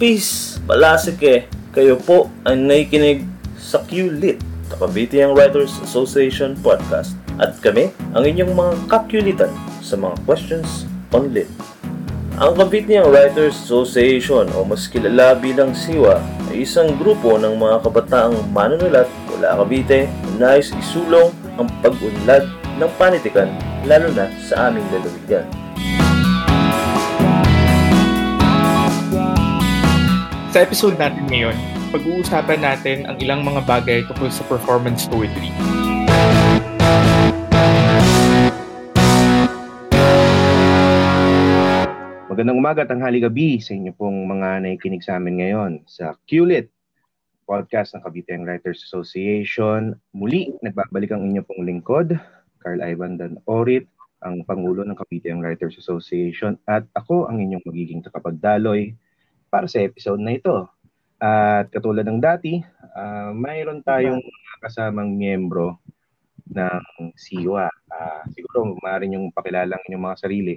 Peace! 0.00 0.56
Palasike! 0.64 1.44
Kayo 1.76 2.00
po 2.00 2.32
ay 2.48 2.56
nakikinig 2.56 3.28
sa 3.60 3.84
QLIT, 3.84 4.40
Cavite 4.72 5.20
Young 5.20 5.36
Writers 5.36 5.76
Association 5.84 6.56
Podcast. 6.56 7.12
At 7.36 7.60
kami, 7.60 7.92
ang 8.16 8.24
inyong 8.24 8.56
mga 8.56 8.72
kakulitan 8.88 9.52
sa 9.84 10.00
mga 10.00 10.16
questions 10.24 10.88
on 11.12 11.28
lit. 11.36 11.52
Ang 12.40 12.56
Cavite 12.56 12.96
Young 12.96 13.12
Writers 13.12 13.60
Association 13.60 14.48
o 14.56 14.64
mas 14.64 14.88
kilala 14.88 15.36
bilang 15.36 15.76
SIWA 15.76 16.16
ay 16.48 16.64
isang 16.64 16.96
grupo 16.96 17.36
ng 17.36 17.60
mga 17.60 17.84
kabataang 17.84 18.40
manunulat 18.56 19.04
mula 19.28 19.52
Cavite 19.52 20.08
na 20.40 20.56
nais 20.56 20.72
isulong 20.80 21.28
ang 21.60 21.68
pag-unlad 21.84 22.48
ng 22.80 22.90
panitikan 22.96 23.52
lalo 23.84 24.08
na 24.16 24.32
sa 24.48 24.72
aming 24.72 24.88
lalawigan. 24.96 25.59
Sa 30.50 30.66
episode 30.66 30.98
natin 30.98 31.30
ngayon, 31.30 31.54
pag-uusapan 31.94 32.58
natin 32.58 33.06
ang 33.06 33.14
ilang 33.22 33.46
mga 33.46 33.62
bagay 33.70 34.02
tungkol 34.10 34.34
sa 34.34 34.42
performance 34.50 35.06
poetry. 35.06 35.46
Magandang 42.26 42.58
umaga, 42.58 42.82
tanghali 42.82 43.22
gabi 43.22 43.62
sa 43.62 43.78
inyo 43.78 43.94
pong 43.94 44.26
mga 44.26 44.66
nakikinig 44.66 45.06
sa 45.06 45.22
amin 45.22 45.38
ngayon 45.38 45.72
sa 45.86 46.18
QLIT, 46.26 46.66
podcast 47.46 47.94
ng 47.94 48.02
Cavite 48.02 48.34
Writers 48.42 48.82
Association. 48.82 49.94
Muli, 50.10 50.50
nagbabalik 50.66 51.14
ang 51.14 51.30
inyo 51.30 51.46
pong 51.46 51.62
lingkod, 51.62 52.18
Carl 52.58 52.82
Ivan 52.82 53.14
Dan 53.14 53.38
Orit, 53.46 53.86
ang 54.26 54.42
Pangulo 54.42 54.82
ng 54.82 54.98
Cavite 54.98 55.30
Writers 55.30 55.78
Association 55.78 56.58
at 56.66 56.82
ako 56.98 57.30
ang 57.30 57.38
inyong 57.38 57.62
magiging 57.62 58.02
takapagdaloy 58.02 58.98
para 59.50 59.66
sa 59.66 59.82
episode 59.82 60.22
na 60.22 60.38
ito. 60.38 60.70
At 61.20 61.68
katulad 61.68 62.06
ng 62.08 62.22
dati, 62.22 62.62
uh, 62.96 63.34
mayroon 63.36 63.84
tayong 63.84 64.22
kasamang 64.62 65.18
miyembro 65.18 65.76
ng 66.48 67.12
SIWA. 67.18 67.68
Uh, 67.90 68.22
siguro 68.32 68.78
maaari 68.80 69.10
niyong 69.10 69.34
pakilala 69.34 69.76
ang 69.76 69.84
inyong 69.90 70.06
mga 70.06 70.20
sarili. 70.22 70.54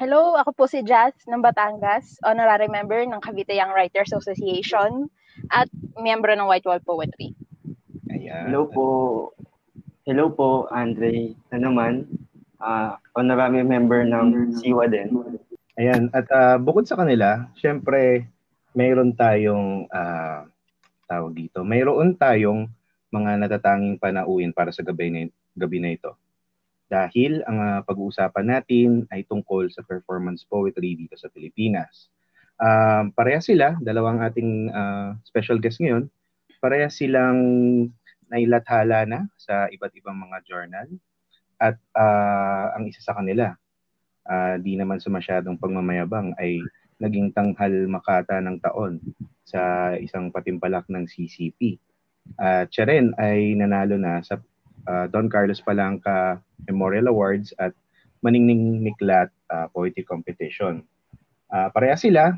Hello, 0.00 0.32
ako 0.32 0.56
po 0.56 0.64
si 0.64 0.80
Jazz 0.80 1.12
ng 1.28 1.44
Batangas, 1.44 2.16
honorary 2.24 2.72
member 2.72 3.04
ng 3.04 3.20
Cavite 3.20 3.52
Young 3.52 3.76
Writers 3.76 4.16
Association 4.16 5.12
at 5.52 5.68
miyembro 6.00 6.32
ng 6.32 6.48
White 6.48 6.64
Wall 6.64 6.80
Poetry. 6.80 7.36
Ayan. 8.08 8.48
Hello 8.48 8.64
po. 8.72 8.86
Hello 10.08 10.32
po, 10.32 10.72
Andre 10.72 11.36
na 11.52 11.58
naman. 11.60 12.08
Uh, 12.60 12.96
honorary 13.12 13.60
member 13.60 14.04
ng 14.04 14.56
SIWA 14.56 14.88
din. 14.88 15.20
Ayan, 15.80 16.12
at 16.12 16.28
uh, 16.28 16.60
bukod 16.60 16.84
sa 16.84 16.92
kanila, 16.92 17.48
syempre, 17.56 18.28
mayroon 18.76 19.16
tayong 19.16 19.88
uh, 19.88 20.44
tawag 21.08 21.32
dito. 21.32 21.64
Mayroon 21.64 22.20
tayong 22.20 22.68
mga 23.08 23.40
natatanging 23.40 23.96
panauin 23.96 24.52
para 24.52 24.76
sa 24.76 24.84
gabi 24.84 25.08
na, 25.08 25.20
gabi 25.56 25.80
na 25.80 25.96
ito. 25.96 26.20
Dahil 26.84 27.40
ang 27.48 27.58
uh, 27.64 27.80
pag-uusapan 27.88 28.60
natin 28.60 29.08
ay 29.08 29.24
tungkol 29.24 29.72
sa 29.72 29.80
performance 29.80 30.44
poetry 30.44 31.00
dito 31.00 31.16
sa 31.16 31.32
Pilipinas. 31.32 32.12
Uh, 32.60 33.08
pareha 33.16 33.40
sila, 33.40 33.72
dalawang 33.80 34.20
ating 34.20 34.68
uh, 34.68 35.16
special 35.24 35.56
guest 35.56 35.80
ngayon, 35.80 36.12
pareha 36.60 36.92
silang 36.92 37.40
nailathala 38.28 39.08
na 39.08 39.32
sa 39.40 39.64
iba't 39.72 39.96
ibang 39.96 40.20
mga 40.28 40.44
journal. 40.44 40.92
At 41.56 41.80
uh, 41.96 42.76
ang 42.76 42.84
isa 42.84 43.00
sa 43.00 43.16
kanila 43.16 43.56
uh, 44.28 44.60
di 44.60 44.76
naman 44.76 45.00
sa 45.00 45.08
masyadong 45.08 45.56
pagmamayabang 45.56 46.34
ay 46.36 46.60
naging 47.00 47.32
tanghal 47.32 47.72
makata 47.88 48.42
ng 48.44 48.60
taon 48.60 49.00
sa 49.48 49.92
isang 49.96 50.28
patimpalak 50.28 50.84
ng 50.92 51.08
CCP. 51.08 51.80
At 52.36 52.68
uh, 52.68 52.70
siya 52.70 52.84
rin 52.86 53.16
ay 53.16 53.56
nanalo 53.56 53.96
na 53.96 54.20
sa 54.20 54.36
uh, 54.86 55.08
Don 55.08 55.32
Carlos 55.32 55.64
Palanca 55.64 56.38
Memorial 56.68 57.08
Awards 57.08 57.56
at 57.56 57.72
Maningning 58.20 58.84
Miklat 58.84 59.32
uh, 59.48 59.66
Poetry 59.72 60.04
Competition. 60.04 60.84
Uh, 61.50 61.72
pareha 61.72 61.96
sila 61.96 62.36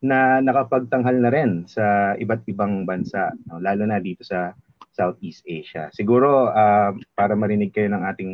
na 0.00 0.40
nakapagtanghal 0.40 1.16
na 1.16 1.32
rin 1.32 1.64
sa 1.68 2.16
iba't 2.16 2.44
ibang 2.48 2.84
bansa, 2.88 3.32
no? 3.48 3.60
lalo 3.60 3.84
na 3.88 4.00
dito 4.00 4.24
sa 4.24 4.52
Southeast 4.92 5.44
Asia. 5.48 5.88
Siguro 5.92 6.52
uh, 6.52 6.92
para 7.16 7.32
marinig 7.36 7.72
kayo 7.72 7.88
ng 7.88 8.04
ating 8.04 8.32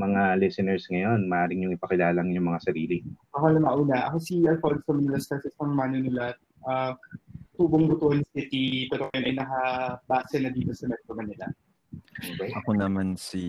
mga 0.00 0.40
listeners 0.40 0.88
ngayon, 0.88 1.28
maaaring 1.28 1.68
yung 1.68 1.76
ipakilala 1.76 2.24
ng 2.24 2.40
mga 2.40 2.60
sarili. 2.64 3.04
Ako 3.36 3.52
na 3.52 3.60
mauna. 3.60 3.96
Ako 4.08 4.16
si 4.16 4.40
Alfonso 4.48 4.96
Manolas 4.96 5.28
kasi 5.28 5.52
isang 5.52 5.76
manunulat. 5.76 6.36
Uh, 6.64 6.96
Tubong 7.60 7.92
Butuan 7.92 8.24
City, 8.32 8.88
pero 8.88 9.12
ngayon 9.12 9.28
ay 9.28 9.34
nakabase 9.36 10.40
na 10.40 10.48
dito 10.48 10.72
sa 10.72 10.88
Metro 10.88 11.12
Manila. 11.12 11.44
Okay. 12.16 12.56
Ako 12.56 12.70
naman 12.72 13.20
si 13.20 13.44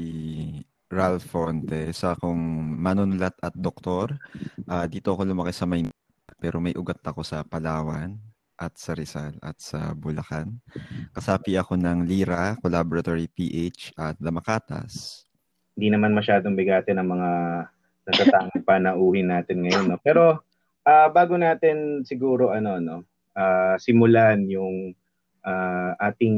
Ralph 0.91 1.31
Fonte, 1.31 1.95
sa 1.95 2.19
akong 2.19 2.43
manunulat 2.75 3.39
at 3.39 3.55
doktor. 3.55 4.11
Uh, 4.67 4.83
dito 4.91 5.15
ako 5.15 5.23
lumaki 5.23 5.55
sa 5.55 5.63
Maynila, 5.63 5.95
pero 6.35 6.59
may 6.59 6.75
ugat 6.75 6.99
ako 7.07 7.23
sa 7.23 7.47
Palawan 7.47 8.19
at 8.59 8.75
sa 8.75 8.91
Rizal 8.91 9.39
at 9.39 9.63
sa 9.63 9.95
Bulacan. 9.95 10.59
Kasapi 11.15 11.55
ako 11.55 11.79
ng 11.79 12.03
Lira, 12.03 12.59
Collaboratory 12.59 13.31
PH 13.31 13.95
at 13.95 14.19
Damakatas 14.19 15.30
hindi 15.75 15.87
naman 15.89 16.15
masyadong 16.15 16.55
bigatin 16.55 16.99
ang 16.99 17.09
mga 17.15 17.29
natatanging 18.07 18.63
panauhin 18.69 19.31
natin 19.31 19.63
ngayon. 19.65 19.85
No? 19.91 19.99
Pero 20.01 20.43
uh, 20.85 21.07
bago 21.13 21.37
natin 21.37 22.01
siguro 22.05 22.53
ano 22.53 22.81
no 22.81 22.97
uh, 23.37 23.75
simulan 23.77 24.45
yung 24.49 24.93
uh, 25.45 25.91
ating 26.01 26.37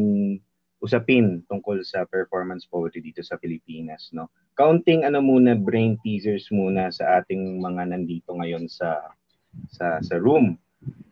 usapin 0.83 1.39
tungkol 1.47 1.79
sa 1.87 2.03
performance 2.03 2.67
poetry 2.67 2.99
dito 2.99 3.23
sa 3.23 3.39
Pilipinas 3.39 4.11
no 4.11 4.27
counting 4.59 5.07
ano 5.07 5.23
muna 5.23 5.55
brain 5.55 5.95
teasers 6.03 6.51
muna 6.51 6.91
sa 6.91 7.23
ating 7.23 7.63
mga 7.63 7.95
nandito 7.95 8.35
ngayon 8.35 8.67
sa 8.67 8.99
sa 9.71 10.03
sa 10.03 10.15
room 10.19 10.59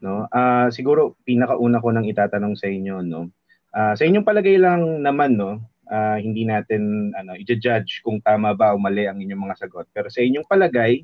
no 0.03 0.28
uh, 0.28 0.68
siguro 0.68 1.16
pinakauna 1.24 1.80
ko 1.80 1.90
nang 1.96 2.08
itatanong 2.08 2.59
sa 2.59 2.68
inyo 2.68 3.00
no 3.00 3.32
uh, 3.72 3.94
sa 3.96 4.03
inyong 4.03 4.28
palagay 4.28 4.59
lang 4.59 5.00
naman 5.00 5.40
no 5.40 5.64
uh, 5.91 6.18
hindi 6.18 6.47
natin 6.47 7.12
ano 7.13 7.35
i-judge 7.35 8.02
kung 8.02 8.24
tama 8.24 8.56
ba 8.56 8.72
o 8.72 8.79
mali 8.79 9.06
ang 9.06 9.19
inyong 9.19 9.52
mga 9.52 9.59
sagot. 9.68 9.85
Pero 9.91 10.07
sa 10.07 10.24
inyong 10.24 10.47
palagay, 10.47 11.03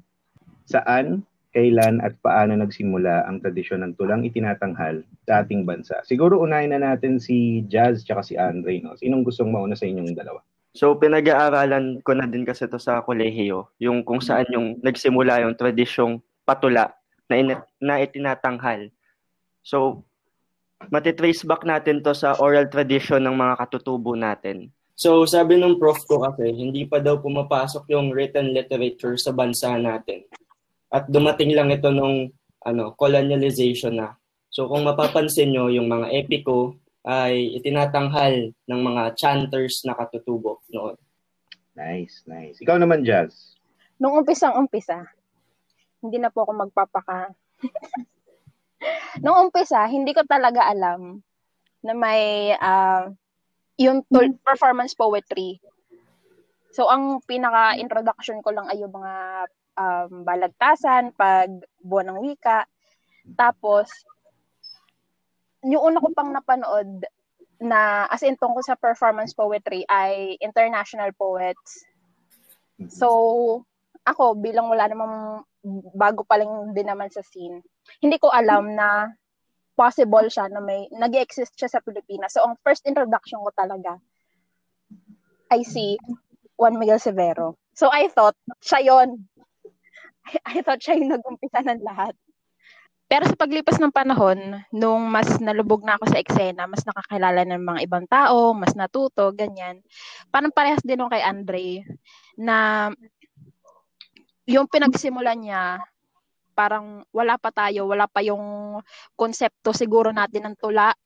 saan, 0.64 1.28
kailan 1.52 1.98
at 2.06 2.14
paano 2.22 2.54
nagsimula 2.54 3.26
ang 3.26 3.42
tradisyon 3.42 3.82
ng 3.82 3.94
tulang 3.98 4.24
itinatanghal 4.24 5.02
sa 5.28 5.44
ating 5.44 5.68
bansa? 5.68 6.00
Siguro 6.08 6.40
unahin 6.40 6.76
na 6.76 6.94
natin 6.94 7.18
si 7.18 7.66
Jazz 7.66 8.06
at 8.08 8.24
si 8.24 8.38
Andre. 8.38 8.80
No? 8.84 8.96
Sinong 8.96 9.26
gustong 9.26 9.50
mauna 9.50 9.74
sa 9.74 9.90
inyong 9.90 10.14
dalawa? 10.14 10.40
So 10.78 10.94
pinag-aaralan 10.94 12.06
ko 12.06 12.14
na 12.14 12.30
din 12.30 12.46
kasi 12.46 12.70
to 12.70 12.78
sa 12.78 13.02
kolehiyo, 13.02 13.74
yung 13.82 14.06
kung 14.06 14.22
saan 14.22 14.46
yung 14.54 14.78
nagsimula 14.86 15.42
yung 15.42 15.58
tradisyong 15.58 16.22
patula 16.46 16.94
na, 17.26 17.36
in- 17.42 17.66
na 17.82 17.98
itinatanghal. 18.06 18.94
So 19.66 20.06
matitrace 20.94 21.42
back 21.42 21.66
natin 21.66 22.06
to 22.06 22.14
sa 22.14 22.38
oral 22.38 22.70
tradition 22.70 23.26
ng 23.26 23.34
mga 23.34 23.58
katutubo 23.58 24.14
natin. 24.14 24.70
So, 24.98 25.30
sabi 25.30 25.62
ng 25.62 25.78
prof 25.78 26.02
ko 26.10 26.26
kasi, 26.26 26.50
hindi 26.50 26.90
pa 26.90 26.98
daw 26.98 27.22
pumapasok 27.22 27.86
yung 27.94 28.10
written 28.10 28.50
literature 28.50 29.14
sa 29.14 29.30
bansa 29.30 29.78
natin. 29.78 30.26
At 30.90 31.06
dumating 31.06 31.54
lang 31.54 31.70
ito 31.70 31.94
nung 31.94 32.34
ano, 32.66 32.98
colonialization 32.98 33.94
na. 33.94 34.18
So, 34.50 34.66
kung 34.66 34.90
mapapansin 34.90 35.54
nyo, 35.54 35.70
yung 35.70 35.86
mga 35.86 36.10
epiko 36.18 36.74
ay 37.06 37.62
itinatanghal 37.62 38.50
ng 38.66 38.82
mga 38.82 39.14
chanters 39.14 39.86
na 39.86 39.94
katutubo 39.94 40.66
noon. 40.74 40.98
Nice, 41.78 42.26
nice. 42.26 42.58
Ikaw 42.58 42.82
naman, 42.82 43.06
Jazz. 43.06 43.54
Nung 44.02 44.18
umpisang-umpisa, 44.18 45.06
hindi 46.02 46.18
na 46.18 46.34
po 46.34 46.42
ako 46.42 46.66
magpapaka. 46.66 47.38
Nung 49.24 49.46
umpisa, 49.46 49.86
hindi 49.86 50.18
ko 50.18 50.26
talaga 50.26 50.66
alam 50.66 51.22
na 51.86 51.94
may 51.94 52.54
uh, 52.58 53.14
yung 53.78 54.02
to- 54.10 54.34
mm. 54.34 54.42
performance 54.42 54.98
poetry. 54.98 55.62
So, 56.74 56.90
ang 56.90 57.22
pinaka-introduction 57.26 58.42
ko 58.46 58.54
lang 58.54 58.70
ay 58.70 58.82
yung 58.82 58.94
mga 58.94 59.14
um, 59.78 60.12
balagtasan, 60.26 61.14
pag 61.14 61.50
buwan 61.82 62.14
ng 62.14 62.20
wika. 62.22 62.66
Tapos, 63.38 63.90
yung 65.66 65.94
una 65.94 66.02
ko 66.02 66.10
pang 66.14 66.30
napanood 66.30 67.06
na 67.58 68.06
as 68.14 68.22
in 68.22 68.38
tungkol 68.38 68.62
sa 68.62 68.78
performance 68.78 69.34
poetry 69.34 69.82
ay 69.90 70.38
international 70.42 71.10
poets. 71.18 71.82
Mm-hmm. 72.78 72.94
So, 72.94 73.08
ako 74.06 74.38
bilang 74.38 74.70
wala 74.70 74.86
namang 74.86 75.44
bago 75.98 76.22
pa 76.24 76.38
lang 76.38 76.72
din 76.72 76.88
naman 76.88 77.10
sa 77.10 77.26
scene, 77.26 77.60
hindi 78.00 78.18
ko 78.22 78.30
alam 78.30 78.78
na 78.78 79.12
possible 79.78 80.26
siya 80.26 80.50
na 80.50 80.58
may 80.58 80.90
nag 80.90 81.14
exist 81.14 81.54
siya 81.54 81.70
sa 81.70 81.84
Pilipinas. 81.86 82.34
So, 82.34 82.42
ang 82.42 82.58
first 82.66 82.84
introduction 82.90 83.40
ko 83.46 83.54
talaga 83.54 84.02
I 85.48 85.64
see 85.64 85.96
Juan 86.58 86.82
Miguel 86.82 87.00
Severo. 87.00 87.56
So, 87.78 87.88
I 87.94 88.10
thought, 88.10 88.36
siya 88.60 88.82
yon 88.84 89.30
I, 90.28 90.36
I 90.58 90.66
thought 90.66 90.82
siya 90.82 90.98
yung 90.98 91.14
nag-umpisa 91.14 91.62
ng 91.64 91.86
lahat. 91.86 92.18
pero 93.08 93.24
sa 93.24 93.40
paglipas 93.40 93.80
ng 93.80 93.96
panahon, 93.96 94.60
nung 94.76 95.08
mas 95.08 95.40
nalubog 95.40 95.80
na 95.80 95.96
ako 95.96 96.12
sa 96.12 96.20
eksena, 96.20 96.68
mas 96.68 96.84
nakakilala 96.84 97.48
ng 97.48 97.64
mga 97.64 97.80
ibang 97.88 98.04
tao, 98.04 98.52
mas 98.52 98.76
natuto, 98.76 99.32
ganyan. 99.32 99.80
Parang 100.28 100.52
parehas 100.52 100.84
din 100.84 101.00
kay 101.08 101.24
Andre, 101.24 101.88
na 102.36 102.92
yung 104.44 104.68
pinagsimulan 104.68 105.40
niya, 105.40 105.80
parang 106.58 107.06
wala 107.14 107.38
pa 107.38 107.54
tayo, 107.54 107.86
wala 107.86 108.10
pa 108.10 108.26
yung 108.26 108.82
konsepto 109.14 109.78
siguro 109.78 110.10
natin 110.10 110.50
ng 110.50 110.58
tula 110.58 110.98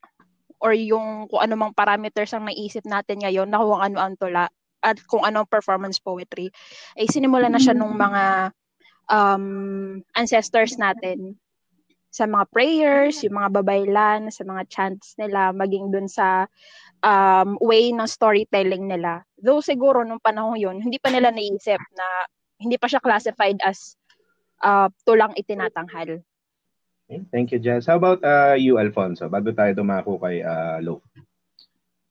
or 0.63 0.71
yung 0.71 1.27
kung 1.27 1.43
ano 1.43 1.59
mang 1.59 1.75
parameters 1.75 2.31
ang 2.31 2.47
naisip 2.47 2.87
natin 2.87 3.19
ngayon 3.19 3.51
na 3.51 3.59
kung 3.59 3.81
ano 3.83 3.97
ang 3.99 4.15
tula 4.15 4.47
at 4.81 4.97
kung 5.05 5.27
ano 5.27 5.43
ang 5.43 5.49
performance 5.49 6.01
poetry, 6.01 6.49
ay 6.97 7.05
sinimula 7.05 7.51
na 7.51 7.61
siya 7.61 7.77
nung 7.77 7.93
mga 7.93 8.49
um, 9.11 9.45
ancestors 10.17 10.79
natin. 10.79 11.37
Sa 12.11 12.27
mga 12.27 12.43
prayers, 12.51 13.23
yung 13.23 13.39
mga 13.39 13.61
babaylan, 13.61 14.33
sa 14.33 14.43
mga 14.43 14.67
chants 14.67 15.15
nila, 15.15 15.55
maging 15.55 15.95
dun 15.95 16.11
sa 16.11 16.49
um, 17.05 17.55
way 17.63 17.93
ng 17.93 18.09
storytelling 18.09 18.89
nila. 18.89 19.23
Though 19.39 19.63
siguro 19.63 20.03
nung 20.03 20.19
panahon 20.19 20.59
yun, 20.59 20.77
hindi 20.81 20.99
pa 20.99 21.07
nila 21.07 21.31
naisip 21.31 21.79
na 21.95 22.05
hindi 22.59 22.75
pa 22.75 22.91
siya 22.91 22.99
classified 23.01 23.57
as 23.63 23.95
uh, 24.63 24.87
tulang 25.03 25.33
itinatanghal. 25.35 26.21
Thank 27.27 27.51
you, 27.51 27.59
Jazz. 27.59 27.91
How 27.91 27.99
about 27.99 28.23
uh, 28.23 28.55
you, 28.55 28.79
Alfonso? 28.79 29.27
Bago 29.27 29.51
tayo 29.51 29.75
dumako 29.75 30.15
kay 30.15 30.39
uh, 30.39 30.79
Lo. 30.79 31.03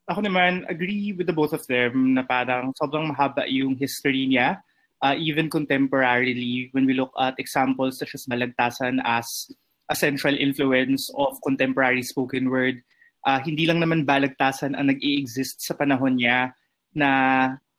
Ako 0.05 0.21
naman, 0.21 0.69
agree 0.69 1.17
with 1.17 1.25
the 1.25 1.33
both 1.33 1.57
of 1.57 1.65
them 1.71 2.13
na 2.13 2.27
parang 2.27 2.75
sobrang 2.77 3.09
mahaba 3.09 3.49
yung 3.49 3.79
history 3.79 4.29
niya. 4.29 4.61
Uh, 5.01 5.17
even 5.17 5.49
contemporarily, 5.49 6.69
when 6.77 6.85
we 6.85 6.93
look 6.93 7.15
at 7.17 7.33
examples 7.41 7.97
such 7.97 8.13
as 8.13 8.29
Malagtasan 8.29 9.01
as 9.01 9.49
a 9.91 9.97
central 9.97 10.37
influence 10.37 11.11
of 11.19 11.41
contemporary 11.43 12.03
spoken 12.03 12.49
word. 12.49 12.79
Uh, 13.27 13.43
hindi 13.43 13.67
lang 13.67 13.83
naman 13.83 14.07
balagtasan 14.07 14.79
ang 14.79 14.89
nag-i-exist 14.89 15.61
sa 15.61 15.75
panahon 15.75 16.17
niya 16.17 16.55
na 16.95 17.11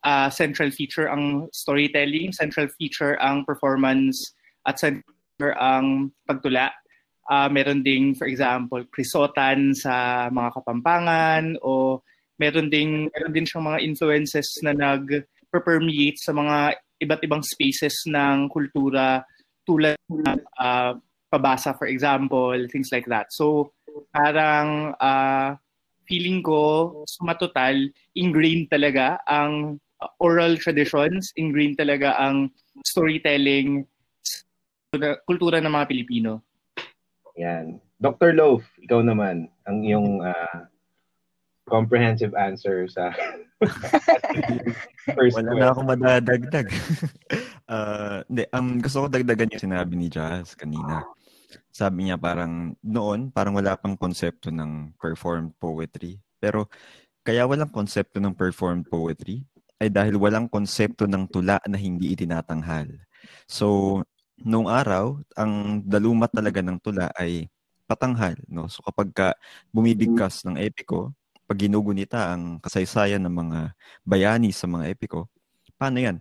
uh, 0.04 0.30
central 0.30 0.70
feature 0.70 1.08
ang 1.08 1.48
storytelling, 1.56 2.36
central 2.36 2.68
feature 2.76 3.18
ang 3.24 3.48
performance, 3.48 4.36
at 4.66 4.78
central 4.78 5.54
ang 5.58 6.14
pagtula. 6.26 6.70
Uh, 7.32 7.48
meron 7.48 7.82
ding, 7.86 8.12
for 8.18 8.28
example, 8.28 8.84
krisotan 8.92 9.72
sa 9.72 10.28
mga 10.28 10.50
kapampangan 10.60 11.56
o 11.64 12.02
meron 12.42 12.68
ding 12.68 13.08
meron 13.14 13.34
din 13.34 13.46
siyang 13.48 13.72
mga 13.72 13.80
influences 13.86 14.50
na 14.66 14.74
nag-permeate 14.74 16.20
sa 16.20 16.34
mga 16.36 16.76
iba't 17.02 17.22
ibang 17.24 17.42
spaces 17.46 18.06
ng 18.10 18.50
kultura 18.50 19.24
tulad 19.66 19.96
ng 20.10 20.42
uh, 20.60 20.98
pabasa, 21.32 21.72
for 21.78 21.88
example, 21.88 22.58
things 22.70 22.92
like 22.92 23.08
that. 23.08 23.32
So, 23.32 23.72
parang 24.12 24.94
uh, 25.00 25.56
feeling 26.06 26.44
ko, 26.44 26.92
sumatotal, 27.08 27.88
ingrained 28.20 28.68
talaga 28.68 29.24
ang 29.26 29.80
oral 30.20 30.58
traditions, 30.58 31.32
ingrained 31.38 31.80
talaga 31.80 32.18
ang 32.20 32.52
storytelling 32.84 33.86
kultura 35.24 35.64
ng 35.64 35.72
mga 35.72 35.88
Pilipino. 35.88 36.44
Yan. 37.40 37.80
Dr. 38.02 38.36
Loaf, 38.36 38.66
ikaw 38.82 39.00
naman, 39.00 39.48
ang 39.64 39.78
iyong 39.86 40.20
uh, 40.20 40.60
comprehensive 41.70 42.36
answer 42.36 42.90
sa 42.92 43.16
first 45.16 45.38
Wala 45.38 45.54
question. 45.54 45.62
na 45.62 45.72
akong 45.72 45.90
madadagdag. 45.90 46.68
uh, 47.72 48.20
hindi, 48.28 48.44
um, 48.52 48.82
gusto 48.82 49.06
ko 49.06 49.08
dagdagan 49.08 49.54
yung 49.54 49.64
sinabi 49.64 49.94
ni 49.96 50.08
Jazz 50.12 50.58
kanina 50.58 51.08
sabi 51.72 52.08
niya 52.08 52.20
parang 52.20 52.76
noon, 52.84 53.32
parang 53.32 53.56
wala 53.56 53.76
pang 53.80 53.96
konsepto 53.96 54.52
ng 54.52 54.96
performed 55.00 55.56
poetry. 55.60 56.20
Pero 56.40 56.68
kaya 57.24 57.48
walang 57.48 57.72
konsepto 57.72 58.20
ng 58.20 58.36
performed 58.36 58.88
poetry 58.88 59.44
ay 59.82 59.90
dahil 59.90 60.20
walang 60.20 60.46
konsepto 60.52 61.10
ng 61.10 61.26
tula 61.32 61.58
na 61.66 61.80
hindi 61.80 62.14
itinatanghal. 62.14 62.92
So, 63.50 64.00
noong 64.44 64.70
araw, 64.70 65.20
ang 65.38 65.84
dalumat 65.86 66.32
talaga 66.34 66.60
ng 66.62 66.78
tula 66.82 67.10
ay 67.18 67.48
patanghal. 67.90 68.38
No? 68.48 68.68
So, 68.72 68.84
kapag 68.86 69.10
ka 69.12 69.28
bumibigkas 69.74 70.44
ng 70.48 70.60
epiko, 70.60 71.12
pag 71.44 71.60
ginugunita 71.60 72.32
ang 72.32 72.64
kasaysayan 72.64 73.24
ng 73.28 73.36
mga 73.36 73.60
bayani 74.08 74.56
sa 74.56 74.66
mga 74.72 74.96
epiko, 74.96 75.28
paano 75.76 76.00
yan? 76.00 76.18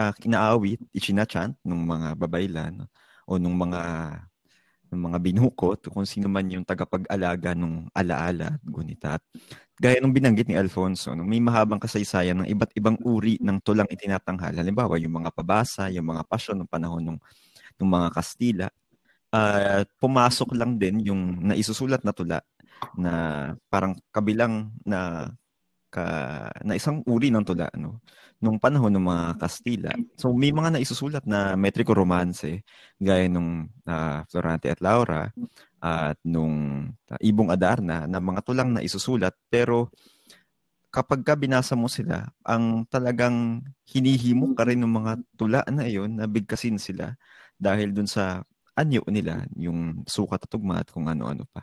Uh, 0.00 0.14
inaawit, 0.24 0.80
isinachant 0.96 1.52
ng 1.60 1.82
mga 1.84 2.08
babaylan 2.16 2.88
o 3.28 3.36
ng 3.36 3.52
mga 3.52 3.80
ng 4.92 5.00
mga 5.08 5.18
binukot, 5.24 5.80
kung 5.88 6.04
sino 6.04 6.28
man 6.28 6.44
yung 6.52 6.68
tagapag-alaga 6.68 7.56
ng 7.56 7.88
alaala 7.96 8.60
at 8.60 8.62
gunita. 8.62 9.16
At 9.16 9.24
gaya 9.80 9.96
ng 10.04 10.12
binanggit 10.12 10.52
ni 10.52 10.56
Alfonso, 10.60 11.16
no, 11.16 11.24
may 11.24 11.40
mahabang 11.40 11.80
kasaysayan 11.80 12.44
ng 12.44 12.48
iba't 12.52 12.76
ibang 12.76 13.00
uri 13.00 13.40
ng 13.40 13.56
tulang 13.64 13.88
itinatanghal. 13.88 14.52
Halimbawa, 14.52 15.00
yung 15.00 15.24
mga 15.24 15.32
pabasa, 15.32 15.88
yung 15.88 16.12
mga 16.12 16.28
pasyon 16.28 16.60
ng 16.60 16.68
panahon 16.68 17.00
ng, 17.00 17.18
ng 17.80 17.90
mga 17.90 18.08
Kastila. 18.12 18.68
Uh, 19.32 19.88
pumasok 19.96 20.52
lang 20.52 20.76
din 20.76 21.08
yung 21.08 21.40
naisusulat 21.40 22.04
na 22.04 22.12
tula 22.12 22.44
na 22.98 23.12
parang 23.72 23.96
kabilang 24.12 24.68
na 24.84 25.32
ka, 25.92 26.04
na 26.64 26.76
isang 26.76 27.04
uri 27.04 27.28
ng 27.28 27.44
tula 27.44 27.68
no 27.76 28.00
nung 28.42 28.58
panahon 28.58 28.90
ng 28.90 29.06
mga 29.06 29.26
Kastila. 29.38 29.92
So 30.18 30.34
may 30.34 30.50
mga 30.50 30.74
naisusulat 30.74 31.22
na 31.28 31.54
metriko 31.54 31.94
romance 31.94 32.64
gaya 32.98 33.30
nung 33.30 33.70
uh, 33.86 34.26
Florante 34.26 34.66
at 34.66 34.82
Laura 34.82 35.30
at 35.78 36.18
nung 36.26 36.90
uh, 36.90 37.18
Ibong 37.22 37.54
Adarna 37.54 38.10
na 38.10 38.18
mga 38.18 38.42
tulang 38.42 38.74
na 38.74 38.82
isusulat 38.82 39.30
pero 39.46 39.94
kapag 40.92 41.24
ka 41.24 41.32
binasa 41.38 41.72
mo 41.72 41.88
sila, 41.88 42.28
ang 42.44 42.84
talagang 42.90 43.64
hinihimok 43.88 44.52
ka 44.58 44.68
rin 44.68 44.82
ng 44.82 44.92
mga 44.92 45.12
tula 45.38 45.60
na 45.72 45.88
iyon 45.88 46.20
na 46.20 46.28
bigkasin 46.28 46.76
sila 46.76 47.16
dahil 47.62 47.94
dun 47.94 48.10
sa 48.10 48.42
anyo 48.74 49.06
nila, 49.06 49.46
yung 49.54 50.02
sukat 50.02 50.42
at 50.42 50.50
tugma 50.50 50.82
at 50.82 50.90
kung 50.90 51.06
ano-ano 51.06 51.46
pa. 51.46 51.62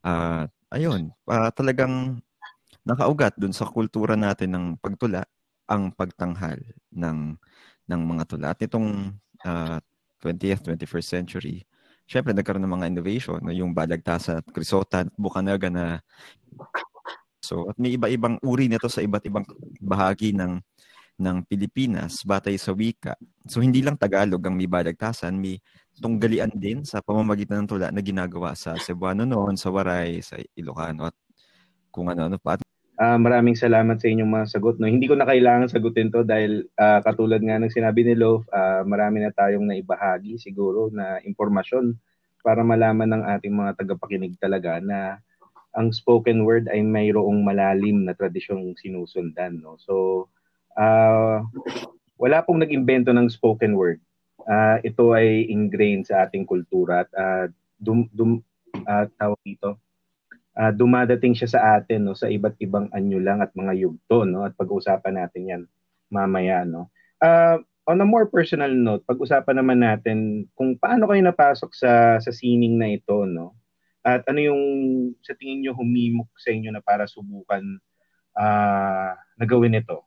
Uh, 0.00 0.48
ayun, 0.72 1.12
uh, 1.28 1.52
talagang 1.52 2.24
nakaugat 2.86 3.34
dun 3.36 3.52
sa 3.52 3.68
kultura 3.68 4.16
natin 4.16 4.56
ng 4.56 4.66
pagtula 4.80 5.26
ang 5.66 5.90
pagtanghal 5.92 6.62
ng 6.94 7.34
ng 7.86 8.00
mga 8.00 8.24
tula. 8.24 8.46
At 8.54 8.62
itong 8.62 9.12
uh, 9.44 9.78
20th, 10.22 10.70
21st 10.70 11.06
century, 11.06 11.56
syempre 12.06 12.30
nagkaroon 12.30 12.62
ng 12.62 12.74
mga 12.78 12.88
innovation, 12.94 13.38
no? 13.42 13.50
yung 13.54 13.74
balagtasa 13.74 14.40
at 14.40 14.46
krisota 14.54 15.04
at 15.04 15.10
bukanaga 15.18 15.66
na 15.66 15.98
so 17.42 17.70
at 17.70 17.78
may 17.78 17.94
iba-ibang 17.94 18.42
uri 18.42 18.66
nito 18.66 18.90
sa 18.90 19.02
iba't 19.02 19.22
ibang 19.26 19.46
bahagi 19.78 20.34
ng 20.34 20.58
ng 21.16 21.48
Pilipinas 21.48 22.20
batay 22.22 22.60
sa 22.60 22.76
wika. 22.76 23.16
So 23.48 23.64
hindi 23.64 23.80
lang 23.80 23.96
Tagalog 23.96 24.44
ang 24.44 24.56
may 24.56 24.68
balagtasan, 24.68 25.36
may 25.40 25.56
tunggalian 25.96 26.52
din 26.52 26.84
sa 26.84 27.00
pamamagitan 27.00 27.64
ng 27.64 27.68
tula 27.68 27.88
na 27.88 28.04
ginagawa 28.04 28.52
sa 28.52 28.76
Cebuano 28.76 29.24
noon, 29.24 29.56
sa 29.56 29.72
Waray, 29.72 30.20
sa 30.20 30.36
Ilocano 30.56 31.08
at 31.08 31.16
kung 31.88 32.12
ano-ano 32.12 32.36
pa. 32.36 32.60
Uh, 32.96 33.20
maraming 33.20 33.52
salamat 33.52 34.00
sa 34.00 34.08
inyong 34.08 34.28
mga 34.28 34.46
sagot. 34.56 34.80
No? 34.80 34.88
Hindi 34.88 35.04
ko 35.04 35.16
na 35.16 35.28
kailangan 35.28 35.68
sagutin 35.68 36.08
to 36.08 36.24
dahil 36.24 36.64
uh, 36.80 37.04
katulad 37.04 37.44
nga 37.44 37.60
ng 37.60 37.68
sinabi 37.68 38.08
ni 38.08 38.16
Love, 38.16 38.48
uh, 38.52 38.84
marami 38.88 39.20
na 39.20 39.32
tayong 39.32 39.68
naibahagi 39.68 40.40
siguro 40.40 40.88
na 40.88 41.20
impormasyon 41.20 41.92
para 42.40 42.64
malaman 42.64 43.12
ng 43.12 43.22
ating 43.36 43.52
mga 43.52 43.72
tagapakinig 43.84 44.40
talaga 44.40 44.80
na 44.80 45.20
ang 45.76 45.92
spoken 45.92 46.48
word 46.48 46.72
ay 46.72 46.80
mayroong 46.80 47.44
malalim 47.44 48.08
na 48.08 48.16
tradisyong 48.16 48.72
sinusundan. 48.80 49.60
No? 49.60 49.76
So, 49.76 50.24
uh, 50.76 51.42
wala 52.16 52.38
pong 52.44 52.62
nag-imbento 52.62 53.12
ng 53.12 53.28
spoken 53.28 53.76
word. 53.76 54.00
Uh, 54.46 54.78
ito 54.86 55.10
ay 55.10 55.50
ingrained 55.50 56.06
sa 56.06 56.24
ating 56.28 56.46
kultura 56.46 57.02
at 57.02 57.10
uh, 57.18 57.44
dum, 57.82 58.06
dum, 58.14 58.38
uh, 58.86 59.04
tawag 59.18 59.40
dito, 59.42 59.76
uh, 60.56 60.72
dumadating 60.72 61.34
siya 61.36 61.50
sa 61.50 61.60
atin 61.76 62.06
no 62.06 62.14
sa 62.14 62.30
iba't 62.30 62.56
ibang 62.62 62.88
anyo 62.94 63.18
lang 63.20 63.42
at 63.42 63.52
mga 63.52 63.74
yugto 63.74 64.22
no 64.22 64.46
at 64.46 64.54
pag-uusapan 64.54 65.18
natin 65.20 65.42
'yan 65.50 65.62
mamaya 66.08 66.62
no. 66.62 66.88
Uh, 67.18 67.58
on 67.86 68.02
a 68.02 68.06
more 68.06 68.26
personal 68.26 68.70
note, 68.70 69.02
pag-usapan 69.06 69.62
naman 69.62 69.78
natin 69.82 70.46
kung 70.58 70.74
paano 70.78 71.06
kayo 71.06 71.22
napasok 71.22 71.70
sa 71.74 72.18
sa 72.18 72.30
sining 72.30 72.78
na 72.78 72.90
ito 72.94 73.26
no. 73.28 73.54
At 74.06 74.22
ano 74.30 74.38
yung 74.38 74.62
sa 75.26 75.34
tingin 75.34 75.66
niyo 75.66 75.72
humimok 75.74 76.30
sa 76.38 76.54
inyo 76.54 76.70
na 76.70 76.78
para 76.78 77.10
subukan 77.10 77.62
uh, 78.38 79.10
na 79.18 79.44
gawin 79.46 79.74
ito? 79.74 80.06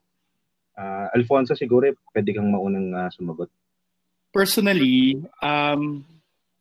Uh, 0.80 1.12
Alfonso, 1.12 1.60
siguro 1.60 1.92
pwede 2.16 2.32
kang 2.32 2.48
maunang 2.48 2.96
uh, 2.96 3.12
sumagot. 3.12 3.52
Personally, 4.32 5.20
um, 5.44 6.08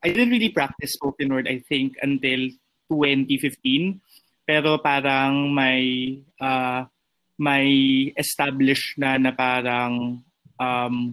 I 0.02 0.10
didn't 0.10 0.34
really 0.34 0.50
practice 0.50 0.98
spoken 0.98 1.30
word, 1.30 1.46
I 1.46 1.62
think, 1.62 1.94
until 2.02 2.50
2015 2.90 4.02
pero 4.48 4.80
parang 4.80 5.52
may 5.52 6.16
uh, 6.40 6.88
may 7.37 7.68
established 8.16 8.96
na 8.96 9.20
na 9.20 9.37
parang 9.37 10.25
um, 10.56 11.12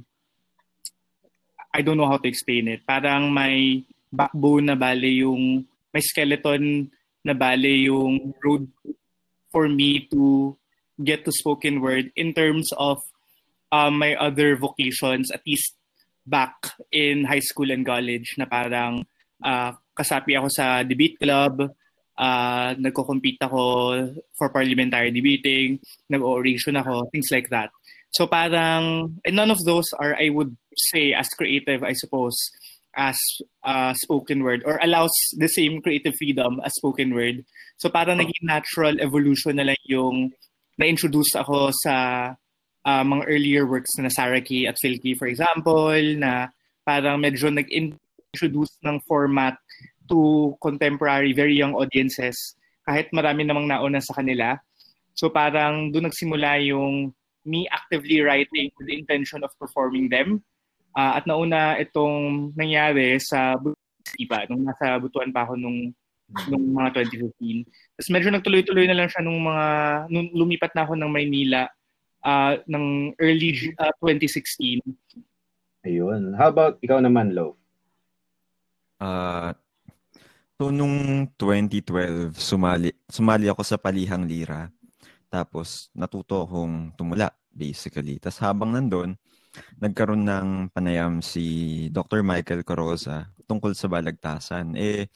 I 1.76 1.84
don't 1.84 2.00
know 2.00 2.08
how 2.08 2.16
to 2.16 2.32
explain 2.32 2.72
it. 2.72 2.88
Parang 2.88 3.28
may 3.28 3.84
backbone 4.08 4.72
na 4.72 4.80
bale 4.80 5.12
yung 5.12 5.68
may 5.92 6.00
skeleton 6.00 6.88
na 7.28 7.36
bale 7.36 7.92
yung 7.92 8.32
road 8.40 8.72
for 9.52 9.68
me 9.68 10.08
to 10.08 10.56
get 11.04 11.26
to 11.26 11.32
spoken 11.32 11.82
word 11.82 12.12
in 12.16 12.34
terms 12.34 12.72
of 12.78 13.00
um, 13.72 14.00
my 14.00 14.16
other 14.16 14.56
vocations 14.56 15.32
at 15.32 15.42
least 15.46 15.76
back 16.26 16.56
in 16.92 17.26
high 17.26 17.44
school 17.44 17.70
and 17.70 17.86
college 17.86 18.34
na 18.38 18.46
parang 18.46 19.06
uh, 19.44 19.72
kasapi 19.96 20.36
ako 20.36 20.50
sa 20.50 20.84
debate 20.84 21.18
club, 21.22 21.62
uh, 22.18 22.70
nagko-compete 22.76 23.40
ako 23.40 23.62
for 24.34 24.50
parliamentary 24.50 25.12
debating, 25.12 25.80
nag-oration 26.10 26.76
ako, 26.76 27.08
things 27.12 27.30
like 27.32 27.48
that. 27.50 27.70
So 28.12 28.28
parang, 28.28 29.16
and 29.24 29.36
none 29.36 29.52
of 29.52 29.60
those 29.64 29.86
are, 30.00 30.16
I 30.16 30.30
would 30.30 30.56
say, 30.92 31.14
as 31.14 31.30
creative, 31.30 31.84
I 31.84 31.94
suppose, 31.94 32.36
as 32.96 33.20
uh, 33.64 33.94
spoken 33.94 34.44
word 34.44 34.64
or 34.66 34.80
allows 34.82 35.12
the 35.36 35.48
same 35.48 35.82
creative 35.82 36.16
freedom 36.18 36.62
as 36.64 36.74
spoken 36.76 37.14
word. 37.14 37.44
So 37.78 37.90
parang 37.90 38.20
naging 38.20 38.48
natural 38.48 39.00
evolution 39.04 39.60
na 39.60 39.68
lang 39.68 39.82
yung 39.84 40.32
na-introduce 40.76 41.36
ako 41.40 41.72
sa 41.72 41.96
uh, 42.86 43.04
mga 43.04 43.24
earlier 43.28 43.64
works 43.66 43.96
na 43.98 44.12
Saraki 44.12 44.70
at 44.70 44.78
Filky, 44.80 45.18
for 45.18 45.28
example, 45.28 45.96
na 46.20 46.52
parang 46.86 47.18
medyo 47.18 47.50
nag-introduce 47.50 48.78
ng 48.86 49.02
format 49.10 49.58
to 50.06 50.54
contemporary, 50.62 51.34
very 51.34 51.58
young 51.58 51.74
audiences 51.74 52.38
kahit 52.86 53.10
marami 53.10 53.42
namang 53.42 53.66
nauna 53.66 53.98
sa 53.98 54.22
kanila. 54.22 54.54
So 55.18 55.34
parang 55.34 55.90
doon 55.90 56.14
nagsimula 56.14 56.62
yung 56.70 57.10
me 57.46 57.66
actively 57.74 58.22
writing 58.22 58.70
with 58.78 58.86
the 58.90 58.98
intention 58.98 59.42
of 59.42 59.54
performing 59.58 60.10
them. 60.10 60.46
Uh, 60.96 61.18
at 61.20 61.26
nauna 61.26 61.82
itong 61.82 62.54
nangyari 62.56 63.18
sa 63.20 63.58
iba 64.22 64.46
nung 64.48 64.64
nasa 64.64 65.02
butuan 65.02 65.34
pa 65.34 65.44
ako 65.44 65.58
nung 65.58 65.92
nung 66.50 66.74
mga 66.74 67.06
2015. 67.06 67.70
Tapos 67.96 68.10
medyo 68.12 68.30
nagtuloy-tuloy 68.34 68.86
na 68.90 68.98
lang 68.98 69.10
siya 69.10 69.22
nung 69.22 69.40
mga 69.46 69.66
nung 70.10 70.28
lumipat 70.34 70.72
na 70.74 70.84
ako 70.84 70.98
ng 70.98 71.12
Maynila 71.12 71.70
uh, 72.26 72.54
ng 72.66 73.16
early 73.22 73.76
uh, 73.78 73.94
2016. 74.02 74.82
Ayun. 75.86 76.34
How 76.34 76.50
about 76.50 76.82
ikaw 76.82 76.98
naman, 76.98 77.38
Lo? 77.38 77.62
Uh, 78.98 79.54
so 80.58 80.74
nung 80.74 81.28
2012 81.38 82.34
sumali 82.34 82.90
sumali 83.06 83.46
ako 83.52 83.62
sa 83.62 83.78
Palihang 83.78 84.26
Lira. 84.26 84.74
Tapos 85.30 85.94
natuto 85.94 86.42
akong 86.42 86.98
tumula 86.98 87.30
basically. 87.54 88.18
Tapos 88.18 88.42
habang 88.42 88.74
nandun, 88.74 89.16
nagkaroon 89.80 90.28
ng 90.28 90.50
panayam 90.76 91.24
si 91.24 91.88
Dr. 91.94 92.26
Michael 92.26 92.68
Coroza 92.68 93.32
tungkol 93.48 93.72
sa 93.78 93.88
balagtasan. 93.88 94.76
Eh, 94.76 95.08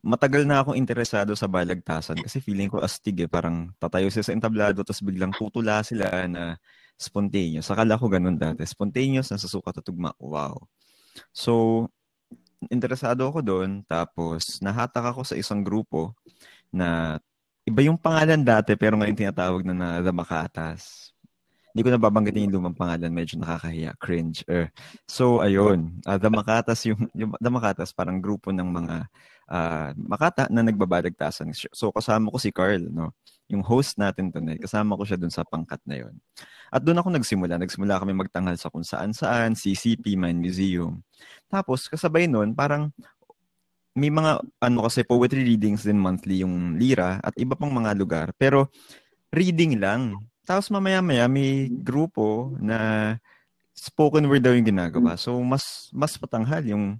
matagal 0.00 0.48
na 0.48 0.64
akong 0.64 0.76
interesado 0.76 1.36
sa 1.36 1.48
balagtasan 1.48 2.20
kasi 2.24 2.40
feeling 2.40 2.72
ko 2.72 2.80
astig 2.80 3.24
eh. 3.24 3.28
Parang 3.30 3.72
tatayo 3.76 4.08
sila 4.08 4.24
sa 4.26 4.34
entablado 4.36 4.80
tapos 4.80 5.04
biglang 5.04 5.32
tutula 5.36 5.84
sila 5.84 6.24
na 6.28 6.56
spontaneous. 6.96 7.68
Akala 7.72 8.00
ko 8.00 8.08
ganun 8.08 8.36
dati. 8.36 8.64
Spontaneous, 8.64 9.32
nasa 9.32 9.48
sukat 9.48 9.80
at 9.80 9.84
tugma. 9.84 10.12
Wow. 10.20 10.68
So, 11.32 11.86
interesado 12.72 13.28
ako 13.28 13.40
doon. 13.44 13.70
Tapos, 13.88 14.60
nahatak 14.60 15.16
ako 15.16 15.24
sa 15.24 15.36
isang 15.36 15.64
grupo 15.64 16.16
na 16.72 17.20
iba 17.68 17.80
yung 17.84 18.00
pangalan 18.00 18.40
dati 18.40 18.74
pero 18.78 18.96
ngayon 18.96 19.16
tinatawag 19.16 19.62
na 19.68 19.74
na 19.76 19.88
The 20.00 20.12
Makatas 20.14 21.10
hindi 21.70 21.86
ko 21.86 21.90
nababanggitin 21.94 22.50
yung 22.50 22.54
lumang 22.58 22.74
pangalan, 22.74 23.14
medyo 23.14 23.38
nakakahiya, 23.38 23.94
cringe. 24.02 24.42
Er. 24.50 24.74
So, 25.06 25.38
ayun, 25.38 26.02
uh, 26.02 26.18
The 26.18 26.30
Makatas, 26.30 26.82
yung, 26.90 27.06
yung 27.14 27.30
The 27.38 27.50
Makatas, 27.50 27.94
parang 27.94 28.18
grupo 28.18 28.50
ng 28.50 28.66
mga 28.66 29.06
uh, 29.50 29.90
Makata 29.98 30.46
na 30.48 30.62
nagbabalagtasan. 30.62 31.50
So, 31.74 31.90
kasama 31.90 32.30
ko 32.30 32.38
si 32.38 32.54
Carl, 32.54 32.86
no? 32.88 33.10
Yung 33.50 33.66
host 33.66 33.98
natin 33.98 34.30
to, 34.30 34.38
kasama 34.62 34.94
ko 34.94 35.02
siya 35.02 35.18
dun 35.18 35.34
sa 35.34 35.42
pangkat 35.42 35.82
na 35.82 36.06
yon. 36.06 36.14
At 36.70 36.86
doon 36.86 37.02
ako 37.02 37.10
nagsimula. 37.18 37.58
Nagsimula 37.58 37.98
kami 37.98 38.14
magtanghal 38.14 38.54
sa 38.54 38.70
kung 38.70 38.86
saan-saan, 38.86 39.58
CCP, 39.58 40.14
Mind 40.14 40.38
Museum. 40.38 41.02
Tapos, 41.50 41.90
kasabay 41.90 42.30
nun, 42.30 42.54
parang 42.54 42.94
may 43.98 44.08
mga, 44.08 44.38
ano 44.62 44.86
kasi, 44.86 45.02
poetry 45.02 45.42
readings 45.42 45.82
din 45.82 45.98
monthly 45.98 46.46
yung 46.46 46.78
Lira 46.78 47.18
at 47.18 47.34
iba 47.34 47.58
pang 47.58 47.74
mga 47.74 47.90
lugar. 47.98 48.30
Pero, 48.38 48.70
reading 49.34 49.82
lang 49.82 50.30
tapos 50.50 50.66
mamaya-maya 50.74 51.30
may 51.30 51.70
grupo 51.70 52.50
na 52.58 53.14
spoken 53.70 54.26
word 54.26 54.42
daw 54.42 54.50
yung 54.50 54.66
ginagawa. 54.66 55.14
So 55.14 55.38
mas 55.46 55.86
mas 55.94 56.18
patanghal 56.18 56.66
yung 56.66 56.98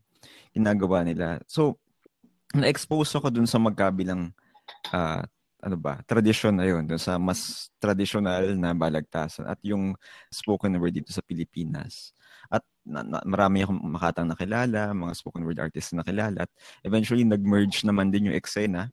ginagawa 0.55 1.03
nila. 1.03 1.43
So 1.51 1.75
na-expose 2.55 3.15
ako 3.17 3.31
dun 3.31 3.47
sa 3.47 3.59
magkabilang 3.63 4.35
uh, 4.91 5.23
ano 5.61 5.77
ba, 5.77 6.01
tradition 6.09 6.57
na 6.57 6.65
yun, 6.65 6.89
dun 6.89 7.01
sa 7.01 7.21
mas 7.21 7.69
traditional 7.77 8.57
na 8.57 8.73
balagtasan 8.73 9.45
at 9.45 9.61
yung 9.61 9.93
spoken 10.33 10.73
word 10.81 10.97
dito 10.97 11.13
sa 11.13 11.21
Pilipinas. 11.21 12.17
At 12.49 12.65
na, 12.83 13.05
na, 13.05 13.21
marami 13.29 13.63
akong 13.63 13.81
makatang 13.85 14.29
nakilala, 14.29 14.97
mga 14.97 15.13
spoken 15.13 15.45
word 15.45 15.61
artists 15.61 15.93
na 15.93 16.01
nakilala 16.01 16.49
at 16.49 16.51
eventually 16.81 17.29
nag-merge 17.29 17.85
naman 17.85 18.09
din 18.09 18.33
yung 18.33 18.39
eksena 18.39 18.89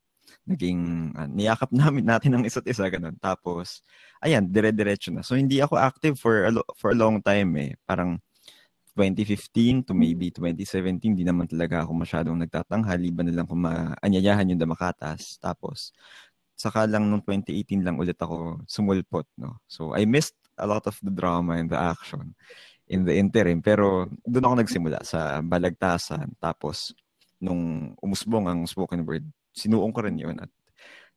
naging 0.48 1.12
uh, 1.16 1.28
niyakap 1.28 1.72
namin 1.76 2.08
natin 2.08 2.40
ng 2.40 2.44
isa't 2.48 2.68
isa 2.68 2.88
ganun. 2.88 3.16
Tapos 3.20 3.84
ayan, 4.24 4.48
dire-diretso 4.48 5.12
na. 5.12 5.24
So 5.24 5.36
hindi 5.36 5.60
ako 5.60 5.76
active 5.80 6.16
for 6.20 6.48
a 6.48 6.52
lo- 6.52 6.70
for 6.80 6.92
a 6.92 6.98
long 6.98 7.20
time 7.24 7.52
eh. 7.60 7.72
Parang 7.84 8.20
2015 8.98 9.86
to 9.86 9.94
maybe 9.94 10.34
2017, 10.34 11.14
di 11.14 11.22
naman 11.22 11.46
talaga 11.46 11.86
ako 11.86 11.94
masyadong 11.94 12.42
nagtatanghal. 12.42 12.98
Iba 12.98 13.22
na 13.22 13.34
lang 13.38 13.46
kung 13.46 13.62
maanyayahan 13.62 14.50
yung 14.50 14.58
damakatas. 14.58 15.38
Tapos, 15.38 15.94
saka 16.58 16.90
lang 16.90 17.06
nung 17.06 17.22
2018 17.22 17.86
lang 17.86 18.02
ulit 18.02 18.18
ako 18.18 18.66
sumulpot. 18.66 19.30
No? 19.38 19.62
So, 19.70 19.94
I 19.94 20.10
missed 20.10 20.34
a 20.58 20.66
lot 20.66 20.90
of 20.90 20.98
the 21.06 21.14
drama 21.14 21.62
and 21.62 21.70
the 21.70 21.78
action 21.78 22.34
in 22.90 23.06
the 23.06 23.14
interim. 23.14 23.62
Pero 23.62 24.10
doon 24.26 24.46
ako 24.50 24.56
nagsimula 24.66 25.00
sa 25.06 25.46
balagtasan. 25.46 26.34
Tapos, 26.42 26.98
nung 27.38 27.94
umusbong 28.02 28.50
ang 28.50 28.60
spoken 28.66 29.06
word, 29.06 29.30
sinuong 29.54 29.94
ko 29.94 30.02
rin 30.02 30.18
yun 30.18 30.42
at 30.42 30.50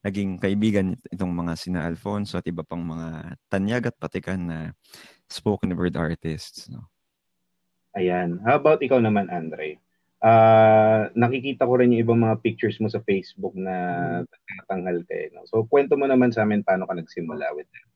naging 0.04 0.40
kaibigan 0.40 0.96
itong 1.12 1.32
mga 1.32 1.52
sina 1.56 1.84
Alfonso 1.84 2.40
at 2.40 2.48
iba 2.48 2.64
pang 2.64 2.80
mga 2.80 3.36
tanyag 3.52 3.92
at 3.92 3.96
patikan 4.00 4.40
na 4.48 4.58
spoken 5.28 5.76
word 5.76 5.96
artists. 5.96 6.68
No? 6.68 6.88
Ayan. 7.98 8.38
How 8.46 8.62
about 8.62 8.82
ikaw 8.82 9.02
naman, 9.02 9.26
Andre? 9.30 9.82
Uh, 10.20 11.08
nakikita 11.16 11.64
ko 11.64 11.80
rin 11.80 11.96
yung 11.96 12.04
ibang 12.04 12.20
mga 12.20 12.44
pictures 12.44 12.76
mo 12.76 12.92
sa 12.92 13.00
Facebook 13.02 13.56
na 13.56 13.74
nagtatanghal 14.22 15.00
ka. 15.08 15.14
Eh, 15.16 15.32
no? 15.32 15.48
So, 15.48 15.64
kwento 15.64 15.96
mo 15.96 16.04
naman 16.04 16.30
sa 16.30 16.44
amin 16.44 16.60
paano 16.60 16.84
ka 16.84 16.94
nagsimula 16.94 17.56
with 17.56 17.66
them. 17.72 17.88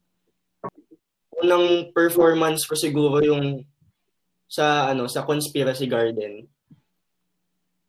Unang 1.45 1.93
performance 1.93 2.65
ko 2.65 2.75
siguro 2.75 3.21
yung 3.21 3.69
sa 4.49 4.89
ano 4.89 5.05
sa 5.05 5.29
Conspiracy 5.29 5.85
Garden. 5.85 6.49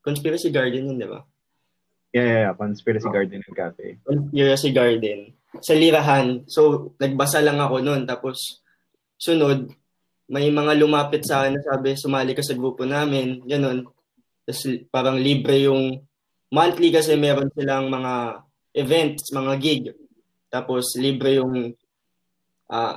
Conspiracy 0.04 0.52
Garden 0.52 0.92
yun, 0.92 1.00
di 1.00 1.08
ba? 1.08 1.24
Yeah, 2.16 2.28
yeah, 2.28 2.42
yeah. 2.48 2.54
Conspiracy 2.56 3.08
oh. 3.08 3.14
Garden 3.16 3.40
and 3.44 3.56
Cafe. 3.56 4.00
Conspiracy 4.04 4.70
Garden. 4.72 5.20
Sa 5.60 5.74
Lirahan. 5.76 6.48
So, 6.48 6.92
nagbasa 6.96 7.44
lang 7.44 7.60
ako 7.60 7.84
noon. 7.84 8.04
Tapos, 8.08 8.64
sunod, 9.20 9.72
may 10.26 10.50
mga 10.50 10.74
lumapit 10.82 11.22
sa 11.22 11.46
akin 11.46 11.58
na 11.58 11.62
sabi, 11.62 11.94
sumali 11.94 12.34
ka 12.34 12.42
sa 12.42 12.58
grupo 12.58 12.82
namin. 12.82 13.46
Ganon. 13.46 13.86
Tapos, 14.46 14.62
parang 14.90 15.18
libre 15.22 15.70
yung 15.70 16.02
monthly 16.50 16.90
kasi 16.90 17.14
meron 17.14 17.50
silang 17.54 17.90
mga 17.90 18.42
events, 18.74 19.30
mga 19.34 19.54
gig. 19.62 19.84
Tapos, 20.50 20.98
libre 20.98 21.38
yung 21.38 21.74
uh, 22.70 22.96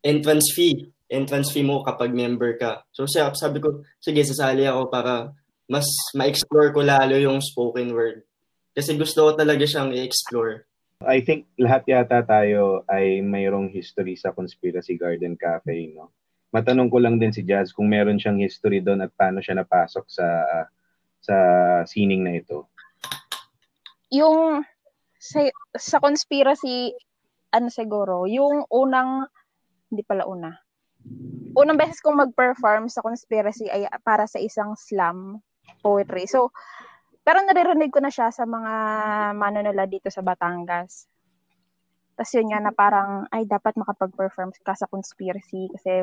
entrance 0.00 0.52
fee. 0.56 0.88
Entrance 1.12 1.52
fee 1.52 1.64
mo 1.64 1.84
kapag 1.84 2.16
member 2.16 2.56
ka. 2.56 2.88
So, 2.96 3.04
sabi 3.08 3.60
ko, 3.60 3.84
sige, 4.00 4.24
sasali 4.24 4.64
ako 4.64 4.88
para 4.88 5.36
mas 5.68 5.84
ma-explore 6.16 6.72
ko 6.72 6.80
lalo 6.80 7.16
yung 7.16 7.40
spoken 7.44 7.92
word. 7.92 8.24
Kasi 8.72 8.96
gusto 8.96 9.28
ko 9.28 9.30
talaga 9.36 9.68
siyang 9.68 9.92
i-explore. 9.92 10.64
I 11.04 11.20
think 11.20 11.50
lahat 11.58 11.84
yata 11.84 12.24
tayo 12.24 12.86
ay 12.88 13.20
mayroong 13.20 13.68
history 13.68 14.16
sa 14.16 14.32
Conspiracy 14.32 14.96
Garden 14.96 15.36
Cafe, 15.36 15.92
no? 15.92 16.08
Matanong 16.52 16.92
ko 16.92 17.00
lang 17.00 17.16
din 17.16 17.32
si 17.32 17.40
Jazz 17.42 17.72
kung 17.72 17.88
meron 17.88 18.20
siyang 18.20 18.36
history 18.36 18.84
doon 18.84 19.08
at 19.08 19.12
paano 19.16 19.40
siya 19.40 19.56
napasok 19.56 20.04
sa 20.06 20.26
uh, 20.44 20.64
sa 21.22 21.36
sining 21.88 22.20
na 22.20 22.36
ito. 22.36 22.68
Yung 24.12 24.60
sa, 25.16 25.48
sa 25.72 25.96
conspiracy 26.02 26.92
ano 27.52 27.68
siguro, 27.68 28.28
yung 28.28 28.64
unang 28.68 29.28
hindi 29.92 30.02
pala 30.04 30.24
una. 30.24 30.52
Unang 31.52 31.76
beses 31.76 32.00
kong 32.00 32.16
mag-perform 32.16 32.88
sa 32.88 33.04
conspiracy 33.04 33.68
ay 33.68 33.88
para 34.00 34.24
sa 34.24 34.40
isang 34.40 34.72
slam 34.76 35.40
poetry. 35.84 36.24
So, 36.24 36.48
pero 37.22 37.44
naririnig 37.44 37.92
ko 37.92 38.00
na 38.00 38.08
siya 38.08 38.32
sa 38.32 38.48
mga 38.48 38.74
manunula 39.36 39.84
dito 39.84 40.08
sa 40.08 40.24
Batangas. 40.24 41.06
Tapos 42.16 42.32
yun 42.34 42.50
nga 42.50 42.60
na 42.60 42.72
parang, 42.72 43.28
ay, 43.30 43.44
dapat 43.44 43.76
makapag-perform 43.76 44.52
ka 44.64 44.74
sa 44.76 44.88
conspiracy 44.88 45.68
kasi 45.76 46.02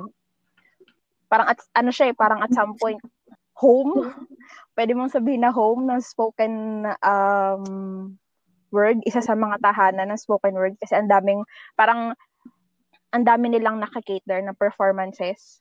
parang 1.30 1.48
at, 1.48 1.62
ano 1.78 1.94
siya 1.94 2.12
eh, 2.12 2.16
parang 2.18 2.42
at 2.42 2.52
some 2.52 2.76
point, 2.76 3.00
home. 3.60 4.12
Pwede 4.74 4.96
mong 4.96 5.14
sabihin 5.14 5.44
na 5.46 5.54
home 5.54 5.86
ng 5.86 6.02
spoken 6.02 6.84
um, 7.04 7.64
word, 8.72 9.04
isa 9.04 9.22
sa 9.22 9.36
mga 9.36 9.60
tahanan 9.62 10.10
ng 10.10 10.20
spoken 10.20 10.56
word 10.56 10.80
kasi 10.80 10.96
ang 10.96 11.12
daming 11.12 11.44
parang 11.76 12.16
ang 13.10 13.24
dami 13.26 13.50
nilang 13.50 13.82
nakakater 13.82 14.40
na 14.46 14.54
performances 14.54 15.60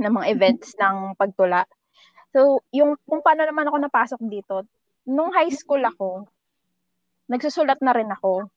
ng 0.00 0.10
mga 0.10 0.26
events 0.34 0.74
ng 0.82 1.14
pagtula. 1.14 1.68
So, 2.34 2.66
yung 2.74 2.98
kung 3.06 3.22
paano 3.22 3.46
naman 3.46 3.70
ako 3.70 3.76
napasok 3.78 4.20
dito, 4.26 4.66
nung 5.06 5.30
high 5.30 5.52
school 5.54 5.84
ako, 5.84 6.26
nagsusulat 7.30 7.78
na 7.78 7.94
rin 7.94 8.10
ako. 8.10 8.50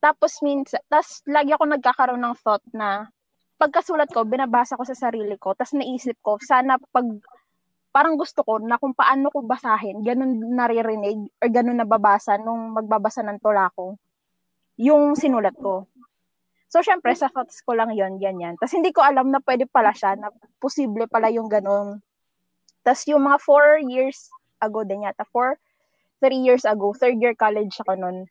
Tapos 0.00 0.40
minsan, 0.40 0.80
tapos 0.88 1.20
lagi 1.28 1.52
ako 1.52 1.64
nagkakaroon 1.66 2.22
ng 2.24 2.36
thought 2.40 2.64
na 2.72 3.10
pagkasulat 3.56 4.12
ko, 4.12 4.28
binabasa 4.28 4.76
ko 4.76 4.84
sa 4.84 4.96
sarili 4.96 5.36
ko, 5.40 5.56
tapos 5.56 5.76
naisip 5.76 6.16
ko, 6.20 6.36
sana 6.40 6.76
pag 6.92 7.08
parang 7.96 8.20
gusto 8.20 8.44
ko 8.44 8.60
na 8.60 8.76
kung 8.76 8.92
paano 8.92 9.32
ko 9.32 9.40
basahin, 9.40 10.04
ganun 10.04 10.52
naririnig 10.52 11.32
or 11.40 11.48
ganun 11.48 11.80
nababasa 11.80 12.36
nung 12.36 12.76
magbabasa 12.76 13.24
ng 13.24 13.40
tula 13.40 13.72
ko, 13.72 13.96
yung 14.76 15.16
sinulat 15.16 15.56
ko. 15.56 15.88
So, 16.68 16.84
syempre, 16.84 17.16
sa 17.16 17.32
thoughts 17.32 17.64
ko 17.64 17.72
lang 17.72 17.96
yon 17.96 18.20
ganyan. 18.20 18.60
Tapos, 18.60 18.76
hindi 18.76 18.92
ko 18.92 19.00
alam 19.00 19.32
na 19.32 19.40
pwede 19.40 19.64
pala 19.64 19.96
siya, 19.96 20.12
na 20.20 20.28
posible 20.60 21.08
pala 21.08 21.32
yung 21.32 21.48
ganun. 21.48 22.04
Tapos, 22.84 23.08
yung 23.08 23.24
mga 23.24 23.38
four 23.40 23.80
years 23.80 24.28
ago 24.60 24.84
din 24.84 25.08
yata, 25.08 25.24
four, 25.32 25.56
three 26.20 26.44
years 26.44 26.68
ago, 26.68 26.92
third 26.92 27.16
year 27.16 27.32
college 27.32 27.72
ako 27.80 27.96
nun, 27.96 28.28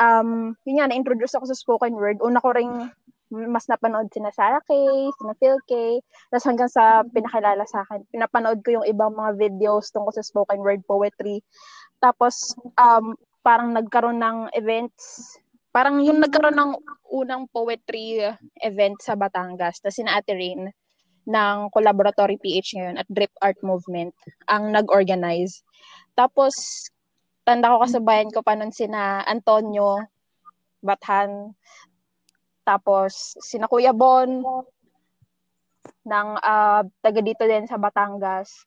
um, 0.00 0.58
yun 0.66 0.82
nga, 0.82 0.90
na-introduce 0.90 1.38
ako 1.38 1.46
sa 1.46 1.54
spoken 1.54 1.94
word. 1.94 2.18
Una 2.18 2.42
ko 2.42 2.50
ring 2.50 2.90
mas 3.30 3.66
napanood 3.66 4.06
sina 4.14 4.30
Sarah 4.30 4.62
Kay, 4.64 5.10
sina 5.18 5.34
Phil 5.38 5.58
Kay, 5.66 5.98
tapos 6.30 6.46
hanggang 6.46 6.70
sa 6.70 7.02
pinakilala 7.10 7.66
sa 7.66 7.82
akin, 7.82 8.06
pinapanood 8.14 8.62
ko 8.62 8.80
yung 8.80 8.86
ibang 8.86 9.14
mga 9.14 9.34
videos 9.34 9.90
tungkol 9.90 10.14
sa 10.14 10.22
spoken 10.22 10.62
word 10.62 10.82
poetry. 10.86 11.42
Tapos, 11.98 12.54
um, 12.78 13.18
parang 13.42 13.74
nagkaroon 13.74 14.22
ng 14.22 14.38
events, 14.54 15.38
parang 15.74 16.02
yung 16.02 16.22
nagkaroon 16.22 16.54
ng 16.54 16.72
unang 17.10 17.50
poetry 17.50 18.22
event 18.62 18.98
sa 19.02 19.18
Batangas, 19.18 19.82
tapos 19.82 19.98
sina 19.98 20.18
Ate 20.18 20.34
Rain 20.34 20.70
ng 21.26 21.56
Collaboratory 21.74 22.38
PH 22.38 22.78
ngayon 22.78 22.96
at 23.02 23.08
Drip 23.10 23.34
Art 23.42 23.58
Movement 23.66 24.14
ang 24.46 24.70
nag-organize. 24.70 25.66
Tapos, 26.14 26.86
tanda 27.42 27.74
ko 27.74 27.82
kasabayan 27.82 28.30
ko 28.30 28.46
pa 28.46 28.54
nun 28.54 28.70
sina 28.70 29.26
Antonio 29.26 29.98
Bathan, 30.86 31.54
tapos, 32.66 33.38
sina 33.38 33.70
Kuya 33.70 33.94
Bon, 33.94 34.42
ng 36.06 36.28
uh, 36.38 36.82
taga 37.02 37.20
dito 37.22 37.46
din 37.46 37.70
sa 37.70 37.78
Batangas. 37.78 38.66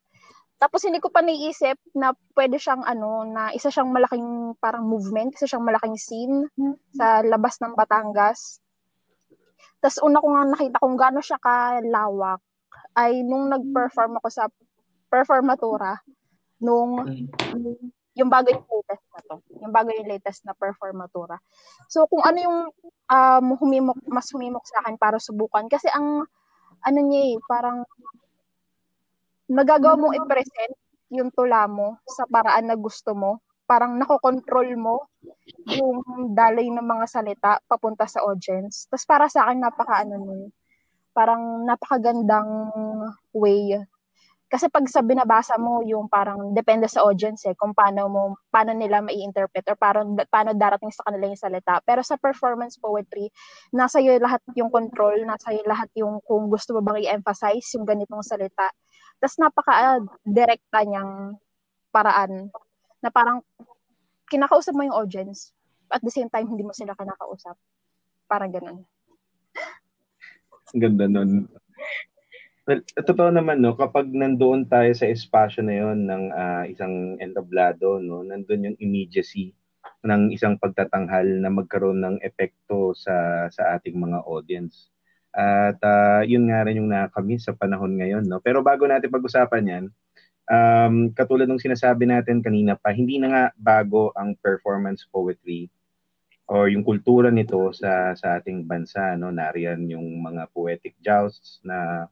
Tapos 0.60 0.84
hindi 0.84 1.00
ko 1.00 1.08
pa 1.08 1.24
naiisip 1.24 1.76
na 1.96 2.12
pwede 2.36 2.60
siyang 2.60 2.84
ano, 2.84 3.24
na 3.24 3.48
isa 3.56 3.72
siyang 3.72 3.92
malaking 3.92 4.56
parang 4.60 4.84
movement, 4.84 5.32
isa 5.36 5.48
siyang 5.48 5.64
malaking 5.64 5.96
scene 5.96 6.36
sa 6.92 7.24
labas 7.24 7.56
ng 7.64 7.72
Batangas. 7.72 8.60
Tapos 9.80 10.04
una 10.04 10.20
ko 10.20 10.28
nga 10.36 10.44
nakita 10.52 10.76
kung 10.84 11.00
gaano 11.00 11.24
siya 11.24 11.40
kalawak 11.40 12.44
ay 12.92 13.24
nung 13.24 13.48
nag-perform 13.48 14.20
ako 14.20 14.28
sa 14.28 14.44
performatura 15.08 15.96
nung 16.60 17.08
yung 18.18 18.30
bago 18.30 18.50
yung 18.50 18.66
latest 18.66 19.04
na 19.14 19.20
to. 19.22 19.36
Yung 19.62 19.72
bago 19.72 19.90
yung 19.94 20.08
latest 20.10 20.40
na 20.42 20.54
performatura. 20.54 21.38
So, 21.86 22.06
kung 22.10 22.26
ano 22.26 22.38
yung 22.42 22.58
um, 23.06 23.46
humimok, 23.58 23.98
mas 24.10 24.26
humimok 24.34 24.66
sa 24.66 24.82
akin 24.82 24.98
para 24.98 25.22
subukan. 25.22 25.70
Kasi 25.70 25.86
ang, 25.90 26.26
ano 26.82 26.98
niya 27.06 27.22
eh, 27.34 27.36
parang 27.46 27.86
nagagawa 29.50 29.98
mong 29.98 30.14
i-present 30.18 30.74
yung 31.10 31.30
tula 31.34 31.66
mo 31.66 31.98
sa 32.06 32.26
paraan 32.26 32.70
na 32.70 32.78
gusto 32.78 33.14
mo. 33.14 33.42
Parang 33.66 33.94
nakokontrol 33.94 34.74
mo 34.74 35.06
yung 35.70 36.02
daloy 36.34 36.66
ng 36.70 36.82
mga 36.82 37.06
salita 37.06 37.50
papunta 37.70 38.06
sa 38.06 38.26
audience. 38.26 38.90
Tapos 38.90 39.06
para 39.06 39.26
sa 39.30 39.46
akin, 39.46 39.62
napaka 39.62 40.02
ano 40.02 40.18
nun, 40.18 40.42
parang 41.14 41.66
napakagandang 41.66 42.50
way 43.34 43.78
kasi 44.50 44.66
pag 44.66 44.82
sa 44.90 44.98
binabasa 44.98 45.54
mo 45.62 45.78
yung 45.86 46.10
parang 46.10 46.50
depende 46.50 46.90
sa 46.90 47.06
audience 47.06 47.46
eh 47.46 47.54
kung 47.54 47.70
paano 47.70 48.10
mo 48.10 48.22
paano 48.50 48.74
nila 48.74 48.98
mai-interpret 48.98 49.62
or 49.70 49.78
paano 49.78 50.18
paano 50.26 50.58
darating 50.58 50.90
sa 50.90 51.06
kanila 51.06 51.30
yung 51.30 51.38
salita. 51.38 51.78
Pero 51.86 52.02
sa 52.02 52.18
performance 52.18 52.74
poetry, 52.74 53.30
nasa 53.70 54.02
iyo 54.02 54.18
lahat 54.18 54.42
yung 54.58 54.74
control, 54.74 55.22
nasa 55.22 55.54
iyo 55.54 55.62
lahat 55.70 55.86
yung 55.94 56.18
kung 56.26 56.50
gusto 56.50 56.74
mo 56.74 56.82
bang 56.82 56.98
i-emphasize 57.06 57.62
yung 57.78 57.86
ganitong 57.86 58.26
salita. 58.26 58.66
Tapos 59.22 59.38
napaka-direkta 59.38 60.82
niyang 60.82 61.38
paraan 61.94 62.50
na 62.98 63.08
parang 63.14 63.46
kinakausap 64.26 64.74
mo 64.74 64.82
yung 64.82 64.98
audience 64.98 65.54
at 65.94 66.02
the 66.02 66.10
same 66.10 66.26
time 66.26 66.50
hindi 66.50 66.66
mo 66.66 66.74
sila 66.74 66.98
kinakausap. 66.98 67.54
Parang 68.26 68.50
ganun. 68.50 68.82
Ganda 70.74 71.06
nun. 71.06 71.46
Well, 72.68 72.84
totoo 72.92 73.32
naman 73.32 73.64
no, 73.64 73.72
kapag 73.72 74.12
nandoon 74.12 74.68
tayo 74.68 74.92
sa 74.92 75.08
espasyo 75.08 75.64
na 75.64 75.74
'yon 75.80 76.04
ng 76.04 76.24
uh, 76.28 76.64
isang 76.68 77.16
entablado 77.16 77.96
no, 78.04 78.20
nandoon 78.20 78.72
yung 78.72 78.78
immediacy 78.84 79.56
ng 80.04 80.28
isang 80.36 80.60
pagtatanghal 80.60 81.24
na 81.40 81.48
magkaroon 81.48 82.04
ng 82.04 82.16
epekto 82.20 82.92
sa 82.92 83.48
sa 83.48 83.80
ating 83.80 83.96
mga 83.96 84.20
audience. 84.28 84.92
At 85.32 85.80
uh, 85.80 86.20
yun 86.28 86.52
nga 86.52 86.68
rin 86.68 86.84
yung 86.84 86.92
nakakami 86.92 87.40
sa 87.40 87.56
panahon 87.56 87.96
ngayon 87.96 88.28
no. 88.28 88.44
Pero 88.44 88.60
bago 88.60 88.84
natin 88.84 89.08
pag-usapan 89.08 89.64
'yan, 89.64 89.84
um, 90.52 90.94
katulad 91.16 91.48
ng 91.48 91.60
sinasabi 91.64 92.04
natin 92.08 92.44
kanina 92.44 92.76
pa, 92.76 92.92
hindi 92.92 93.16
na 93.16 93.28
nga 93.32 93.44
bago 93.56 94.12
ang 94.20 94.36
performance 94.36 95.08
poetry 95.08 95.72
or 96.50 96.68
yung 96.68 96.84
kultura 96.84 97.32
nito 97.32 97.72
sa 97.72 98.12
sa 98.18 98.36
ating 98.40 98.66
bansa 98.68 99.16
no 99.16 99.30
nariyan 99.32 99.86
yung 99.88 100.06
mga 100.20 100.50
poetic 100.52 100.94
jousts 101.00 101.62
na 101.64 102.04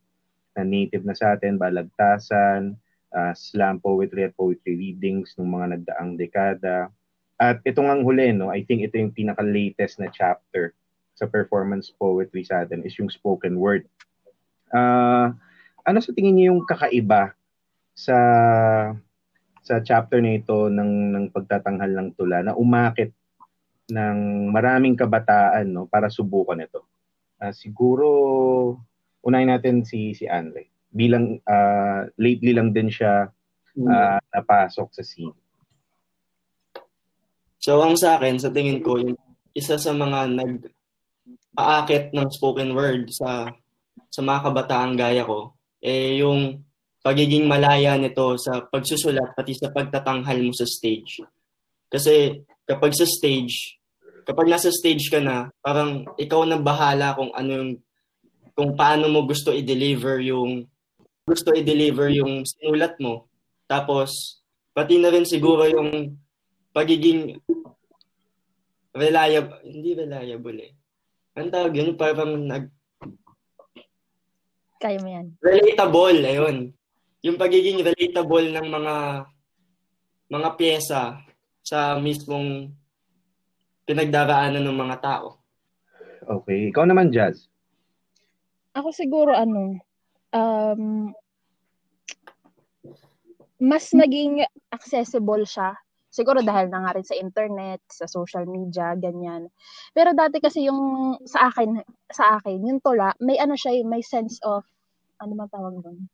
na 0.58 0.66
native 0.66 1.06
na 1.06 1.14
sa 1.14 1.38
atin, 1.38 1.54
balagtasan, 1.54 2.74
uh, 3.14 3.32
slam 3.32 3.78
poetry 3.78 4.26
at 4.26 4.34
poetry 4.34 4.74
readings 4.74 5.38
ng 5.38 5.46
mga 5.46 5.66
nagdaang 5.78 6.18
dekada. 6.18 6.90
At 7.38 7.62
itong 7.62 7.86
ang 7.86 8.02
huli, 8.02 8.34
no, 8.34 8.50
I 8.50 8.66
think 8.66 8.82
ito 8.82 8.98
yung 8.98 9.14
pinaka-latest 9.14 10.02
na 10.02 10.10
chapter 10.10 10.74
sa 11.14 11.30
performance 11.30 11.94
poetry 11.94 12.42
sa 12.42 12.66
atin 12.66 12.82
is 12.82 12.98
yung 12.98 13.10
spoken 13.10 13.58
word. 13.58 13.86
Uh, 14.74 15.30
ano 15.86 15.98
sa 16.02 16.12
tingin 16.12 16.34
niyo 16.34 16.46
yung 16.54 16.62
kakaiba 16.66 17.32
sa 17.96 18.18
sa 19.64 19.82
chapter 19.82 20.22
na 20.22 20.38
ito 20.38 20.70
ng 20.70 20.92
ng 21.16 21.26
pagtatanghal 21.34 21.90
ng 21.90 22.08
tula 22.14 22.44
na 22.44 22.54
umakit 22.54 23.10
ng 23.90 24.48
maraming 24.52 24.94
kabataan 24.94 25.66
no 25.66 25.88
para 25.88 26.12
subukan 26.12 26.60
ito. 26.60 26.84
Uh, 27.40 27.50
siguro 27.50 28.08
unahin 29.24 29.50
natin 29.50 29.82
si 29.82 30.14
si 30.14 30.24
Andre. 30.28 30.68
Bilang 30.88 31.38
uh, 31.44 32.08
lately 32.16 32.56
lang 32.56 32.72
din 32.72 32.88
siya 32.88 33.28
uh, 33.78 34.18
napasok 34.34 34.88
sa 34.94 35.02
scene. 35.04 35.34
So 37.58 37.82
ang 37.82 37.98
sa 37.98 38.16
akin, 38.16 38.38
sa 38.38 38.54
tingin 38.54 38.80
ko, 38.80 39.02
yung 39.02 39.18
isa 39.52 39.76
sa 39.76 39.90
mga 39.90 40.30
nag 40.30 40.70
aakit 41.58 42.14
ng 42.14 42.30
spoken 42.30 42.70
word 42.70 43.10
sa 43.10 43.50
sa 44.08 44.20
mga 44.22 44.40
kabataan 44.46 44.94
gaya 44.94 45.26
ko, 45.26 45.58
eh 45.82 46.22
yung 46.22 46.62
pagiging 47.02 47.50
malaya 47.50 47.98
nito 47.98 48.38
sa 48.38 48.62
pagsusulat 48.62 49.34
pati 49.34 49.58
sa 49.58 49.74
pagtatanghal 49.74 50.38
mo 50.38 50.54
sa 50.54 50.66
stage. 50.66 51.22
Kasi 51.90 52.44
kapag 52.68 52.94
sa 52.94 53.08
stage, 53.08 53.80
kapag 54.28 54.46
nasa 54.46 54.68
stage 54.68 55.08
ka 55.08 55.18
na, 55.18 55.48
parang 55.64 56.04
ikaw 56.20 56.44
na 56.44 56.60
bahala 56.60 57.16
kung 57.16 57.32
ano 57.32 57.50
yung 57.50 57.72
kung 58.58 58.74
paano 58.74 59.06
mo 59.06 59.22
gusto 59.22 59.54
i-deliver 59.54 60.18
yung 60.18 60.66
gusto 61.22 61.54
i-deliver 61.54 62.10
yung 62.10 62.42
sinulat 62.42 62.98
mo. 62.98 63.30
Tapos 63.70 64.42
pati 64.74 64.98
na 64.98 65.14
rin 65.14 65.22
siguro 65.22 65.62
yung 65.70 66.18
pagiging 66.74 67.38
reliable, 68.90 69.62
hindi 69.62 69.94
reliable 69.94 70.58
eh. 70.58 70.72
Ang 71.38 71.54
tawag 71.54 71.70
yun, 71.70 71.94
parang 71.94 72.34
nag... 72.34 72.66
Kaya 74.82 74.98
mo 74.98 75.06
yan. 75.06 75.38
Relatable, 75.38 76.18
ayun. 76.18 76.56
Yung 77.22 77.38
pagiging 77.38 77.78
relatable 77.78 78.46
ng 78.58 78.66
mga 78.66 78.94
mga 80.34 80.48
pyesa 80.58 81.02
sa 81.62 81.94
mismong 81.94 82.74
pinagdaraanan 83.86 84.66
ng 84.66 84.78
mga 84.82 84.96
tao. 84.98 85.38
Okay. 86.26 86.74
Ikaw 86.74 86.84
naman, 86.90 87.14
Jazz. 87.14 87.46
Ako 88.76 88.88
siguro 88.92 89.32
ano, 89.32 89.80
um, 90.34 91.12
mas 93.62 93.90
naging 93.94 94.44
accessible 94.72 95.44
siya. 95.46 95.76
Siguro 96.08 96.40
dahil 96.40 96.72
na 96.72 96.82
nga 96.82 96.96
rin 96.96 97.04
sa 97.04 97.14
internet, 97.14 97.84
sa 97.88 98.08
social 98.08 98.48
media, 98.48 98.96
ganyan. 98.96 99.52
Pero 99.92 100.16
dati 100.16 100.40
kasi 100.40 100.66
yung 100.66 101.14
sa 101.28 101.52
akin, 101.52 101.78
sa 102.10 102.40
akin, 102.40 102.64
yung 102.64 102.80
tula, 102.80 103.12
may 103.20 103.36
ano 103.36 103.54
siya, 103.54 103.76
may 103.84 104.00
sense 104.00 104.40
of, 104.42 104.64
ano 105.20 105.32
man 105.36 105.52
tawag 105.52 105.78
doon? 105.84 106.08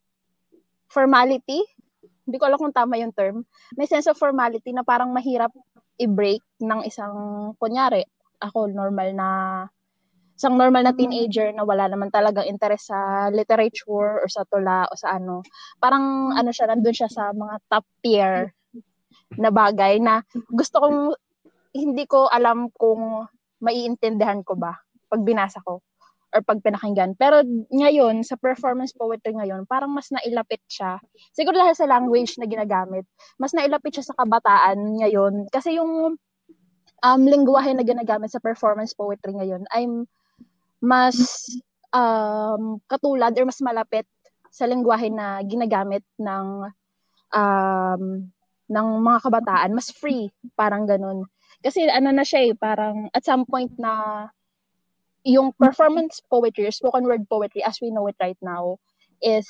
formality. 0.95 1.59
Hindi 2.25 2.39
ko 2.39 2.47
alam 2.47 2.57
kung 2.57 2.73
tama 2.73 2.95
yung 2.97 3.11
term. 3.11 3.43
May 3.75 3.85
sense 3.85 4.07
of 4.07 4.17
formality 4.17 4.71
na 4.71 4.87
parang 4.87 5.11
mahirap 5.11 5.51
i-break 5.99 6.41
ng 6.63 6.81
isang, 6.87 7.13
kunyari, 7.59 8.07
ako 8.39 8.71
normal 8.71 9.09
na 9.11 9.29
isang 10.35 10.59
normal 10.59 10.83
na 10.83 10.91
teenager 10.91 11.49
na 11.55 11.63
wala 11.63 11.87
naman 11.87 12.11
talagang 12.11 12.43
interest 12.43 12.91
sa 12.91 13.31
literature 13.31 14.19
or 14.19 14.27
sa 14.27 14.43
tula 14.43 14.83
o 14.91 14.93
sa 14.99 15.15
ano. 15.15 15.41
Parang 15.79 16.35
ano 16.35 16.51
siya, 16.51 16.67
nandun 16.67 16.95
siya 16.95 17.07
sa 17.07 17.31
mga 17.31 17.55
top 17.71 17.85
tier 18.03 18.51
na 19.39 19.49
bagay 19.49 19.97
na 20.03 20.21
gusto 20.51 20.83
kong 20.83 20.99
hindi 21.75 22.03
ko 22.03 22.27
alam 22.27 22.67
kung 22.75 23.27
maiintindihan 23.63 24.43
ko 24.43 24.59
ba 24.59 24.75
pag 25.07 25.23
binasa 25.23 25.63
ko 25.63 25.79
or 26.35 26.43
pag 26.43 26.59
pinakinggan. 26.59 27.15
Pero 27.15 27.39
ngayon, 27.71 28.19
sa 28.27 28.35
performance 28.35 28.91
poetry 28.91 29.39
ngayon, 29.39 29.63
parang 29.63 29.95
mas 29.95 30.11
nailapit 30.11 30.59
siya. 30.67 30.99
Siguro 31.31 31.55
dahil 31.55 31.79
sa 31.79 31.87
language 31.87 32.35
na 32.35 32.43
ginagamit, 32.43 33.07
mas 33.39 33.55
nailapit 33.55 33.95
siya 33.95 34.11
sa 34.11 34.17
kabataan 34.19 34.99
ngayon. 34.99 35.47
Kasi 35.47 35.79
yung 35.79 36.19
um, 37.05 37.21
lingwahe 37.23 37.71
na 37.71 37.87
ginagamit 37.87 38.35
sa 38.35 38.43
performance 38.43 38.91
poetry 38.91 39.31
ngayon 39.31 39.63
ay 39.71 39.87
mas 40.85 41.17
um, 41.89 42.77
katulad 42.85 43.33
or 43.33 43.49
mas 43.49 43.59
malapit 43.65 44.05
sa 44.53 44.69
lingwahe 44.69 45.09
na 45.09 45.41
ginagamit 45.43 46.05
ng 46.21 46.69
um, 47.33 48.03
ng 48.65 48.87
mga 49.01 49.19
kabataan, 49.21 49.75
mas 49.75 49.93
free, 49.93 50.29
parang 50.57 50.89
ganun. 50.89 51.25
Kasi 51.61 51.85
ano 51.89 52.09
na 52.13 52.25
siya 52.25 52.49
eh, 52.49 52.53
parang 52.53 53.09
at 53.13 53.25
some 53.25 53.45
point 53.45 53.73
na 53.77 54.25
yung 55.25 55.53
performance 55.57 56.21
poetry, 56.29 56.69
spoken 56.69 57.05
word 57.05 57.25
poetry 57.29 57.65
as 57.65 57.81
we 57.81 57.89
know 57.89 58.05
it 58.05 58.17
right 58.21 58.37
now 58.41 58.77
is 59.25 59.49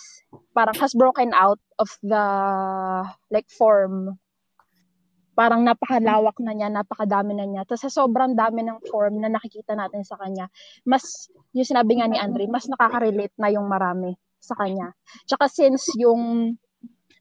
parang 0.55 0.75
has 0.79 0.95
broken 0.95 1.35
out 1.35 1.59
of 1.79 1.91
the 2.03 2.25
like 3.31 3.47
form. 3.51 4.15
Parang 5.35 5.61
napakalawak 5.67 6.39
na 6.39 6.55
niya, 6.55 6.71
napakadami 6.71 7.35
na 7.35 7.43
niya. 7.43 7.67
Tapos 7.67 7.83
sa 7.83 7.91
sobrang 7.91 8.33
dami 8.33 8.63
ng 8.63 8.79
form 8.87 9.19
na 9.19 9.27
nakikita 9.27 9.75
natin 9.75 10.07
sa 10.07 10.15
kanya, 10.15 10.47
mas, 10.87 11.27
yung 11.51 11.67
sinabi 11.67 11.99
nga 11.99 12.07
ni 12.07 12.15
Andre, 12.15 12.47
mas 12.47 12.71
nakaka-relate 12.71 13.35
na 13.35 13.51
yung 13.51 13.67
marami 13.67 14.15
sa 14.39 14.55
kanya. 14.55 14.95
Tsaka 15.27 15.51
since 15.51 15.91
yung, 15.99 16.55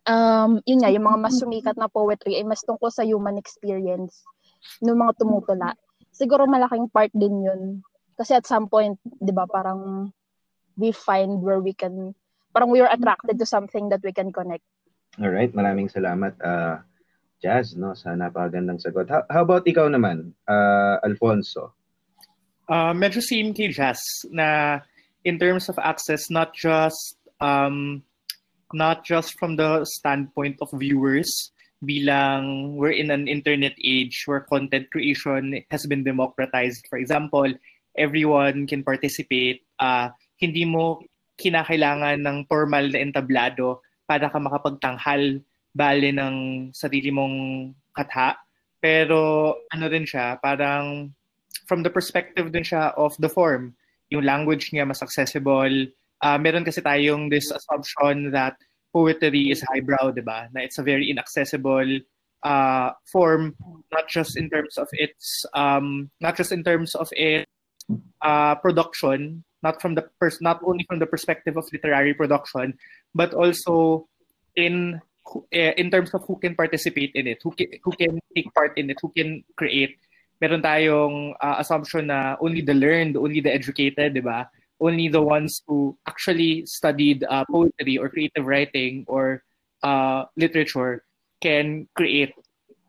um, 0.07 0.53
yun 0.63 0.79
nga, 0.79 0.95
yung 0.95 1.05
mga 1.05 1.19
mas 1.19 1.43
sumikat 1.43 1.75
na 1.75 1.91
poetry 1.91 2.39
ay 2.39 2.47
mas 2.47 2.63
tungkol 2.63 2.89
sa 2.95 3.03
human 3.03 3.35
experience 3.35 4.23
ng 4.79 4.95
mga 4.95 5.19
tumutula. 5.19 5.75
Siguro 6.15 6.47
malaking 6.47 6.87
part 6.95 7.11
din 7.11 7.43
yun 7.43 7.83
kasi 8.15 8.39
at 8.39 8.47
some 8.47 8.71
point, 8.71 8.95
di 9.03 9.35
ba, 9.35 9.47
parang 9.51 10.11
we 10.79 10.95
find 10.95 11.43
where 11.43 11.59
we 11.59 11.75
can, 11.75 12.15
parang 12.55 12.71
we 12.71 12.79
are 12.79 12.91
attracted 12.91 13.39
to 13.39 13.47
something 13.47 13.91
that 13.91 14.03
we 14.07 14.15
can 14.15 14.31
connect. 14.31 14.63
All 15.19 15.31
right, 15.31 15.51
maraming 15.51 15.91
salamat, 15.91 16.39
uh, 16.43 16.83
Jazz, 17.45 17.77
no, 17.77 17.93
sa 17.93 18.17
napakagandang 18.17 18.81
sagot. 18.81 19.13
How, 19.13 19.29
how 19.29 19.45
about 19.45 19.69
ikaw 19.69 19.93
naman, 19.93 20.33
uh, 20.49 20.97
Alfonso? 21.05 21.77
Uh, 22.65 22.97
medyo 22.97 23.21
same 23.21 23.53
kay 23.53 23.69
Jazz 23.69 24.01
na 24.33 24.81
in 25.29 25.37
terms 25.37 25.69
of 25.69 25.77
access, 25.77 26.33
not 26.33 26.57
just 26.57 27.21
um, 27.45 28.01
not 28.73 29.05
just 29.05 29.37
from 29.37 29.61
the 29.61 29.85
standpoint 30.01 30.57
of 30.65 30.73
viewers, 30.73 31.29
bilang 31.85 32.73
we're 32.81 32.97
in 32.97 33.13
an 33.13 33.29
internet 33.29 33.77
age 33.85 34.25
where 34.25 34.41
content 34.49 34.89
creation 34.89 35.61
has 35.69 35.85
been 35.85 36.01
democratized. 36.01 36.89
For 36.89 36.97
example, 36.97 37.53
everyone 37.93 38.65
can 38.65 38.81
participate. 38.81 39.69
Uh, 39.77 40.09
hindi 40.41 40.65
mo 40.65 41.05
kinakailangan 41.37 42.25
ng 42.25 42.49
formal 42.49 42.89
na 42.89 43.05
entablado 43.05 43.85
para 44.09 44.33
ka 44.33 44.41
makapagtanghal 44.41 45.45
bale 45.75 46.15
ng 46.15 46.71
sarili 46.71 47.11
mong 47.11 47.37
katha. 47.91 48.39
Pero 48.79 49.53
ano 49.75 49.87
din 49.91 50.07
siya, 50.07 50.39
parang 50.39 51.11
from 51.67 51.83
the 51.83 51.91
perspective 51.91 52.55
din 52.55 52.63
siya 52.63 52.95
of 52.95 53.13
the 53.19 53.29
form. 53.29 53.75
Yung 54.15 54.23
language 54.23 54.71
niya 54.71 54.87
mas 54.87 55.03
accessible. 55.03 55.91
Uh, 56.23 56.39
meron 56.39 56.65
kasi 56.65 56.81
tayong 56.81 57.29
this 57.29 57.51
assumption 57.51 58.31
that 58.31 58.55
poetry 58.95 59.51
is 59.51 59.65
highbrow, 59.67 60.15
di 60.15 60.23
ba? 60.23 60.47
Na 60.55 60.63
it's 60.63 60.79
a 60.79 60.87
very 60.87 61.11
inaccessible 61.11 62.01
uh, 62.45 62.93
form, 63.11 63.57
not 63.91 64.07
just 64.07 64.37
in 64.37 64.49
terms 64.49 64.79
of 64.79 64.87
its, 64.93 65.45
um, 65.55 66.11
not 66.21 66.37
just 66.37 66.53
in 66.53 66.63
terms 66.63 66.95
of 66.95 67.09
its 67.13 67.51
uh, 68.23 68.55
production, 68.57 69.43
not 69.63 69.81
from 69.81 69.97
the 69.97 70.05
pers- 70.21 70.41
not 70.41 70.61
only 70.63 70.85
from 70.87 71.01
the 71.01 71.09
perspective 71.09 71.57
of 71.57 71.67
literary 71.73 72.15
production, 72.15 72.79
but 73.15 73.35
also 73.35 74.07
in 74.55 75.01
eh, 75.53 75.73
in 75.77 75.91
terms 75.91 76.13
of 76.15 76.25
who 76.27 76.37
can 76.37 76.55
participate 76.55 77.13
in 77.15 77.27
it, 77.27 77.41
who 77.43 77.51
can, 77.53 77.69
who 77.83 77.93
can 77.93 78.21
take 78.35 78.53
part 78.55 78.77
in 78.77 78.91
it, 78.91 78.99
who 79.01 79.11
can 79.11 79.45
create. 79.57 79.97
Meron 80.41 80.63
tayong 80.63 81.35
uh, 81.41 81.57
assumption 81.59 82.09
na 82.09 82.37
only 82.41 82.61
the 82.61 82.75
learned, 82.75 83.17
only 83.17 83.41
the 83.41 83.53
educated, 83.53 84.15
di 84.15 84.21
ba? 84.21 84.51
Only 84.81 85.09
the 85.09 85.23
ones 85.23 85.63
who 85.67 85.97
actually 86.07 86.67
studied 86.67 87.25
uh, 87.25 87.45
poetry 87.51 87.97
or 87.97 88.09
creative 88.09 88.45
writing 88.45 89.05
or 89.07 89.43
uh, 89.83 90.25
literature 90.37 91.05
can 91.41 91.89
create. 91.97 92.35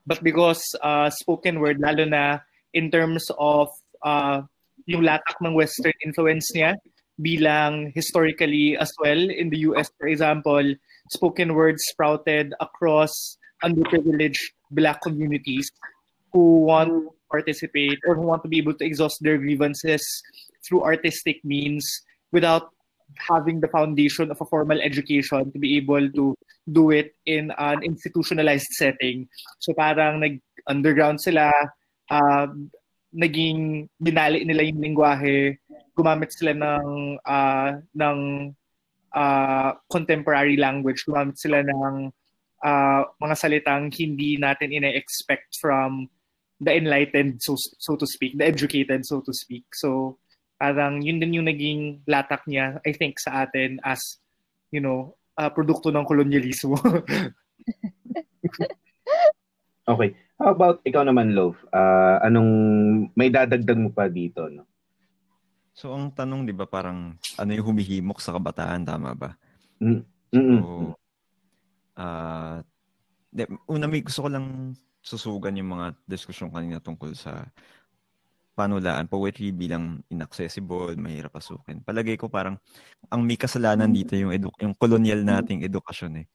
But 0.05 0.23
because 0.23 0.61
uh, 0.81 1.09
spoken 1.09 1.59
word, 1.59 1.79
lalo 1.79 2.05
na 2.05 2.39
in 2.73 2.91
terms 2.91 3.29
of 3.37 3.69
uh, 4.03 4.41
yung 4.85 5.01
latak 5.01 5.39
ng 5.41 5.53
Western 5.53 5.95
influence 6.03 6.51
niya 6.53 6.75
bilang 7.15 7.95
historically 7.95 8.75
as 8.75 8.91
well 8.99 9.17
in 9.17 9.49
the 9.49 9.63
US, 9.71 9.89
for 9.97 10.07
example, 10.07 10.63
spoken 11.11 11.53
words 11.53 11.83
sprouted 11.87 12.53
across 12.59 13.37
underprivileged 13.63 14.41
black 14.71 15.01
communities 15.01 15.69
who 16.33 16.65
want 16.65 16.89
to 16.89 17.13
participate 17.31 17.97
or 18.05 18.15
who 18.15 18.21
want 18.21 18.43
to 18.43 18.49
be 18.49 18.57
able 18.57 18.73
to 18.73 18.85
exhaust 18.85 19.17
their 19.21 19.37
grievances 19.37 20.03
through 20.67 20.83
artistic 20.83 21.43
means 21.43 21.85
without 22.31 22.69
having 23.15 23.59
the 23.61 23.69
foundation 23.69 24.31
of 24.31 24.41
a 24.41 24.45
formal 24.45 24.81
education 24.81 25.51
to 25.51 25.59
be 25.59 25.77
able 25.77 26.09
to 26.11 26.35
do 26.71 26.91
it 26.91 27.13
in 27.25 27.51
an 27.57 27.83
institutionalized 27.83 28.67
setting. 28.73 29.29
So 29.59 29.73
parang 29.73 30.19
nag-underground 30.19 31.21
sila, 31.21 31.53
uh, 32.09 32.47
naging 33.13 33.87
binali 34.01 34.43
nila 34.43 34.63
yung 34.67 34.81
lingwahe, 34.81 35.57
gumamit 35.95 36.33
sila 36.33 36.51
ng 36.51 37.19
uh, 37.23 37.79
ng 37.95 38.17
uh, 39.15 39.79
contemporary 39.87 40.59
language, 40.59 41.07
gumamit 41.07 41.39
sila 41.39 41.63
ng 41.63 42.11
uh, 42.61 43.01
mga 43.17 43.35
salitang 43.39 43.87
hindi 43.95 44.35
natin 44.35 44.75
ina-expect 44.75 45.55
from 45.57 46.11
the 46.59 46.71
enlightened 46.71 47.39
so 47.39 47.55
so 47.57 47.95
to 47.95 48.03
speak, 48.07 48.35
the 48.35 48.45
educated 48.45 49.07
so 49.07 49.23
to 49.23 49.31
speak. 49.31 49.63
So 49.73 50.19
parang 50.59 51.01
yun 51.03 51.19
din 51.23 51.39
yung 51.39 51.47
naging 51.51 52.07
latak 52.07 52.47
niya 52.47 52.79
I 52.87 52.95
think 52.95 53.19
sa 53.19 53.43
atin 53.43 53.83
as 53.83 54.19
you 54.75 54.83
know, 54.83 55.15
uh, 55.39 55.47
produkto 55.47 55.87
ng 55.91 56.03
kolonyalismo. 56.03 56.75
okay. 59.91 60.09
How 60.35 60.51
about 60.51 60.83
ikaw 60.83 61.07
naman, 61.07 61.31
Love? 61.31 61.55
Uh, 61.71 62.19
anong 62.27 62.51
may 63.15 63.31
dadagdag 63.31 63.79
mo 63.79 63.89
pa 63.95 64.11
dito, 64.11 64.51
no? 64.51 64.67
So 65.75 65.91
ang 65.91 66.15
tanong 66.15 66.47
'di 66.47 66.55
ba 66.55 66.65
parang 66.65 67.19
ano 67.35 67.49
yung 67.51 67.75
humihimok 67.75 68.23
sa 68.23 68.31
kabataan 68.31 68.87
tama 68.87 69.11
ba? 69.11 69.35
Mm. 69.83 70.07
So 70.31 70.95
uh, 71.99 72.63
de, 73.35 73.43
una 73.67 73.85
may 73.91 73.99
gusto 73.99 74.23
ko 74.23 74.29
lang 74.31 74.71
susugan 75.03 75.59
yung 75.59 75.75
mga 75.75 75.99
diskusyon 76.07 76.49
kanina 76.49 76.79
tungkol 76.79 77.11
sa 77.13 77.43
panulaan, 78.55 79.11
poetry 79.11 79.51
bilang 79.51 79.99
inaccessible, 80.07 80.95
mahirap 80.95 81.35
pasukin. 81.35 81.83
Palagay 81.83 82.15
ko 82.15 82.31
parang 82.31 82.55
ang 83.11 83.19
may 83.19 83.35
kasalanan 83.35 83.91
dito 83.91 84.15
yung 84.15 84.31
edu- 84.31 84.55
yung 84.63 84.71
kolonyal 84.79 85.27
nating 85.27 85.59
edukasyon 85.67 86.23
eh. 86.23 86.25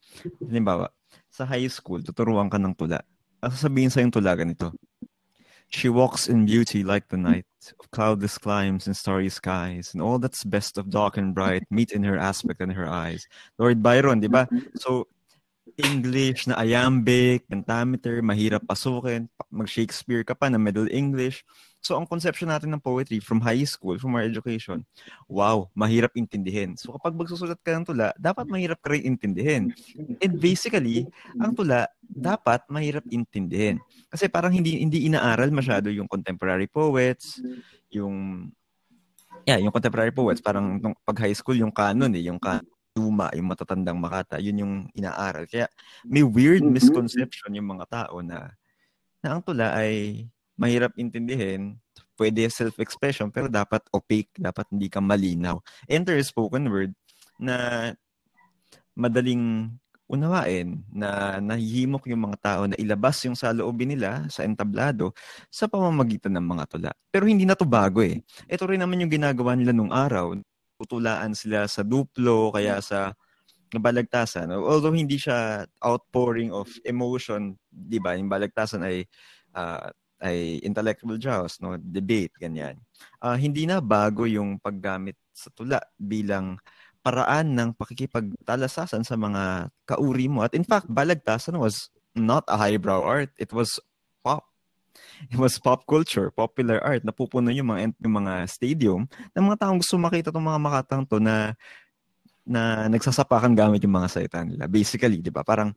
Halimbawa, 0.44 0.92
sa 1.32 1.48
high 1.48 1.64
school, 1.72 2.04
tuturuan 2.04 2.52
ka 2.52 2.60
ng 2.60 2.76
tula 2.76 3.00
ang 3.40 3.52
sasabihin 3.56 3.88
sa 3.88 4.04
yung 4.04 4.12
tula 4.12 4.36
ganito. 4.36 4.70
She 5.70 5.88
walks 5.88 6.26
in 6.26 6.46
beauty 6.46 6.82
like 6.82 7.08
the 7.08 7.16
hmm. 7.16 7.30
night 7.30 7.46
of 7.78 7.90
cloudless 7.90 8.38
climes 8.38 8.86
and 8.86 8.96
starry 8.96 9.30
skies, 9.30 9.94
and 9.94 10.02
all 10.02 10.18
that's 10.18 10.42
best 10.42 10.78
of 10.78 10.90
dark 10.90 11.16
and 11.16 11.34
bright 11.34 11.62
meet 11.70 11.92
in 11.92 12.02
her 12.02 12.18
aspect 12.18 12.60
and 12.60 12.72
her 12.72 12.88
eyes. 12.88 13.26
Lord 13.58 13.82
Byron, 13.82 14.20
di 14.20 14.26
ba? 14.26 14.50
Mm-hmm. 14.50 14.76
So, 14.82 15.06
English 15.78 16.50
na 16.50 16.58
iambic, 16.58 17.46
pentameter, 17.46 18.20
mahirap 18.20 18.66
pasukin, 18.66 19.30
mag-Shakespeare 19.50 20.26
ka 20.26 20.34
pa 20.34 20.50
na 20.50 20.58
Middle 20.58 20.90
English. 20.90 21.46
So, 21.80 21.96
ang 21.96 22.04
conception 22.04 22.52
natin 22.52 22.68
ng 22.76 22.82
poetry 22.84 23.24
from 23.24 23.40
high 23.40 23.64
school, 23.64 23.96
from 23.96 24.12
our 24.12 24.24
education, 24.24 24.84
wow, 25.24 25.72
mahirap 25.72 26.12
intindihin. 26.12 26.76
So, 26.76 26.92
kapag 26.92 27.16
magsusulat 27.16 27.56
ka 27.64 27.72
ng 27.72 27.88
tula, 27.88 28.12
dapat 28.20 28.44
mahirap 28.52 28.84
ka 28.84 28.92
rin 28.92 29.08
intindihin. 29.08 29.72
And 30.20 30.32
basically, 30.36 31.08
ang 31.40 31.56
tula, 31.56 31.88
dapat 32.04 32.68
mahirap 32.68 33.08
intindihin. 33.08 33.80
Kasi 34.12 34.28
parang 34.28 34.52
hindi 34.52 34.76
hindi 34.76 35.08
inaaral 35.08 35.48
masyado 35.48 35.88
yung 35.88 36.04
contemporary 36.04 36.68
poets, 36.68 37.40
yung 37.88 38.50
yeah, 39.48 39.56
yung 39.56 39.72
contemporary 39.72 40.12
poets, 40.12 40.44
parang 40.44 40.76
nung 40.76 40.92
pag 41.00 41.16
high 41.24 41.34
school, 41.34 41.56
yung 41.56 41.72
canon 41.72 42.12
eh, 42.12 42.28
yung 42.28 42.36
canon 42.36 42.66
luma, 42.98 43.30
yung 43.32 43.48
matatandang 43.48 43.96
Makata, 43.96 44.42
yun 44.42 44.60
yung 44.60 44.74
inaaral. 44.92 45.46
Kaya 45.46 45.70
may 46.04 46.26
weird 46.26 46.66
Mhm. 46.66 46.74
misconception 46.74 47.54
yung 47.54 47.70
mga 47.78 47.86
tao 47.88 48.20
na 48.20 48.52
na 49.22 49.36
ang 49.36 49.40
tula 49.44 49.72
ay 49.76 50.26
mahirap 50.60 50.92
intindihin, 51.00 51.80
pwede 52.20 52.44
self-expression, 52.52 53.32
pero 53.32 53.48
dapat 53.48 53.80
opaque, 53.96 54.28
dapat 54.36 54.68
hindi 54.68 54.92
ka 54.92 55.00
malinaw. 55.00 55.56
Enter 55.88 56.20
spoken 56.20 56.68
word 56.68 56.92
na 57.40 57.88
madaling 58.92 59.72
unawain 60.10 60.82
na 60.90 61.38
nahihimok 61.38 62.10
yung 62.10 62.28
mga 62.28 62.38
tao 62.42 62.62
na 62.66 62.76
ilabas 62.76 63.22
yung 63.24 63.38
saloobin 63.38 63.94
nila 63.94 64.26
sa 64.26 64.42
entablado 64.42 65.14
sa 65.48 65.70
pamamagitan 65.70 66.34
ng 66.36 66.44
mga 66.44 66.64
tula. 66.66 66.90
Pero 67.08 67.24
hindi 67.30 67.46
na 67.46 67.56
to 67.56 67.64
bago 67.64 68.02
eh. 68.04 68.20
Ito 68.50 68.66
rin 68.68 68.82
naman 68.82 69.00
yung 69.00 69.12
ginagawa 69.14 69.54
nila 69.54 69.70
nung 69.72 69.94
araw. 69.94 70.34
Tutulaan 70.76 71.32
sila 71.32 71.70
sa 71.70 71.86
duplo, 71.86 72.50
kaya 72.50 72.82
sa 72.82 73.14
balagtasan. 73.70 74.50
Although 74.50 74.98
hindi 74.98 75.14
siya 75.14 75.62
outpouring 75.78 76.50
of 76.50 76.66
emotion, 76.82 77.54
di 77.70 78.02
ba? 78.02 78.18
Yung 78.18 78.26
balagtasan 78.26 78.82
ay 78.82 79.06
ah, 79.54 79.94
ay 80.20 80.60
intellectual 80.60 81.16
joust, 81.16 81.64
no? 81.64 81.80
debate, 81.80 82.32
ganyan. 82.36 82.76
Ah, 83.18 83.36
hindi 83.36 83.64
na 83.64 83.80
bago 83.80 84.28
yung 84.28 84.60
paggamit 84.60 85.16
sa 85.32 85.48
tula 85.52 85.80
bilang 85.96 86.60
paraan 87.00 87.56
ng 87.56 87.70
pakikipagtalasasan 87.80 89.02
sa 89.02 89.16
mga 89.16 89.72
kauri 89.88 90.28
mo. 90.28 90.44
At 90.44 90.52
in 90.52 90.64
fact, 90.68 90.86
balagtasan 90.92 91.56
was 91.56 91.88
not 92.12 92.44
a 92.52 92.60
highbrow 92.60 93.00
art. 93.00 93.32
It 93.40 93.56
was 93.56 93.80
pop. 94.20 94.44
It 95.32 95.40
was 95.40 95.56
pop 95.56 95.88
culture, 95.88 96.28
popular 96.28 96.76
art. 96.84 97.00
Napupuno 97.00 97.48
yung 97.48 97.72
mga, 97.72 97.96
yung 98.04 98.14
mga 98.20 98.34
stadium 98.44 99.08
ng 99.32 99.44
mga 99.48 99.64
taong 99.64 99.80
gusto 99.80 99.96
makita 99.96 100.28
itong 100.28 100.44
mga 100.44 100.60
makatang 100.60 101.02
to 101.08 101.16
na 101.16 101.56
na 102.44 102.90
nagsasapakan 102.90 103.54
gamit 103.54 103.80
yung 103.84 103.96
mga 103.96 104.10
salita 104.10 104.42
nila. 104.42 104.66
Basically, 104.66 105.22
di 105.22 105.30
ba? 105.30 105.46
Parang 105.46 105.70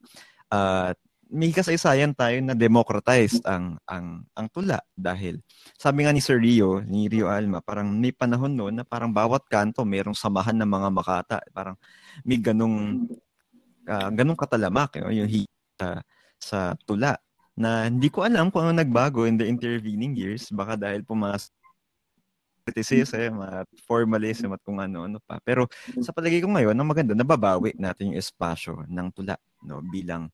uh, 0.50 0.92
may 1.34 1.50
kasaysayan 1.50 2.14
tayo 2.14 2.38
na 2.46 2.54
democratized 2.54 3.42
ang 3.50 3.82
ang 3.90 4.22
ang 4.38 4.48
tula 4.54 4.78
dahil 4.94 5.42
sabi 5.82 6.06
nga 6.06 6.14
ni 6.14 6.22
Sir 6.22 6.38
Rio, 6.38 6.86
ni 6.86 7.10
Rio 7.10 7.26
Alma, 7.26 7.58
parang 7.58 7.90
may 7.90 8.14
panahon 8.14 8.54
noon 8.54 8.78
na 8.78 8.86
parang 8.86 9.10
bawat 9.10 9.50
kanto 9.50 9.82
mayroong 9.82 10.14
samahan 10.14 10.54
ng 10.62 10.70
mga 10.70 10.90
makata. 10.94 11.38
Parang 11.50 11.74
may 12.22 12.38
ganung 12.38 13.10
uh, 13.90 14.10
ganung 14.14 14.38
katalamak 14.38 14.94
you 14.94 15.02
know, 15.02 15.14
yung 15.26 15.30
hita 15.30 16.06
sa 16.38 16.78
tula 16.86 17.18
na 17.58 17.90
hindi 17.90 18.14
ko 18.14 18.22
alam 18.22 18.54
kung 18.54 18.70
ano 18.70 18.78
nagbago 18.78 19.26
in 19.26 19.42
the 19.42 19.46
intervening 19.50 20.14
years. 20.14 20.54
Baka 20.54 20.78
dahil 20.78 21.02
pumasok 21.02 21.50
criticism 22.64 23.44
at 23.44 23.68
formalism 23.84 24.56
at 24.56 24.62
kung 24.64 24.80
ano-ano 24.80 25.20
pa. 25.28 25.38
Pero 25.44 25.68
sa 26.00 26.16
palagay 26.16 26.40
ko 26.40 26.48
ngayon, 26.48 26.72
ang 26.72 26.88
maganda, 26.88 27.12
nababawi 27.12 27.76
natin 27.76 28.16
yung 28.16 28.18
espasyo 28.24 28.88
ng 28.88 29.08
tula 29.12 29.36
no, 29.68 29.84
bilang 29.84 30.32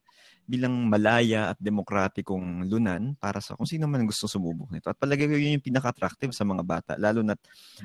bilang 0.49 0.89
malaya 0.89 1.53
at 1.53 1.57
demokratikong 1.62 2.65
lunan 2.65 3.13
para 3.21 3.38
sa 3.38 3.53
kung 3.53 3.69
sino 3.69 3.85
man 3.85 4.09
gusto 4.09 4.25
sumubok 4.25 4.73
nito. 4.73 4.89
At 4.89 4.97
palagay 4.97 5.29
ko 5.29 5.38
yun 5.38 5.62
yung 5.62 5.65
pinaka-attractive 5.65 6.33
sa 6.33 6.41
mga 6.41 6.65
bata. 6.65 6.91
Lalo 6.97 7.21
na 7.21 7.38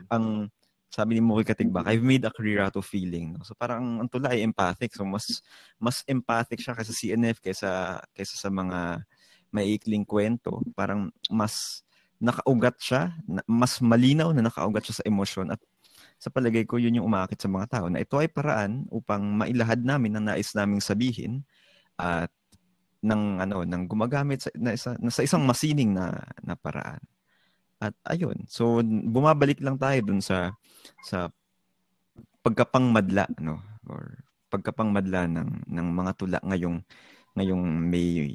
ang 0.08 0.48
sabi 0.88 1.18
ni 1.18 1.20
Moki 1.20 1.44
Katigbak, 1.44 1.84
I've 1.84 2.06
made 2.06 2.24
a 2.24 2.32
career 2.32 2.64
out 2.64 2.80
of 2.80 2.88
feeling. 2.88 3.36
So 3.44 3.52
parang 3.52 4.00
ang 4.00 4.08
tula 4.08 4.32
ay 4.32 4.40
empathic. 4.40 4.96
So 4.96 5.04
mas 5.04 5.44
mas 5.76 6.00
empathic 6.08 6.64
siya 6.64 6.72
kaysa 6.72 6.96
CNF 6.96 7.44
kaysa 7.44 8.00
kaysa 8.16 8.34
sa 8.40 8.48
mga 8.48 9.04
maiikling 9.52 10.08
kwento. 10.08 10.64
Parang 10.72 11.12
mas 11.28 11.84
nakaugat 12.16 12.80
siya, 12.80 13.12
mas 13.44 13.82
malinaw 13.84 14.32
na 14.32 14.48
nakaugat 14.48 14.88
siya 14.88 15.02
sa 15.02 15.04
emosyon 15.04 15.52
at 15.52 15.60
sa 16.16 16.32
palagay 16.32 16.64
ko 16.64 16.80
yun 16.80 16.96
yung 16.96 17.10
umakit 17.12 17.36
sa 17.36 17.50
mga 17.50 17.66
tao 17.68 17.86
na 17.92 18.00
ito 18.00 18.16
ay 18.16 18.30
paraan 18.32 18.88
upang 18.88 19.20
mailahad 19.20 19.84
namin 19.84 20.16
ang 20.16 20.32
nais 20.32 20.56
naming 20.56 20.80
sabihin 20.80 21.44
at 22.00 22.32
ng 23.04 23.22
ano 23.44 23.68
ng 23.68 23.82
gumagamit 23.84 24.40
sa 24.40 24.50
na, 24.56 24.72
isa, 24.72 24.96
sa 24.96 25.22
isang 25.22 25.44
masining 25.44 25.92
na 25.92 26.16
na 26.40 26.56
paraan. 26.56 27.04
At 27.78 27.92
ayun. 28.08 28.48
So 28.48 28.80
bumabalik 28.84 29.60
lang 29.60 29.76
tayo 29.76 30.00
dun 30.00 30.24
sa 30.24 30.56
sa 31.04 31.28
pagkapangmadla 32.40 33.28
no 33.44 33.60
or 33.88 34.24
pagkapangmadla 34.48 35.28
ng 35.28 35.50
ng 35.68 35.88
mga 35.92 36.12
tula 36.16 36.38
ngayong 36.40 36.80
ngayong 37.36 37.64
may 37.64 38.32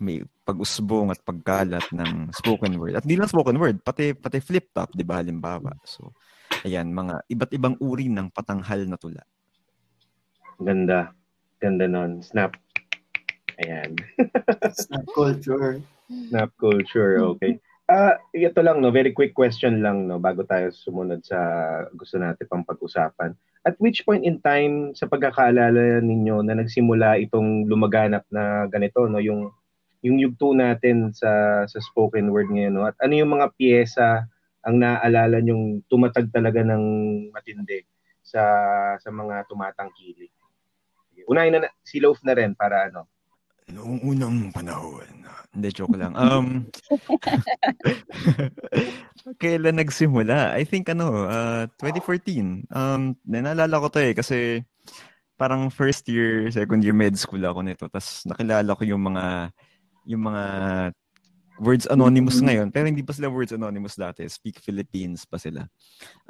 may 0.00 0.24
pag-usbong 0.48 1.12
at 1.12 1.20
pagkalat 1.20 1.84
ng 1.92 2.32
spoken 2.32 2.80
word. 2.80 2.96
At 2.96 3.04
di 3.04 3.14
lang 3.14 3.28
spoken 3.28 3.60
word, 3.60 3.84
pati 3.84 4.16
pati 4.16 4.40
flip 4.40 4.72
top, 4.72 4.96
'di 4.96 5.04
ba 5.04 5.20
halimbawa. 5.20 5.76
So 5.84 6.16
ayan, 6.64 6.90
mga 6.90 7.28
iba't 7.28 7.52
ibang 7.52 7.76
uri 7.78 8.08
ng 8.08 8.32
patanghal 8.32 8.88
na 8.88 8.96
tula. 8.96 9.22
Ganda. 10.60 11.12
Ganda 11.60 11.84
nun. 11.84 12.24
Snap. 12.24 12.56
Ayan. 13.60 13.92
Snap 14.72 15.06
culture. 15.12 15.84
Snap 16.32 16.50
culture, 16.56 17.20
okay. 17.22 17.60
Ah, 17.90 18.14
uh, 18.14 18.38
ito 18.38 18.62
lang 18.62 18.78
no, 18.78 18.94
very 18.94 19.10
quick 19.10 19.34
question 19.34 19.82
lang 19.82 20.06
no 20.06 20.22
bago 20.22 20.46
tayo 20.46 20.70
sumunod 20.70 21.26
sa 21.26 21.38
gusto 21.90 22.22
natin 22.22 22.46
pang 22.46 22.62
pag-usapan. 22.62 23.34
At 23.66 23.76
which 23.82 24.06
point 24.06 24.22
in 24.22 24.38
time 24.40 24.94
sa 24.94 25.10
pagkakaalala 25.10 25.98
ninyo 26.00 26.40
na 26.46 26.54
nagsimula 26.54 27.18
itong 27.26 27.66
lumaganap 27.66 28.24
na 28.30 28.70
ganito 28.70 29.10
no, 29.10 29.18
yung 29.18 29.50
yung 30.06 30.16
yugto 30.22 30.54
natin 30.54 31.10
sa 31.12 31.62
sa 31.66 31.78
spoken 31.82 32.30
word 32.30 32.48
ngayon 32.48 32.78
no? 32.78 32.86
At 32.86 32.94
ano 33.02 33.18
yung 33.18 33.34
mga 33.34 33.58
piyesa 33.58 34.24
ang 34.62 34.76
naaalala 34.78 35.42
nyong 35.42 35.82
tumatag 35.90 36.30
talaga 36.30 36.62
ng 36.62 36.84
matindi 37.34 37.82
sa 38.22 38.42
sa 39.02 39.10
mga 39.10 39.50
tumatangkilik. 39.50 40.30
Unahin 41.26 41.58
na, 41.58 41.66
na 41.66 41.70
si 41.82 41.98
Loaf 41.98 42.22
na 42.22 42.38
rin 42.38 42.54
para 42.54 42.86
ano. 42.86 43.10
Noong 43.74 44.00
unang 44.02 44.50
panahon. 44.50 45.06
Hindi, 45.50 45.68
joke 45.74 45.98
lang. 45.98 46.14
Um, 46.14 46.70
kailan 49.42 49.82
nagsimula? 49.82 50.54
I 50.54 50.62
think 50.62 50.86
ano, 50.86 51.26
uh, 51.26 51.66
2014. 51.82 52.70
Um, 52.70 53.18
naalala 53.26 53.82
ko 53.82 53.90
to 53.90 53.98
eh 53.98 54.14
kasi 54.14 54.62
parang 55.34 55.72
first 55.72 56.06
year, 56.06 56.46
second 56.54 56.86
year 56.86 56.94
med 56.94 57.18
school 57.18 57.42
ako 57.42 57.66
nito. 57.66 57.90
Tapos 57.90 58.22
nakilala 58.30 58.78
ko 58.78 58.82
yung 58.86 59.02
mga 59.10 59.50
yung 60.06 60.22
mga 60.30 60.44
words 61.60 61.84
anonymous 61.90 62.40
ngayon, 62.40 62.72
pero 62.72 62.88
hindi 62.88 63.04
pa 63.04 63.12
sila 63.12 63.28
words 63.28 63.52
anonymous 63.52 63.98
dati. 63.98 64.24
Speak 64.30 64.62
Philippines 64.62 65.26
pa 65.26 65.36
sila. 65.36 65.66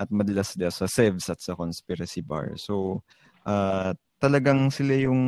At 0.01 0.09
madalas 0.11 0.57
sila 0.57 0.73
sa 0.73 0.89
SEVs 0.89 1.29
at 1.29 1.39
sa 1.45 1.55
Conspiracy 1.55 2.25
Bar. 2.25 2.59
So, 2.59 3.05
uh, 3.47 3.95
talagang 4.21 4.69
sila 4.69 4.93
yung 5.01 5.23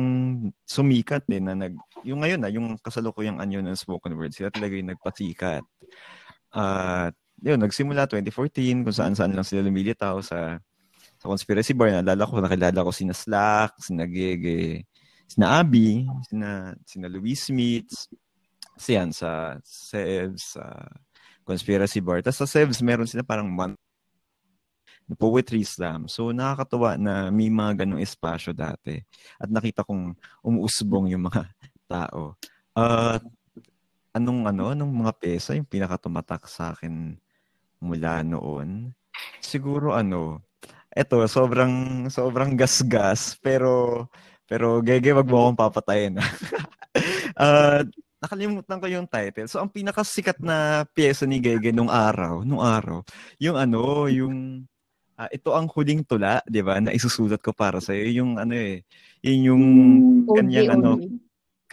sumikat 0.69 1.25
din 1.25 1.49
na 1.49 1.57
nag 1.57 1.73
yung 2.05 2.21
ngayon 2.21 2.39
na 2.45 2.49
yung 2.53 2.77
kasalukuyang 2.77 3.41
anyo 3.41 3.59
ng 3.59 3.73
spoken 3.73 4.13
word 4.13 4.31
sila 4.31 4.53
talaga 4.53 4.77
yung 4.77 4.93
nagpasikat. 4.93 5.65
At 6.53 7.11
uh, 7.11 7.41
yun 7.41 7.57
nagsimula 7.57 8.05
2014 8.05 8.85
kung 8.85 8.95
saan 8.95 9.17
saan 9.17 9.33
lang 9.33 9.43
sila 9.43 9.65
lumilitaw 9.65 10.21
sa 10.21 10.61
sa 11.17 11.25
conspiracy 11.25 11.73
bar. 11.73 11.89
Naalala 11.89 12.29
ko 12.29 12.37
nakilala 12.37 12.85
ko 12.85 12.93
sina 12.93 13.17
Slack 13.17 13.81
sina 13.81 14.05
Gege 14.05 14.85
sina 15.25 15.59
Abby 15.59 16.05
sina 16.29 16.77
sina 16.85 17.09
Louis 17.09 17.35
Smith 17.35 17.89
siyan 18.77 19.09
sa 19.09 19.57
Sevs 19.65 20.55
sa 20.55 20.63
conspiracy 21.41 21.97
bar. 21.99 22.21
Tapos 22.21 22.45
sa 22.45 22.47
Sevs 22.47 22.79
meron 22.85 23.09
sila 23.09 23.25
parang 23.25 23.49
month 23.49 23.81
poetry 25.19 25.63
slam. 25.67 26.07
So 26.07 26.31
nakakatuwa 26.31 26.95
na 26.95 27.13
may 27.29 27.51
mga 27.51 27.83
ganong 27.83 28.01
espasyo 28.01 28.55
dati. 28.55 28.99
At 29.37 29.51
nakita 29.51 29.83
kong 29.83 30.15
umuusbong 30.41 31.11
yung 31.13 31.27
mga 31.27 31.49
tao. 31.93 32.39
Uh, 32.73 33.19
anong 34.15 34.49
ano, 34.49 34.73
anong 34.73 34.93
mga 34.93 35.13
pesa 35.19 35.57
yung 35.57 35.67
pinakatumatak 35.67 36.47
sa 36.47 36.73
akin 36.73 37.17
mula 37.83 38.23
noon? 38.23 38.93
Siguro 39.43 39.93
ano, 39.93 40.41
eto 40.93 41.25
sobrang 41.25 42.07
sobrang 42.09 42.53
gasgas 42.61 43.37
pero 43.41 44.05
pero 44.45 44.79
gege 44.85 45.11
wag 45.11 45.27
mo 45.27 45.49
akong 45.49 45.59
papatayin. 45.59 46.15
uh, 47.43 47.81
nakalimutan 48.23 48.79
ko 48.79 48.87
yung 48.87 49.07
title. 49.09 49.51
So 49.51 49.59
ang 49.59 49.67
pinakasikat 49.67 50.39
na 50.39 50.87
piyesa 50.95 51.27
ni 51.27 51.43
Gege 51.43 51.75
nung 51.75 51.91
araw, 51.91 52.47
nung 52.47 52.63
araw, 52.63 53.03
yung 53.35 53.59
ano, 53.59 54.07
yung 54.07 54.63
uh, 55.23 55.27
ito 55.31 55.55
ang 55.55 55.71
huling 55.71 56.03
tula, 56.03 56.43
'di 56.43 56.61
ba, 56.61 56.83
na 56.83 56.91
isusulat 56.91 57.39
ko 57.39 57.55
para 57.55 57.79
sa 57.79 57.95
iyo 57.95 58.23
yung 58.23 58.35
ano 58.35 58.51
eh, 58.51 58.83
yun 59.23 59.39
yung 59.55 59.63
mm, 59.63 60.35
kanyang 60.35 60.71
ano 60.75 60.99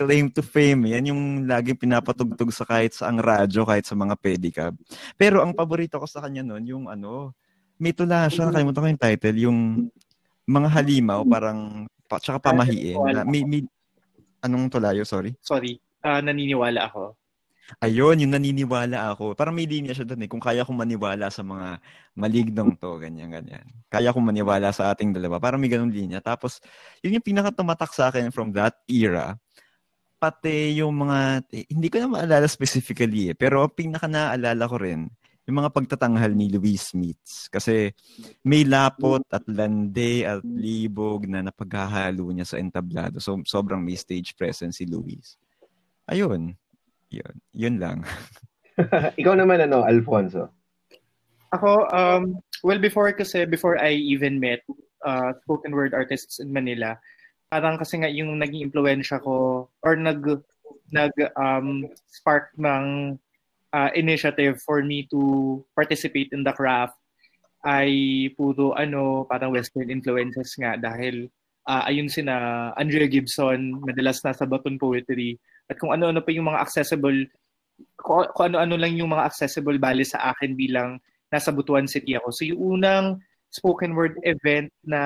claim 0.00 0.32
to 0.32 0.40
fame. 0.40 0.88
Yan 0.96 1.12
yung 1.12 1.22
laging 1.44 1.76
pinapatugtog 1.76 2.48
sa 2.56 2.64
kahit 2.64 2.96
sa 2.96 3.12
ang 3.12 3.20
radyo, 3.20 3.68
kahit 3.68 3.84
sa 3.84 3.92
mga 3.92 4.16
pedicab. 4.16 4.72
Pero 5.20 5.44
ang 5.44 5.52
paborito 5.52 6.00
ko 6.00 6.08
sa 6.08 6.24
kanya 6.24 6.40
noon, 6.40 6.64
yung 6.64 6.84
ano, 6.88 7.36
may 7.76 7.92
tula 7.92 8.32
siya, 8.32 8.48
nakalimutan 8.48 8.80
ko 8.80 8.88
yung 8.88 9.04
title, 9.04 9.36
yung 9.36 9.58
mga 10.48 10.68
halimaw, 10.72 11.20
parang, 11.28 11.84
pa, 12.08 12.16
tsaka 12.16 12.40
pamahiin. 12.40 12.96
Na, 13.12 13.28
may, 13.28 13.44
may, 13.44 13.60
anong 14.40 14.72
tulayo, 14.72 15.04
sorry? 15.04 15.36
Sorry, 15.44 15.76
uh, 16.00 16.24
naniniwala 16.24 16.88
ako. 16.88 17.19
Ayun, 17.78 18.26
yung 18.26 18.34
naniniwala 18.34 19.14
ako. 19.14 19.38
Parang 19.38 19.54
may 19.54 19.68
linya 19.68 19.94
siya 19.94 20.02
doon 20.02 20.26
eh. 20.26 20.28
Kung 20.30 20.42
kaya 20.42 20.66
kong 20.66 20.74
maniwala 20.74 21.30
sa 21.30 21.46
mga 21.46 21.78
malignong 22.18 22.74
to, 22.74 22.98
ganyan, 22.98 23.30
ganyan. 23.30 23.62
Kaya 23.86 24.10
kong 24.10 24.26
maniwala 24.26 24.74
sa 24.74 24.90
ating 24.90 25.14
dalawa. 25.14 25.38
Parang 25.38 25.62
may 25.62 25.70
ganung 25.70 25.94
linya. 25.94 26.18
Tapos, 26.18 26.58
yun 26.98 27.14
yung 27.20 27.26
pinakatumatak 27.26 27.94
sa 27.94 28.10
akin 28.10 28.34
from 28.34 28.50
that 28.50 28.74
era. 28.90 29.38
Pati 30.18 30.82
yung 30.82 30.98
mga, 30.98 31.46
eh, 31.54 31.64
hindi 31.70 31.88
ko 31.88 32.02
na 32.02 32.10
maalala 32.10 32.50
specifically 32.50 33.30
eh. 33.32 33.36
Pero 33.38 33.62
pinaka 33.70 34.10
naaalala 34.10 34.64
ko 34.66 34.76
rin, 34.76 35.06
yung 35.48 35.64
mga 35.64 35.72
pagtatanghal 35.72 36.30
ni 36.34 36.52
Louise 36.52 36.92
Meets. 36.92 37.48
Kasi 37.48 37.94
may 38.44 38.66
lapot 38.66 39.24
at 39.30 39.46
lande 39.48 40.26
at 40.26 40.42
libog 40.44 41.24
na 41.30 41.40
napaghahalo 41.46 42.28
niya 42.34 42.44
sa 42.50 42.58
entablado. 42.58 43.22
So, 43.22 43.38
sobrang 43.46 43.80
may 43.80 43.96
stage 43.96 44.34
presence 44.34 44.82
si 44.82 44.90
Louise. 44.90 45.38
Ayun. 46.10 46.59
Yun. 47.10 47.34
Yun 47.52 47.76
lang. 47.78 47.98
Ikaw 49.20 49.34
naman 49.34 49.60
ano, 49.62 49.82
Alfonso? 49.82 50.50
Ako, 51.50 51.90
um, 51.90 52.38
well, 52.62 52.78
before 52.78 53.10
kasi, 53.12 53.44
before 53.44 53.74
I 53.76 53.98
even 53.98 54.38
met 54.38 54.62
uh, 55.02 55.34
spoken 55.42 55.74
word 55.74 55.92
artists 55.92 56.38
in 56.38 56.54
Manila, 56.54 56.94
parang 57.50 57.76
kasi 57.76 57.98
nga 57.98 58.06
yung 58.06 58.38
naging 58.38 58.70
impluensya 58.70 59.18
ko 59.18 59.66
or 59.82 59.92
nag 59.98 60.22
nag 60.94 61.10
um, 61.34 61.90
spark 62.06 62.54
ng 62.54 63.18
uh, 63.74 63.90
initiative 63.98 64.62
for 64.62 64.86
me 64.86 65.06
to 65.10 65.58
participate 65.74 66.30
in 66.30 66.46
the 66.46 66.54
craft 66.54 66.94
ay 67.66 68.30
puro 68.38 68.72
ano 68.78 69.26
parang 69.26 69.52
western 69.52 69.90
influences 69.90 70.54
nga 70.56 70.78
dahil 70.78 71.28
uh, 71.68 71.84
ayun 71.90 72.08
sina 72.08 72.70
Andrea 72.78 73.10
Gibson 73.10 73.82
madalas 73.82 74.22
nasa 74.24 74.48
Baton 74.48 74.80
Poetry 74.80 75.36
at 75.70 75.78
kung 75.78 75.94
ano-ano 75.94 76.18
pa 76.18 76.34
yung 76.34 76.50
mga 76.50 76.66
accessible 76.66 77.30
kung, 77.94 78.26
kung 78.34 78.52
ano-ano 78.52 78.74
lang 78.74 78.98
yung 78.98 79.14
mga 79.14 79.30
accessible 79.30 79.78
bali 79.78 80.02
sa 80.02 80.34
akin 80.34 80.58
bilang 80.58 80.98
nasa 81.30 81.54
Butuan 81.54 81.86
City 81.86 82.18
ako. 82.18 82.28
So 82.34 82.42
yung 82.42 82.60
unang 82.60 83.22
spoken 83.48 83.94
word 83.94 84.18
event 84.26 84.68
na 84.82 85.02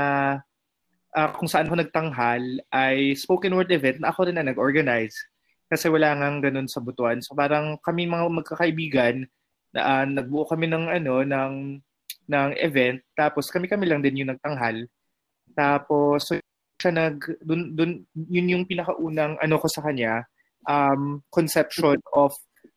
uh, 1.13 1.29
kung 1.37 1.47
saan 1.47 1.69
ko 1.69 1.77
nagtanghal 1.77 2.43
ay 2.73 3.13
spoken 3.15 3.53
word 3.55 3.71
event 3.71 4.01
na 4.01 4.11
ako 4.11 4.27
rin 4.27 4.41
na 4.41 4.47
nag-organize. 4.49 5.15
Kasi 5.69 5.93
wala 5.93 6.17
nga 6.17 6.29
ganun 6.49 6.69
sa 6.69 6.81
Butuan. 6.81 7.21
So 7.21 7.37
parang 7.37 7.77
kami 7.85 8.09
mga 8.09 8.25
magkakaibigan, 8.43 9.29
na, 9.75 9.81
uh, 9.83 10.05
nagbuo 10.07 10.47
kami 10.49 10.71
ng 10.71 10.87
ano 10.87 11.15
ng 11.27 11.55
ng 12.25 12.51
event 12.63 13.03
tapos 13.19 13.53
kami-kami 13.53 13.85
lang 13.85 14.01
din 14.01 14.25
yung 14.25 14.33
nagtanghal. 14.33 14.87
Tapos 15.53 16.31
so, 16.31 16.39
siya 16.81 16.91
nag 16.95 17.21
dun, 17.43 17.75
dun 17.77 17.91
yun 18.15 18.51
yung 18.51 18.65
pinakaunang 18.65 19.37
ano 19.39 19.57
ko 19.61 19.67
sa 19.69 19.85
kanya 19.85 20.25
um, 20.67 21.23
conception 21.33 22.01
of 22.13 22.33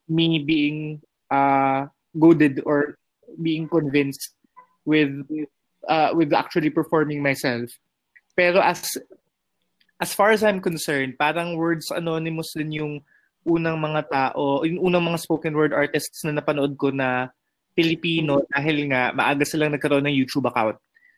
me 0.08 0.40
being 0.40 1.02
uh, 1.32 1.88
goaded 2.20 2.62
or 2.66 2.98
being 3.42 3.68
convinced 3.68 4.34
with 4.86 5.12
uh, 5.88 6.12
with 6.16 6.34
actually 6.34 6.70
performing 6.70 7.22
myself. 7.22 7.70
Pero 8.36 8.60
as 8.64 8.98
as 10.00 10.14
far 10.14 10.32
as 10.32 10.44
I'm 10.44 10.62
concerned, 10.62 11.18
parang 11.18 11.58
Words 11.58 11.90
Anonymous 11.92 12.54
din 12.56 12.72
yung 12.72 12.94
unang 13.48 13.80
mga 13.80 14.02
tao, 14.12 14.62
yung 14.68 14.84
unang 14.92 15.08
mga 15.08 15.20
spoken 15.24 15.56
word 15.56 15.72
artists 15.72 16.24
na 16.28 16.36
napanood 16.36 16.76
ko 16.76 16.92
na 16.92 17.32
Pilipino 17.74 18.44
dahil 18.52 18.90
nga 18.92 19.14
maaga 19.14 19.46
silang 19.46 19.74
nagkaroon 19.74 20.06
ng 20.06 20.18
YouTube 20.18 20.50
account. 20.50 20.78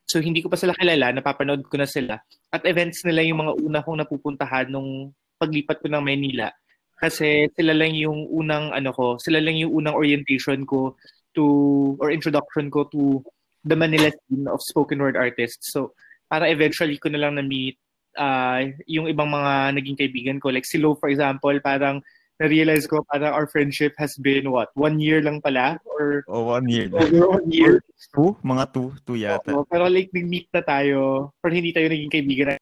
So 0.09 0.17
hindi 0.17 0.41
ko 0.41 0.49
pa 0.49 0.57
sila 0.57 0.73
kilala, 0.73 1.13
napapanood 1.13 1.65
ko 1.69 1.75
na 1.77 1.85
sila. 1.85 2.17
At 2.49 2.65
events 2.65 3.05
nila 3.05 3.21
yung 3.25 3.45
mga 3.45 3.53
una 3.61 3.79
kong 3.85 3.99
napupuntahan 4.01 4.67
nung 4.69 5.13
paglipat 5.39 5.79
ko 5.79 5.87
ng 5.87 6.03
Manila. 6.03 6.51
Kasi 6.99 7.47
sila 7.55 7.71
lang 7.71 7.95
yung 7.95 8.27
unang 8.27 8.75
ano 8.75 8.91
ko, 8.91 9.15
sila 9.15 9.39
lang 9.39 9.55
yung 9.55 9.71
unang 9.71 9.95
orientation 9.95 10.67
ko 10.67 10.99
to 11.31 11.95
or 12.03 12.11
introduction 12.11 12.67
ko 12.67 12.83
to 12.91 13.23
the 13.63 13.75
Manila 13.75 14.11
scene 14.11 14.51
of 14.51 14.59
spoken 14.59 14.99
word 14.99 15.15
artists. 15.15 15.71
So, 15.71 15.95
para 16.27 16.51
eventually 16.51 16.99
ko 16.99 17.07
na 17.07 17.23
lang 17.23 17.39
na-meet 17.39 17.79
uh, 18.19 18.67
yung 18.83 19.07
ibang 19.07 19.31
mga 19.31 19.79
naging 19.79 19.97
kaibigan 19.97 20.37
ko. 20.43 20.51
Like 20.51 20.67
si 20.67 20.75
Lo, 20.75 20.99
for 20.99 21.07
example, 21.07 21.55
parang 21.63 22.03
na-realize 22.39 22.87
ko 22.87 23.03
parang 23.07 23.35
our 23.35 23.47
friendship 23.47 23.95
has 23.99 24.15
been 24.19 24.51
what? 24.51 24.71
One 24.75 24.99
year 24.99 25.19
lang 25.23 25.39
pala? 25.39 25.79
Or, 25.83 26.23
oh, 26.27 26.55
one 26.55 26.67
year. 26.67 26.87
Over 26.95 27.39
one 27.39 27.51
year. 27.51 27.83
Two? 28.15 28.35
Mga 28.43 28.63
two? 28.75 28.87
Two 29.07 29.19
yata. 29.19 29.51
Oh, 29.55 29.67
pero 29.67 29.91
like, 29.91 30.11
nag-meet 30.15 30.47
na 30.51 30.63
tayo. 30.63 31.31
Pero 31.43 31.51
hindi 31.51 31.75
tayo 31.75 31.87
naging 31.91 32.11
kaibigan. 32.11 32.59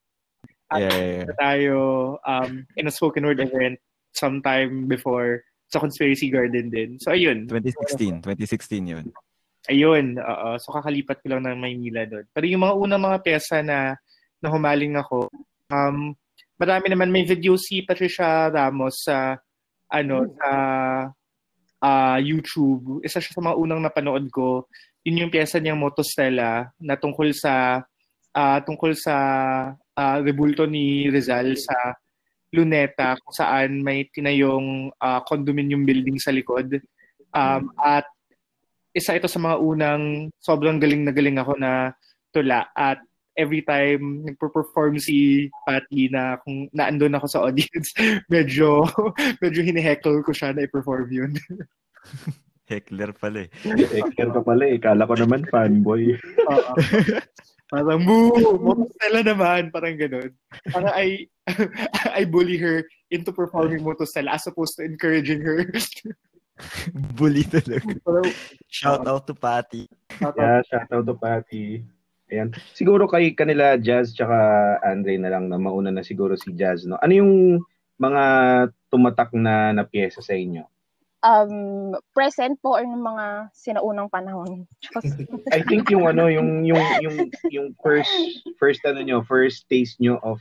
At 0.68 0.84
yeah, 0.84 0.92
yeah, 0.92 1.16
yeah. 1.24 1.36
tayo 1.40 1.76
um, 2.28 2.68
in 2.76 2.88
a 2.88 2.92
spoken 2.92 3.24
word 3.24 3.40
event 3.40 3.80
sometime 4.12 4.84
before 4.84 5.40
sa 5.68 5.80
Conspiracy 5.80 6.32
Garden 6.32 6.72
din. 6.72 6.96
So, 7.00 7.12
ayun. 7.12 7.44
2016. 7.48 8.24
2016 8.24 8.92
yun. 8.92 9.04
Ayun. 9.68 10.16
Uh, 10.16 10.56
so, 10.56 10.72
kakalipat 10.72 11.20
ko 11.20 11.36
lang 11.36 11.44
ng 11.44 11.60
Maynila 11.60 12.08
doon. 12.08 12.24
Pero 12.32 12.44
yung 12.48 12.64
mga 12.64 12.74
unang 12.76 13.04
mga 13.04 13.18
pyesa 13.20 13.60
na, 13.60 13.96
na 14.40 14.48
humaling 14.48 14.96
ako, 14.96 15.28
um, 15.68 16.16
marami 16.56 16.86
naman. 16.88 17.12
May 17.12 17.28
video 17.28 17.60
si 17.60 17.84
Patricia 17.84 18.48
Ramos 18.48 19.04
sa, 19.04 19.36
ano, 19.92 20.24
sa 20.40 20.50
uh, 21.84 22.18
YouTube. 22.20 23.04
Isa 23.04 23.20
siya 23.20 23.36
sa 23.36 23.44
mga 23.44 23.56
unang 23.60 23.80
napanood 23.84 24.24
ko. 24.32 24.72
Yun 25.04 25.28
yung 25.28 25.32
pyesa 25.32 25.60
niyang 25.60 25.80
Motostella 25.80 26.72
na 26.80 26.96
tungkol 26.96 27.32
sa 27.36 27.84
uh, 28.34 28.58
tungkol 28.64 28.92
sa 28.96 29.14
uh, 29.98 30.22
rebulto 30.22 30.64
ni 30.70 31.10
Rizal 31.10 31.58
sa 31.58 31.74
Luneta 32.54 33.18
kung 33.20 33.34
saan 33.34 33.82
may 33.82 34.06
tinayong 34.08 34.94
uh, 34.94 35.20
condominium 35.26 35.82
building 35.82 36.16
sa 36.22 36.30
likod. 36.30 36.78
Um, 37.34 37.74
at 37.76 38.08
isa 38.96 39.18
ito 39.18 39.28
sa 39.28 39.36
mga 39.36 39.60
unang 39.60 40.32
sobrang 40.40 40.80
galing 40.80 41.04
na 41.04 41.12
galing 41.12 41.36
ako 41.36 41.60
na 41.60 41.92
tula 42.32 42.72
at 42.72 43.02
every 43.38 43.62
time 43.62 44.26
nagpo-perform 44.26 44.98
si 44.98 45.46
Patty 45.62 46.10
na 46.10 46.40
kung 46.42 46.66
naandun 46.74 47.14
ako 47.14 47.26
sa 47.30 47.42
audience, 47.46 47.94
medyo 48.32 48.88
medyo 49.38 49.60
hiniheckle 49.62 50.24
ko 50.26 50.34
siya 50.34 50.56
na 50.56 50.66
i-perform 50.66 51.06
yun. 51.12 51.32
Heckler 52.68 53.16
pala 53.16 53.48
eh. 53.48 53.50
Heckler 53.64 54.28
ka 54.28 54.40
pala 54.44 54.68
eh. 54.68 54.76
Kala 54.76 55.08
ko 55.08 55.16
naman 55.16 55.40
fanboy. 55.48 56.12
Oo. 56.52 56.72
Parang, 57.68 58.00
boo! 58.00 58.32
Motostella 58.56 59.20
naman. 59.20 59.68
Parang 59.68 59.96
ganun. 60.00 60.32
Parang 60.72 60.94
I, 60.96 61.28
I 62.18 62.24
bully 62.24 62.56
her 62.56 62.84
into 63.12 63.32
performing 63.32 63.84
Motostella 63.84 64.36
as 64.36 64.48
opposed 64.48 64.80
to 64.80 64.88
encouraging 64.88 65.44
her. 65.44 65.68
bully 67.14 67.44
talaga. 67.44 67.92
shout 68.66 69.06
out 69.06 69.28
to 69.28 69.34
Patty. 69.36 69.86
yeah, 70.20 70.64
shout 70.64 70.90
out 70.90 71.06
to 71.06 71.14
Patty. 71.14 71.84
Ayan. 72.28 72.52
Siguro 72.76 73.08
kay 73.08 73.32
kanila 73.32 73.80
Jazz 73.80 74.12
tsaka 74.12 74.36
Andre 74.84 75.16
na 75.16 75.32
lang 75.32 75.48
na 75.48 75.56
mauna 75.56 75.88
na 75.88 76.04
siguro 76.04 76.36
si 76.36 76.52
Jazz. 76.52 76.84
No? 76.84 77.00
Ano 77.00 77.12
yung 77.16 77.32
mga 77.96 78.24
tumatak 78.92 79.32
na 79.32 79.72
na 79.72 79.84
pyesa 79.88 80.20
sa 80.20 80.36
inyo? 80.36 80.64
Um, 81.22 81.94
present 82.14 82.58
po 82.62 82.78
or 82.78 82.84
ng 82.84 83.02
mga 83.02 83.50
sinaunang 83.54 84.10
panahon. 84.10 84.66
I 85.54 85.62
think 85.66 85.90
yung 85.90 86.06
ano, 86.06 86.30
yung 86.30 86.62
yung 86.66 86.82
yung 87.02 87.16
yung 87.50 87.68
first 87.82 88.12
first 88.58 88.82
ano 88.86 89.02
nyo, 89.02 89.22
first 89.26 89.66
taste 89.66 89.98
nyo 89.98 90.18
of 90.22 90.38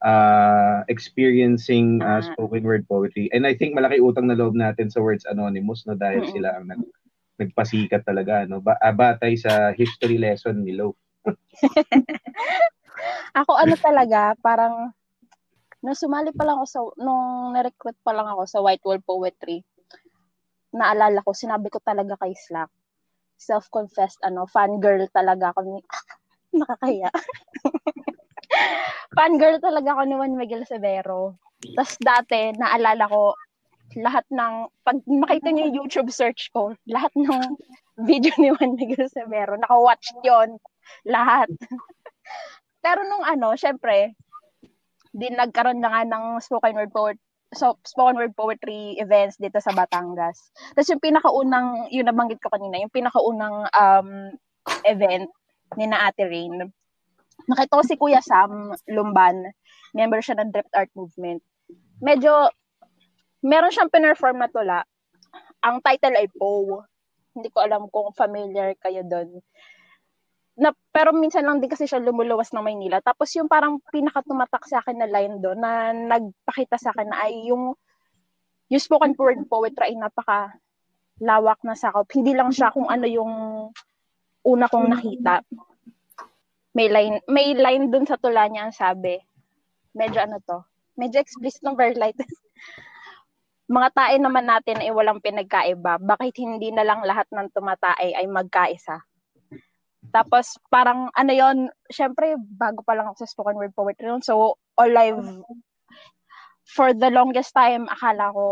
uh, 0.00 0.84
experiencing 0.88 2.00
uh, 2.00 2.22
spoken 2.24 2.64
word 2.64 2.88
poetry. 2.88 3.28
And 3.32 3.44
I 3.44 3.54
think 3.54 3.76
malaki 3.76 4.00
utang 4.00 4.30
na 4.30 4.38
loob 4.38 4.56
natin 4.56 4.88
sa 4.88 5.02
Words 5.02 5.28
Anonymous 5.28 5.84
no 5.84 5.98
dahil 5.98 6.24
mm-hmm. 6.24 6.34
sila 6.34 6.48
ang 6.56 6.66
nag, 6.70 6.82
nagpasikat 7.38 8.02
talaga 8.08 8.48
no. 8.48 8.64
Ba- 8.64 8.80
batay 8.80 9.36
sa 9.36 9.74
history 9.76 10.16
lesson 10.16 10.64
ni 10.64 10.72
Lo. 10.76 10.96
ako 13.38 13.52
ano 13.54 13.74
talaga, 13.76 14.32
parang 14.40 14.90
nung 15.78 15.94
sumali 15.94 16.34
pa 16.34 16.42
lang 16.42 16.58
ako 16.58 16.66
sa 16.66 16.80
nung 16.98 17.54
na-recruit 17.54 17.94
pa 18.02 18.10
lang 18.10 18.26
ako 18.26 18.42
sa 18.50 18.58
White 18.58 18.82
Wall 18.82 18.98
Poetry 18.98 19.62
naalala 20.74 21.24
ko, 21.24 21.32
sinabi 21.32 21.72
ko 21.72 21.80
talaga 21.80 22.18
kay 22.20 22.36
Slack, 22.36 22.70
self-confessed, 23.38 24.20
ano, 24.26 24.44
fangirl 24.50 25.06
talaga 25.14 25.54
ako 25.54 25.60
ni, 25.64 25.78
nakakaya. 26.60 27.10
fangirl 29.16 29.58
talaga 29.62 29.88
ako 29.96 30.02
ni 30.04 30.14
Juan 30.16 30.34
Miguel 30.36 30.64
Severo. 30.68 31.38
Tapos 31.74 31.96
dati, 32.02 32.52
naalala 32.54 33.04
ko, 33.08 33.34
lahat 33.96 34.26
ng, 34.28 34.68
pag 34.84 34.98
makita 35.08 35.48
niyo 35.48 35.70
yung 35.70 35.76
YouTube 35.84 36.12
search 36.12 36.52
ko, 36.52 36.76
lahat 36.84 37.10
ng 37.16 37.56
video 38.04 38.34
ni 38.36 38.52
Juan 38.52 38.76
Miguel 38.76 39.08
Severo, 39.08 39.56
naka-watch 39.56 40.12
yon 40.22 40.60
lahat. 41.08 41.48
Pero 42.84 43.02
nung 43.08 43.24
ano, 43.26 43.56
syempre, 43.58 44.14
din 45.10 45.34
nagkaroon 45.34 45.82
na 45.82 45.90
nga 45.90 46.02
ng 46.06 46.24
spoken 46.38 46.76
word 46.78 46.92
poet, 46.94 47.18
so, 47.54 47.78
spoken 47.84 48.16
word 48.16 48.34
poetry 48.36 48.96
events 49.00 49.40
dito 49.40 49.56
sa 49.60 49.72
Batangas. 49.72 50.52
Tapos 50.76 50.88
yung 50.92 51.00
pinakaunang, 51.00 51.88
yung 51.88 52.08
nabanggit 52.08 52.40
ko 52.44 52.52
kanina, 52.52 52.80
yung 52.80 52.92
pinakaunang 52.92 53.64
um, 53.72 54.10
event 54.84 55.28
ni 55.76 55.84
na 55.88 56.08
Ate 56.08 56.28
Rain, 56.28 56.68
nakita 57.48 57.78
ko 57.78 57.84
si 57.84 57.96
Kuya 57.96 58.20
Sam 58.20 58.76
Lumban, 58.88 59.52
member 59.96 60.20
siya 60.20 60.40
ng 60.40 60.52
Drift 60.52 60.72
Art 60.76 60.92
Movement. 60.92 61.40
Medyo, 62.04 62.52
meron 63.44 63.72
siyang 63.72 63.92
pinerform 63.92 64.40
na 64.40 64.50
tula. 64.52 64.80
Ang 65.64 65.80
title 65.82 66.16
ay 66.18 66.28
Poe. 66.30 66.84
Hindi 67.32 67.48
ko 67.54 67.62
alam 67.62 67.86
kung 67.90 68.10
familiar 68.14 68.74
kayo 68.82 69.02
doon. 69.06 69.40
Na, 70.58 70.74
pero 70.90 71.14
minsan 71.14 71.46
lang 71.46 71.62
din 71.62 71.70
kasi 71.70 71.86
siya 71.86 72.02
lumuluwas 72.02 72.50
ng 72.50 72.66
Maynila. 72.66 72.98
Tapos 72.98 73.30
yung 73.38 73.46
parang 73.46 73.78
pinakatumatak 73.94 74.66
sa 74.66 74.82
akin 74.82 74.98
na 74.98 75.06
line 75.06 75.38
doon 75.38 75.58
na 75.62 75.94
nagpakita 75.94 76.74
sa 76.74 76.90
akin 76.90 77.14
na 77.14 77.30
ay 77.30 77.46
yung 77.46 77.78
yung 78.68 78.82
spoken 78.82 79.14
word 79.16 79.46
poetry 79.48 79.94
ay 79.94 79.96
napaka 79.96 80.58
lawak 81.22 81.62
na 81.62 81.74
sakop. 81.74 82.10
Hindi 82.10 82.34
lang 82.34 82.50
siya 82.50 82.74
kung 82.74 82.90
ano 82.90 83.06
yung 83.06 83.32
una 84.46 84.66
kong 84.70 84.88
nakita. 84.92 85.42
May 86.74 86.90
line, 86.90 87.18
may 87.26 87.58
line 87.58 87.90
dun 87.90 88.06
sa 88.06 88.18
tula 88.18 88.46
niya 88.46 88.68
ang 88.68 88.74
sabi. 88.74 89.18
Medyo 89.98 90.18
ano 90.26 90.38
to, 90.42 90.62
medyo 90.94 91.18
explicit 91.18 91.62
ng 91.66 91.74
very 91.74 91.98
light. 91.98 92.18
Mga 93.74 93.88
tae 93.92 94.16
naman 94.16 94.48
natin 94.48 94.80
ay 94.80 94.88
walang 94.94 95.20
pinagkaiba. 95.20 96.00
Bakit 96.00 96.34
hindi 96.40 96.72
na 96.72 96.86
lang 96.86 97.04
lahat 97.04 97.28
ng 97.28 97.52
tumatae 97.52 98.16
ay 98.16 98.24
magkaisa? 98.24 99.04
Tapos 100.12 100.56
parang 100.72 101.12
ano 101.12 101.32
yon, 101.32 101.58
syempre 101.92 102.36
bago 102.38 102.80
pa 102.84 102.96
lang 102.96 103.08
ako 103.08 103.24
sa 103.24 103.30
spoken 103.30 103.56
word 103.56 103.74
poetry 103.76 104.08
noon. 104.08 104.24
So 104.24 104.56
all 104.78 104.92
live 104.92 105.20
for 106.68 106.92
the 106.92 107.08
longest 107.08 107.56
time 107.56 107.88
akala 107.88 108.32
ko 108.32 108.44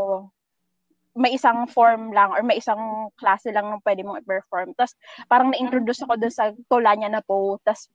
may 1.17 1.33
isang 1.33 1.65
form 1.73 2.13
lang 2.13 2.29
or 2.29 2.45
may 2.45 2.61
isang 2.61 3.09
klase 3.17 3.49
lang 3.49 3.73
ng 3.73 3.81
pwede 3.81 4.05
mong 4.05 4.21
i-perform. 4.21 4.77
Tapos 4.77 4.93
parang 5.33 5.49
na-introduce 5.49 6.05
ako 6.05 6.21
dun 6.21 6.33
sa 6.33 6.53
tula 6.69 6.93
niya 6.93 7.09
na 7.09 7.25
po. 7.25 7.57
Tapos 7.65 7.89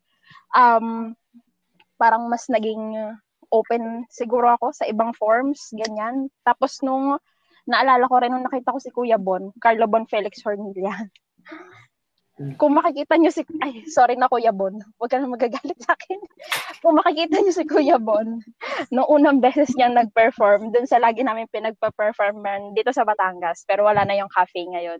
um, 0.57 1.13
parang 2.01 2.25
mas 2.25 2.49
naging 2.49 2.97
open 3.53 4.09
siguro 4.09 4.49
ako 4.57 4.73
sa 4.73 4.89
ibang 4.89 5.13
forms, 5.13 5.69
ganyan. 5.77 6.33
Tapos 6.41 6.81
nung 6.81 7.21
naalala 7.69 8.09
ko 8.09 8.15
rin 8.17 8.33
nung 8.33 8.41
nakita 8.41 8.73
ko 8.73 8.79
si 8.81 8.89
Kuya 8.89 9.21
Bon, 9.21 9.53
Carlo 9.61 9.85
Bon 9.85 10.09
Felix 10.09 10.41
Hornilla. 10.41 10.89
Kung 12.57 12.73
makikita 12.77 13.17
niyo 13.17 13.29
si 13.29 13.45
ay 13.61 13.85
sorry 13.85 14.17
na 14.17 14.31
Kuya 14.31 14.49
Bon, 14.55 14.73
huwag 14.97 15.09
ka 15.11 15.21
na 15.21 15.29
magagalit 15.29 15.77
sa 15.83 15.93
akin. 15.93 16.19
Kung 16.81 16.97
makikita 16.97 17.41
niyo 17.41 17.53
si 17.53 17.63
Kuya 17.67 18.01
Bon, 18.01 18.41
nung 18.89 19.07
unang 19.09 19.43
beses 19.43 19.69
niya 19.77 19.93
nag-perform 19.93 20.73
dun 20.73 20.89
sa 20.89 20.97
lagi 20.97 21.21
namin 21.21 21.45
pinagpa-performan 21.51 22.73
dito 22.73 22.89
sa 22.89 23.05
Batangas, 23.05 23.63
pero 23.69 23.85
wala 23.85 24.07
na 24.07 24.17
yung 24.17 24.31
cafe 24.31 24.65
ngayon. 24.65 24.97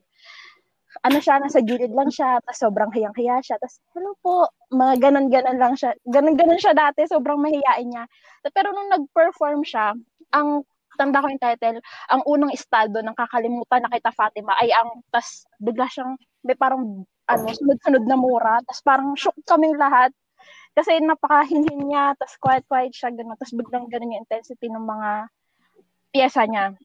Ano 1.07 1.23
siya, 1.23 1.39
nasa 1.39 1.63
gilid 1.63 1.95
lang 1.95 2.11
siya, 2.11 2.43
tapos 2.43 2.59
sobrang 2.59 2.91
hiyang-hiya 2.91 3.39
siya, 3.39 3.55
tapos 3.57 3.79
hello 3.95 4.11
po, 4.19 4.51
mga 4.75 4.99
ganon-ganon 4.99 5.57
lang 5.57 5.73
siya. 5.79 5.95
Ganon-ganon 6.03 6.59
siya 6.59 6.75
dati, 6.75 7.07
sobrang 7.07 7.39
mahiyain 7.39 7.87
niya. 7.87 8.03
Pero 8.51 8.75
nung 8.75 8.91
nag-perform 8.91 9.63
siya, 9.63 9.95
ang 10.35 10.67
tanda 11.01 11.25
ko 11.25 11.27
yung 11.33 11.41
title, 11.41 11.81
ang 12.13 12.21
unang 12.29 12.53
estado 12.53 13.01
ng 13.01 13.17
kakalimutan 13.17 13.81
na 13.81 13.89
kita 13.89 14.13
Fatima 14.13 14.53
ay 14.61 14.69
ang, 14.69 15.01
tas 15.09 15.49
bigla 15.57 15.89
siyang, 15.89 16.13
may 16.45 16.53
parang 16.53 17.01
ano, 17.25 17.45
sunod-sunod 17.49 18.05
na 18.05 18.17
mura. 18.19 18.61
Tapos 18.69 18.81
parang 18.85 19.09
shock 19.17 19.37
kaming 19.49 19.73
lahat. 19.81 20.13
Kasi 20.77 21.01
napakahinhin 21.03 21.89
niya, 21.89 22.15
tapos 22.15 22.37
quiet-quiet 22.39 22.93
siya, 22.95 23.09
gano'n. 23.11 23.35
Tapos 23.35 23.53
biglang 23.57 23.89
gano'n 23.89 24.13
yung 24.13 24.23
intensity 24.23 24.69
ng 24.69 24.85
mga 24.85 25.09
pyesa 26.13 26.43
niya. 26.47 26.75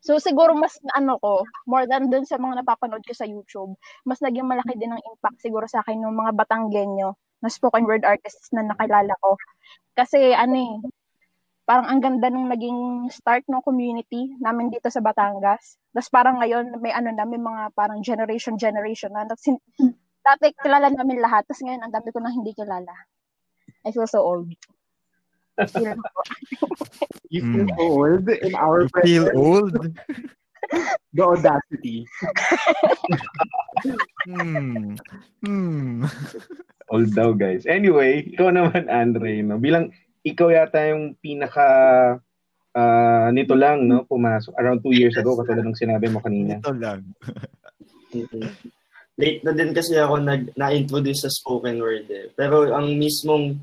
So 0.00 0.16
siguro 0.22 0.54
mas 0.54 0.78
ano 0.94 1.18
ko, 1.18 1.42
more 1.66 1.84
than 1.90 2.08
dun 2.08 2.24
sa 2.24 2.38
mga 2.38 2.62
napapanood 2.62 3.02
ko 3.02 3.12
sa 3.12 3.26
YouTube, 3.26 3.74
mas 4.06 4.22
naging 4.22 4.46
malaki 4.46 4.78
din 4.78 4.94
ang 4.94 5.02
impact 5.02 5.42
siguro 5.42 5.66
sa 5.66 5.82
akin 5.82 5.98
ng 6.00 6.14
mga 6.14 6.32
Batanggenyo 6.38 7.12
na 7.42 7.48
spoken 7.50 7.86
word 7.86 8.06
artists 8.06 8.50
na 8.54 8.62
nakilala 8.66 9.10
ko. 9.22 9.34
Kasi 9.98 10.32
ano 10.34 10.54
eh, 10.54 10.74
parang 11.68 11.84
ang 11.84 12.00
ganda 12.00 12.32
nung 12.32 12.48
naging 12.48 13.12
start 13.12 13.44
ng 13.44 13.60
community 13.60 14.32
namin 14.40 14.72
dito 14.72 14.88
sa 14.88 15.04
Batangas. 15.04 15.76
Tapos 15.92 16.08
parang 16.08 16.40
ngayon 16.40 16.80
may 16.80 16.96
ano 16.96 17.12
na, 17.12 17.28
may 17.28 17.36
mga 17.36 17.76
parang 17.76 18.00
generation 18.00 18.56
generation 18.56 19.12
na. 19.12 19.28
Tapos, 19.28 19.44
dati 20.24 20.48
kilala 20.56 20.88
namin 20.88 21.20
lahat, 21.20 21.44
tapos 21.44 21.60
ngayon 21.60 21.84
ang 21.84 21.92
dami 21.92 22.08
ko 22.08 22.24
nang 22.24 22.32
hindi 22.32 22.56
kilala. 22.56 22.88
I 23.84 23.92
feel 23.92 24.08
so 24.08 24.24
old. 24.24 24.48
Feel 25.76 25.92
You 27.28 27.44
feel 27.44 27.68
Mm. 27.68 27.76
old 27.76 28.24
in 28.32 28.56
our 28.56 28.88
You 28.88 28.92
feel 29.04 29.24
presence. 29.28 29.36
old? 29.36 29.74
The 31.12 31.22
audacity. 31.24 32.08
Hmm. 34.28 34.98
Hmm. 35.40 36.04
Old 36.90 37.14
daw, 37.14 37.32
guys. 37.32 37.64
Anyway, 37.64 38.28
ikaw 38.28 38.52
naman, 38.52 38.90
Andre, 38.90 39.40
no? 39.40 39.56
Bilang 39.56 39.94
ikaw 40.32 40.48
yata 40.52 40.92
yung 40.92 41.16
pinaka 41.18 41.66
ah, 42.76 43.28
nito 43.32 43.56
lang, 43.56 43.88
no? 43.88 44.04
Pumasok 44.04 44.54
around 44.56 44.80
two 44.84 44.94
years 44.94 45.16
ago, 45.16 45.34
katulad 45.34 45.64
ng 45.64 45.78
sinabi 45.78 46.06
mo 46.12 46.22
kanina. 46.22 46.60
Ito 46.60 46.74
lang. 46.76 47.02
Mhm. 48.14 48.44
Late 49.18 49.42
na 49.42 49.50
din 49.50 49.74
kasi 49.74 49.98
ako 49.98 50.22
nag, 50.22 50.54
na-introduce 50.54 51.26
sa 51.26 51.30
spoken 51.32 51.82
word 51.82 52.06
eh. 52.06 52.30
Pero 52.38 52.70
ang 52.70 52.94
mismong 52.94 53.58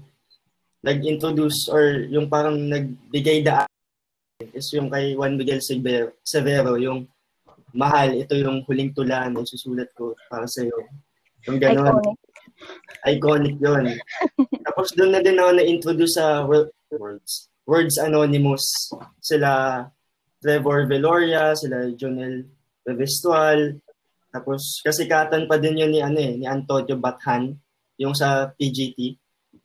nag-introduce 0.84 1.72
or 1.72 2.06
yung 2.12 2.28
parang 2.28 2.60
nagbigay 2.68 3.40
daan 3.40 3.66
is 4.52 4.68
yung 4.76 4.92
kay 4.92 5.16
Juan 5.16 5.40
Miguel 5.40 5.64
Severo, 5.64 6.12
Severo 6.22 6.76
yung 6.76 7.08
mahal, 7.72 8.20
ito 8.20 8.36
yung 8.36 8.68
huling 8.68 8.92
tula 8.92 9.32
na 9.32 9.48
susulat 9.48 9.88
ko 9.96 10.12
para 10.28 10.44
sa 10.46 10.62
iyo. 10.62 10.76
Yung 11.48 11.58
gano'n. 11.58 12.04
Iconic. 12.04 12.25
Iconic 13.06 13.62
yun. 13.62 13.94
Tapos 14.66 14.92
doon 14.98 15.12
na 15.14 15.22
din 15.22 15.38
ako 15.38 15.52
na-introduce 15.56 16.16
sa 16.18 16.44
wo- 16.44 16.72
words. 16.96 17.50
Words 17.66 17.98
Anonymous. 18.02 18.66
Sila 19.22 19.82
Trevor 20.42 20.86
Veloria, 20.90 21.54
sila 21.58 21.90
Jonel 21.94 22.46
Revestual. 22.86 23.82
Tapos 24.30 24.84
kasikatan 24.84 25.48
pa 25.48 25.56
din 25.58 25.80
yun 25.80 25.92
ni 25.94 26.02
ano 26.04 26.20
eh, 26.20 26.36
ni 26.36 26.46
Antonio 26.46 27.00
Bathan, 27.00 27.56
yung 27.96 28.12
sa 28.12 28.52
PGT. 28.52 29.16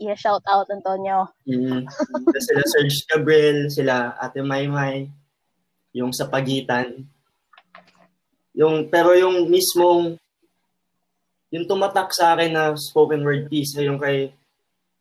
Yeah, 0.00 0.16
shout 0.16 0.46
out 0.48 0.70
Antonio. 0.70 1.28
Mm. 1.44 1.84
Sila 2.38 2.62
Serge 2.64 3.04
Gabriel, 3.10 3.68
sila 3.68 4.16
Ate 4.16 4.40
Maymay, 4.40 5.10
yung 5.92 6.14
sa 6.14 6.30
pagitan. 6.30 7.04
Yung 8.54 8.88
pero 8.88 9.12
yung 9.16 9.50
mismong 9.50 10.19
yung 11.50 11.66
tumatak 11.66 12.14
sa 12.14 12.34
akin 12.34 12.54
na 12.54 12.64
spoken 12.78 13.26
word 13.26 13.50
piece 13.50 13.74
ay 13.74 13.90
yung 13.90 13.98
kay 13.98 14.30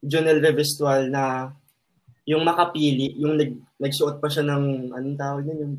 Jonel 0.01 0.41
Revestual 0.41 1.09
na 1.09 1.53
yung 2.25 2.45
makapili, 2.45 3.17
yung 3.17 3.37
nag, 3.37 3.57
nagsuot 3.81 4.21
pa 4.21 4.29
siya 4.29 4.45
ng 4.45 4.93
anong 4.93 5.17
tawag 5.17 5.45
yun, 5.49 5.59
yung 5.61 5.75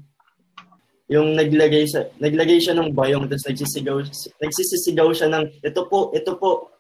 yung 1.10 1.28
naglagay 1.34 1.90
sa 1.90 2.06
naglagay 2.22 2.62
siya 2.62 2.78
ng 2.78 2.94
bayong 2.94 3.26
tapos 3.26 3.50
nagsisigaw 3.50 3.98
nagsisisigaw 4.38 5.10
siya 5.10 5.26
ng 5.26 5.44
ito 5.58 5.82
po 5.90 6.14
ito 6.14 6.38
po. 6.38 6.70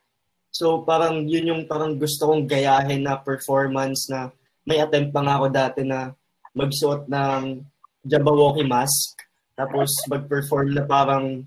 So 0.54 0.86
parang 0.86 1.26
yun 1.26 1.50
yung 1.50 1.62
parang 1.66 1.98
gusto 1.98 2.30
kong 2.30 2.46
gayahin 2.46 3.02
na 3.02 3.18
performance 3.18 4.06
na 4.06 4.30
may 4.62 4.78
attempt 4.78 5.10
pa 5.10 5.26
nga 5.26 5.34
ako 5.34 5.46
dati 5.50 5.82
na 5.82 6.14
magsuot 6.54 7.10
ng 7.10 7.66
Jabberwocky 8.06 8.62
mask 8.62 9.18
tapos 9.58 9.90
mag-perform 10.06 10.78
na 10.78 10.86
parang 10.86 11.42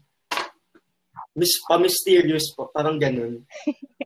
mis 1.34 1.54
pa-mysterious 1.66 2.54
po, 2.54 2.70
parang 2.70 3.02
ganun. 3.02 3.42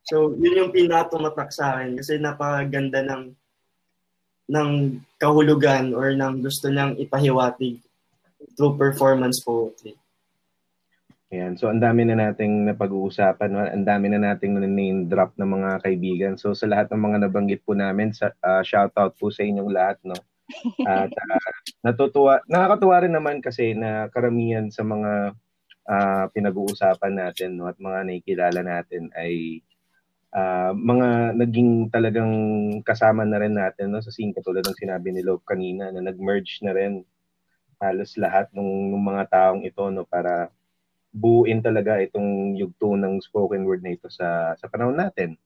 So, 0.08 0.32
yun 0.40 0.68
yung 0.68 0.72
pinatumatak 0.72 1.52
sa 1.52 1.76
akin 1.76 2.00
kasi 2.00 2.16
napakaganda 2.16 3.04
ng 3.04 3.24
ng 4.48 4.70
kahulugan 5.20 5.92
or 5.92 6.16
ng 6.16 6.40
gusto 6.40 6.72
niyang 6.72 6.96
ipahiwatig 6.96 7.84
through 8.56 8.80
performance 8.80 9.44
poetry. 9.44 10.00
Ayan. 11.28 11.60
So, 11.60 11.68
ang 11.68 11.84
dami 11.84 12.08
na 12.08 12.16
nating 12.16 12.72
napag-uusapan. 12.72 13.50
no? 13.52 13.60
Ang 13.60 13.84
dami 13.84 14.08
na 14.08 14.32
nating 14.32 14.64
name 14.64 15.12
drop 15.12 15.36
ng 15.36 15.60
mga 15.60 15.70
kaibigan. 15.84 16.34
So, 16.40 16.56
sa 16.56 16.72
lahat 16.72 16.88
ng 16.88 17.04
mga 17.04 17.28
nabanggit 17.28 17.68
po 17.68 17.76
namin, 17.76 18.16
sa, 18.16 18.32
ah, 18.40 18.64
shout 18.64 18.96
out 18.96 19.20
po 19.20 19.28
sa 19.28 19.44
inyong 19.44 19.68
lahat. 19.68 20.00
No? 20.08 20.16
At 20.88 21.12
ah, 21.12 21.52
natutuwa, 21.84 22.40
nakakatuwa 22.48 23.04
rin 23.04 23.12
naman 23.12 23.44
kasi 23.44 23.76
na 23.76 24.08
karamihan 24.08 24.72
sa 24.72 24.88
mga 24.88 25.36
ah, 25.88 26.28
pinag-uusapan 26.32 27.14
natin 27.16 27.58
no? 27.58 27.72
at 27.72 27.80
mga 27.80 28.00
nakikilala 28.04 28.62
natin 28.62 29.10
ay 29.16 29.64
ah, 30.36 30.76
mga 30.76 31.34
naging 31.40 31.88
talagang 31.90 32.34
kasama 32.84 33.24
na 33.24 33.40
rin 33.40 33.56
natin 33.56 33.96
no? 33.96 34.04
sa 34.04 34.12
scene 34.12 34.36
katulad 34.36 34.62
ng 34.68 34.78
sinabi 34.78 35.16
ni 35.16 35.24
Lob 35.24 35.42
kanina 35.48 35.90
na 35.90 36.04
nag-merge 36.04 36.60
na 36.62 36.76
rin 36.76 37.02
halos 37.80 38.20
lahat 38.20 38.52
ng, 38.52 38.94
ng 38.94 39.04
mga 39.06 39.24
taong 39.32 39.62
ito 39.64 39.84
no 39.90 40.04
para 40.04 40.52
buuin 41.16 41.64
talaga 41.64 41.98
itong 42.04 42.60
yugto 42.60 42.94
ng 42.94 43.24
spoken 43.24 43.64
word 43.66 43.82
na 43.82 43.96
ito 43.96 44.06
sa 44.12 44.54
sa 44.60 44.68
panahon 44.70 44.98
natin. 45.00 45.40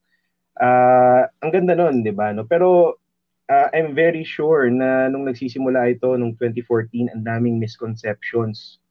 Ah, 0.58 1.30
ang 1.40 1.50
ganda 1.54 1.72
noon, 1.72 2.04
'di 2.04 2.12
ba? 2.12 2.34
No? 2.36 2.44
Pero 2.44 3.00
ah, 3.48 3.68
I'm 3.72 3.94
very 3.96 4.26
sure 4.26 4.68
na 4.68 5.08
nung 5.08 5.24
nagsisimula 5.28 5.88
ito 5.92 6.12
nung 6.18 6.36
2014, 6.36 7.12
ang 7.14 7.22
daming 7.24 7.56
misconceptions 7.62 8.81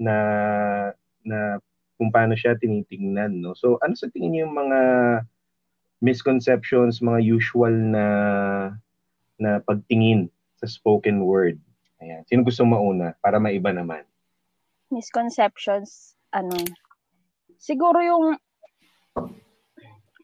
na 0.00 0.16
na 1.26 1.60
kung 1.98 2.14
paano 2.14 2.38
siya 2.38 2.54
tinitingnan, 2.54 3.42
no? 3.42 3.58
So, 3.58 3.76
ano 3.82 3.98
sa 3.98 4.06
tingin 4.14 4.30
niyo 4.32 4.40
yung 4.46 4.54
mga 4.54 4.80
misconceptions, 5.98 7.02
mga 7.02 7.20
usual 7.26 7.74
na 7.74 8.06
na 9.38 9.58
pagtingin 9.66 10.30
sa 10.62 10.70
spoken 10.70 11.26
word? 11.26 11.58
Ayan. 11.98 12.22
Sino 12.30 12.46
gusto 12.46 12.62
mauna 12.62 13.18
para 13.18 13.42
maiba 13.42 13.74
naman? 13.74 14.06
Misconceptions, 14.94 16.14
ano, 16.30 16.54
siguro 17.58 17.98
yung 17.98 18.38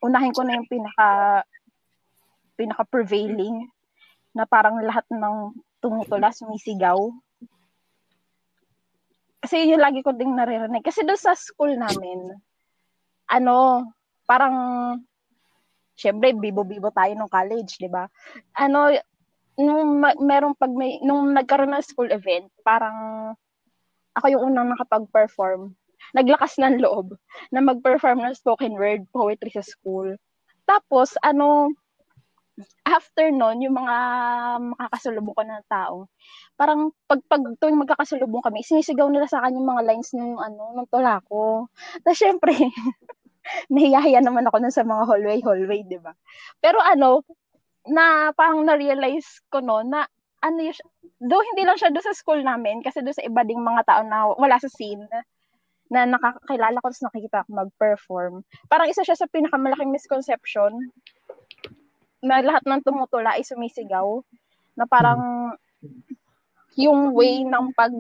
unahin 0.05 0.33
ko 0.33 0.47
na 0.47 0.55
yung 0.57 0.69
pinaka 0.71 1.43
pinaka 2.55 2.87
prevailing 2.87 3.67
na 4.35 4.47
parang 4.47 4.79
lahat 4.83 5.03
ng 5.11 5.55
tumutula 5.83 6.31
sumisigaw. 6.31 7.11
Kasi 9.45 9.69
yun 9.69 9.85
lagi 9.85 10.01
ko 10.01 10.17
ding 10.17 10.33
naririnig. 10.33 10.81
Kasi 10.81 11.05
doon 11.05 11.21
sa 11.21 11.37
school 11.37 11.77
namin, 11.77 12.33
ano, 13.29 13.85
parang, 14.25 14.57
syempre, 15.93 16.33
bibo-bibo 16.33 16.89
tayo 16.97 17.13
nung 17.13 17.29
college, 17.29 17.77
di 17.77 17.93
ba? 17.93 18.09
Ano, 18.57 18.89
nung 19.61 20.01
merong 20.01 20.57
pag 20.57 20.73
may, 20.73 20.97
nung 21.05 21.37
nagkaroon 21.37 21.77
ng 21.77 21.85
school 21.85 22.09
event, 22.09 22.49
parang, 22.65 22.97
ako 24.17 24.33
yung 24.33 24.49
unang 24.49 24.73
nakapag-perform. 24.73 25.77
Naglakas 26.17 26.57
ng 26.57 26.81
loob 26.81 27.13
na 27.53 27.61
mag-perform 27.61 28.25
ng 28.25 28.33
spoken 28.33 28.81
word 28.81 29.05
poetry 29.13 29.53
sa 29.53 29.61
school. 29.61 30.17
Tapos, 30.65 31.21
ano, 31.21 31.69
after 32.87 33.35
nun, 33.35 33.59
yung 33.63 33.75
mga 33.75 33.97
makakasalubong 34.75 35.35
ko 35.35 35.43
ng 35.43 35.65
tao, 35.67 35.97
parang 36.55 36.95
pag, 37.11 37.21
pag 37.27 37.43
tuwing 37.59 37.81
magkakasalubong 37.83 38.45
kami, 38.45 38.63
sinisigaw 38.63 39.11
nila 39.11 39.27
sa 39.27 39.43
akin 39.43 39.59
yung 39.59 39.69
mga 39.69 39.83
lines 39.83 40.15
ng 40.15 40.39
ano, 40.39 40.75
ng 40.79 40.89
tula 40.91 41.19
ko. 41.27 41.67
Tapos 42.07 42.19
syempre, 42.19 42.55
nahiyahiya 43.75 44.23
naman 44.23 44.47
ako 44.47 44.63
nun 44.63 44.75
sa 44.75 44.87
mga 44.87 45.03
hallway, 45.11 45.39
hallway, 45.43 45.81
di 45.83 45.99
ba? 45.99 46.15
Pero 46.63 46.79
ano, 46.79 47.27
na 47.91 48.31
parang 48.33 48.63
na-realize 48.65 49.45
ko 49.51 49.61
no, 49.61 49.83
na 49.83 50.07
ano 50.45 50.61
yun, 50.61 50.77
do 51.25 51.41
hindi 51.41 51.65
lang 51.65 51.77
siya 51.81 51.91
do 51.91 52.01
sa 52.05 52.15
school 52.15 52.41
namin, 52.45 52.85
kasi 52.85 53.01
do 53.01 53.11
sa 53.11 53.25
iba 53.25 53.43
ding 53.43 53.61
mga 53.61 53.83
tao 53.89 54.01
na 54.07 54.29
wala 54.31 54.57
sa 54.61 54.71
scene, 54.71 55.05
na 55.93 56.09
nakakilala 56.09 56.81
ko, 56.81 56.89
tapos 56.89 57.05
nakikita 57.05 57.37
ako 57.45 57.51
mag-perform. 57.55 58.35
Parang 58.69 58.89
isa 58.89 59.05
siya 59.05 59.17
sa 59.17 59.29
pinakamalaking 59.29 59.93
misconception 59.93 60.93
na 62.25 62.41
lahat 62.41 62.65
ng 62.65 62.81
tumutula 62.81 63.37
ay 63.37 63.45
sumisigaw 63.45 64.25
na 64.75 64.89
parang 64.89 65.53
yung 66.75 67.15
way 67.15 67.45
ng 67.45 67.71
pag 67.77 67.93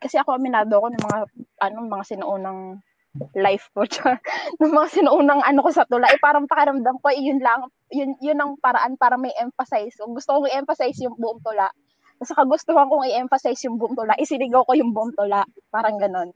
kasi 0.00 0.16
ako 0.16 0.38
aminado 0.38 0.80
ako 0.80 0.88
ng 0.94 1.02
mga 1.04 1.18
ano 1.60 1.78
mga 1.84 2.04
sinuunang 2.08 2.60
life 3.36 3.68
ko 3.74 3.84
ng 4.62 4.72
mga 4.72 4.88
sinuunang 4.88 5.42
ano 5.44 5.60
ko 5.60 5.70
sa 5.74 5.84
tula 5.84 6.08
eh 6.08 6.16
parang 6.22 6.48
pakiramdam 6.48 6.96
ko 7.02 7.10
eh, 7.12 7.20
yun 7.20 7.42
lang 7.42 7.68
yun 7.92 8.16
yun 8.22 8.38
ang 8.38 8.56
paraan 8.56 8.96
para 8.96 9.20
may 9.20 9.34
emphasize 9.36 9.98
kung 9.98 10.14
gusto 10.14 10.40
kong 10.40 10.48
i-emphasize 10.48 10.96
yung 11.02 11.18
buong 11.18 11.42
tula. 11.42 11.68
Kasi 12.20 12.36
kagustuhan 12.36 12.86
kong 12.86 13.08
i-emphasize 13.10 13.60
yung 13.66 13.76
buong 13.76 13.98
tula 13.98 14.14
isinigaw 14.16 14.62
ko 14.64 14.72
yung 14.78 14.94
buong 14.94 15.12
tula. 15.12 15.44
Parang 15.68 16.00
ganon 16.00 16.32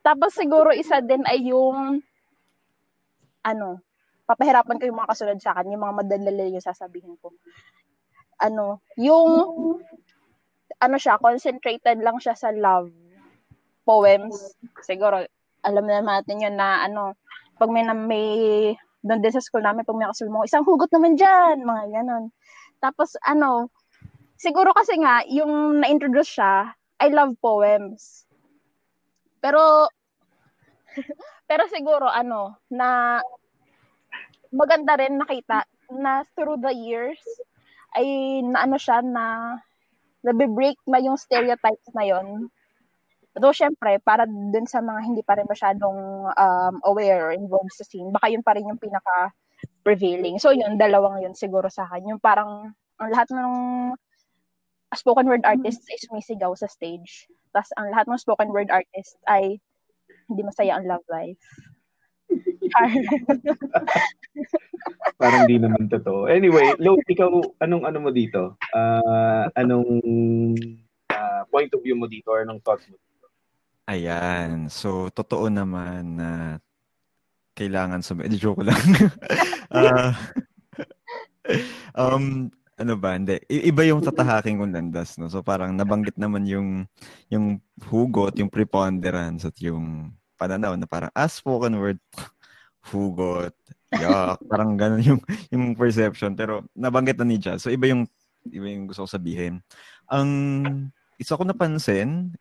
tapos 0.00 0.32
siguro 0.32 0.72
isa 0.72 1.00
din 1.04 1.24
ay 1.28 1.48
yung 1.48 2.00
ano 3.44 3.80
papahirapan 4.30 4.78
ko 4.78 4.84
yung 4.86 5.00
mga 5.02 5.10
kasunod 5.10 5.38
sa 5.42 5.58
akin, 5.58 5.74
yung 5.74 5.82
mga 5.82 6.06
madalala 6.06 6.44
yung 6.46 6.62
sasabihin 6.62 7.18
ko. 7.18 7.34
Ano, 8.38 8.78
yung, 8.94 9.26
ano 10.78 10.96
siya, 10.96 11.18
concentrated 11.18 11.98
lang 11.98 12.22
siya 12.22 12.38
sa 12.38 12.54
love 12.54 12.94
poems. 13.82 14.54
Siguro, 14.86 15.26
alam 15.66 15.84
na 15.90 15.98
natin 15.98 16.46
yun 16.46 16.54
na, 16.54 16.86
ano, 16.86 17.18
pag 17.58 17.74
may, 17.74 17.82
na, 17.82 17.92
may, 17.92 18.24
doon 19.02 19.18
din 19.18 19.34
sa 19.34 19.42
school 19.42 19.66
namin, 19.66 19.82
pag 19.82 19.98
may 19.98 20.06
kasulmo, 20.06 20.46
isang 20.46 20.62
hugot 20.62 20.88
naman 20.94 21.18
dyan, 21.18 21.66
mga 21.66 21.90
ganon. 21.90 22.30
Tapos, 22.78 23.18
ano, 23.26 23.66
siguro 24.38 24.70
kasi 24.70 24.94
nga, 25.02 25.26
yung 25.26 25.82
na-introduce 25.82 26.38
siya, 26.38 26.70
I 27.02 27.10
love 27.10 27.34
poems. 27.42 28.30
Pero, 29.42 29.90
pero 31.50 31.66
siguro, 31.66 32.06
ano, 32.06 32.62
na 32.70 33.18
maganda 34.50 34.98
rin 34.98 35.18
nakita 35.18 35.66
na 35.94 36.26
through 36.34 36.58
the 36.62 36.74
years 36.74 37.18
ay 37.98 38.06
naano 38.46 38.78
siya 38.78 39.02
na 39.02 39.58
nabe-break 40.22 40.78
na 40.86 41.00
yung 41.00 41.16
stereotypes 41.16 41.90
na 41.96 42.06
yon. 42.06 42.50
Though, 43.34 43.54
syempre, 43.54 44.02
para 44.02 44.26
dun 44.26 44.66
sa 44.66 44.82
mga 44.82 45.00
hindi 45.06 45.22
pa 45.22 45.38
rin 45.38 45.48
masyadong 45.48 45.98
um, 46.34 46.74
aware 46.84 47.30
or 47.30 47.32
involved 47.32 47.72
sa 47.72 47.86
scene, 47.86 48.10
baka 48.10 48.28
yun 48.28 48.44
pa 48.44 48.52
rin 48.58 48.68
yung 48.68 48.78
pinaka-prevailing. 48.78 50.36
So, 50.42 50.50
yun, 50.50 50.76
dalawang 50.76 51.22
yun 51.22 51.34
siguro 51.34 51.70
sa 51.70 51.86
akin. 51.88 52.10
Yung 52.14 52.20
parang, 52.20 52.74
ang 53.00 53.08
lahat 53.10 53.30
ng 53.32 53.52
spoken 54.92 55.30
word 55.30 55.46
artists 55.46 55.86
ay 55.88 55.98
sumisigaw 56.02 56.52
sa 56.58 56.66
stage. 56.66 57.30
Tapos, 57.54 57.70
ang 57.78 57.94
lahat 57.94 58.10
ng 58.10 58.18
spoken 58.18 58.50
word 58.50 58.68
artists 58.68 59.16
ay 59.30 59.62
hindi 60.26 60.42
masaya 60.42 60.76
ang 60.76 60.86
love 60.90 61.06
life. 61.06 61.38
Parang 65.20 65.44
di 65.44 65.60
naman 65.60 65.90
totoo. 65.90 66.30
Anyway, 66.30 66.72
Lo, 66.80 66.96
ikaw, 67.04 67.28
anong 67.60 67.84
ano 67.84 67.98
mo 68.00 68.10
dito? 68.14 68.56
Uh, 68.72 69.50
anong 69.58 70.00
uh, 71.12 71.42
point 71.50 71.68
of 71.74 71.82
view 71.82 71.98
mo 71.98 72.06
dito 72.06 72.32
or 72.32 72.46
anong 72.46 72.62
thoughts 72.62 72.86
mo 72.88 72.96
dito? 72.96 73.26
Ayan. 73.90 74.70
So, 74.70 75.10
totoo 75.12 75.50
naman 75.50 76.16
na 76.16 76.30
kailangan 77.58 78.00
sa... 78.00 78.16
Hindi, 78.16 78.38
joke 78.38 78.64
lang. 78.64 78.80
uh, 79.74 80.14
um, 82.00 82.48
ano 82.80 82.94
ba, 82.96 83.12
hindi. 83.12 83.36
Iba 83.50 83.84
yung 83.84 84.00
tatahaking 84.00 84.56
kong 84.56 84.72
landas, 84.72 85.20
no? 85.20 85.28
So, 85.28 85.44
parang 85.44 85.76
nabanggit 85.76 86.16
naman 86.16 86.48
yung 86.48 86.88
yung 87.28 87.60
hugot, 87.92 88.40
yung 88.40 88.48
preponderance 88.48 89.44
at 89.44 89.52
yung 89.60 90.16
pananaw 90.40 90.72
na 90.72 90.88
parang 90.88 91.12
as 91.12 91.28
ah, 91.28 91.30
spoken 91.30 91.76
word, 91.76 92.00
hugot, 92.88 93.52
yak, 93.92 94.40
parang 94.48 94.72
ganun 94.80 95.04
yung, 95.04 95.20
yung 95.52 95.76
perception. 95.76 96.32
Pero 96.32 96.64
nabanggit 96.72 97.20
na 97.20 97.28
ni 97.28 97.36
Jazz. 97.36 97.60
So, 97.60 97.68
iba 97.68 97.92
yung, 97.92 98.08
iba 98.48 98.66
yung 98.72 98.88
gusto 98.88 99.04
ko 99.04 99.08
sabihin. 99.12 99.60
Ang 100.08 100.30
isa 101.20 101.36
ko 101.36 101.44
napansin, 101.44 102.32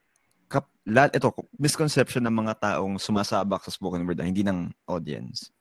kap, 0.47 0.71
lahat, 0.87 1.19
ito, 1.19 1.27
misconception 1.59 2.23
ng 2.23 2.35
mga 2.47 2.53
taong 2.63 2.95
sumasabak 2.95 3.59
sa 3.67 3.75
spoken 3.75 4.07
word, 4.07 4.23
hindi 4.23 4.47
ng 4.47 4.71
audience. 4.87 5.51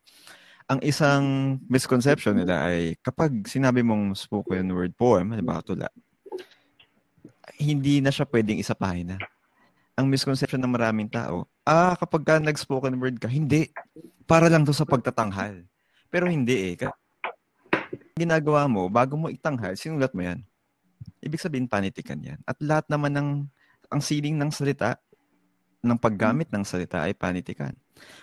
Ang 0.71 0.85
isang 0.85 1.57
misconception 1.67 2.39
nila 2.39 2.69
ay 2.71 2.95
kapag 3.01 3.49
sinabi 3.49 3.83
mong 3.83 4.15
spoken 4.15 4.71
word 4.71 4.93
poem, 4.95 5.33
halimbawa 5.33 5.65
tula, 5.65 5.89
hindi 7.59 7.99
na 7.99 8.13
siya 8.13 8.29
pwedeng 8.29 8.61
isa 8.61 8.77
pahina. 8.77 9.19
Ang 9.99 10.07
misconception 10.07 10.63
ng 10.63 10.71
maraming 10.71 11.11
tao, 11.11 11.51
ah, 11.67 11.99
kapag 11.99 12.23
ka 12.23 12.35
nag-spoken 12.39 12.95
word 13.03 13.19
ka, 13.19 13.27
hindi. 13.27 13.75
Para 14.31 14.47
lang 14.47 14.63
to 14.63 14.71
sa 14.71 14.87
pagtatanghal. 14.87 15.67
Pero 16.07 16.31
hindi 16.31 16.79
eh. 16.79 16.87
Ginagawa 18.15 18.71
mo, 18.71 18.87
bago 18.87 19.19
mo 19.19 19.27
itanghal, 19.27 19.75
sinulat 19.75 20.15
mo 20.15 20.23
yan. 20.23 20.47
Ibig 21.19 21.43
sabihin, 21.43 21.67
panitikan 21.67 22.23
yan. 22.23 22.39
At 22.47 22.63
lahat 22.63 22.87
naman 22.87 23.11
ng 23.19 23.29
ang 23.89 24.03
siling 24.05 24.39
ng 24.39 24.55
salita, 24.55 25.01
ng 25.83 25.99
paggamit 25.99 26.47
ng 26.53 26.63
salita 26.63 27.03
ay 27.03 27.17
panitikan. 27.17 27.75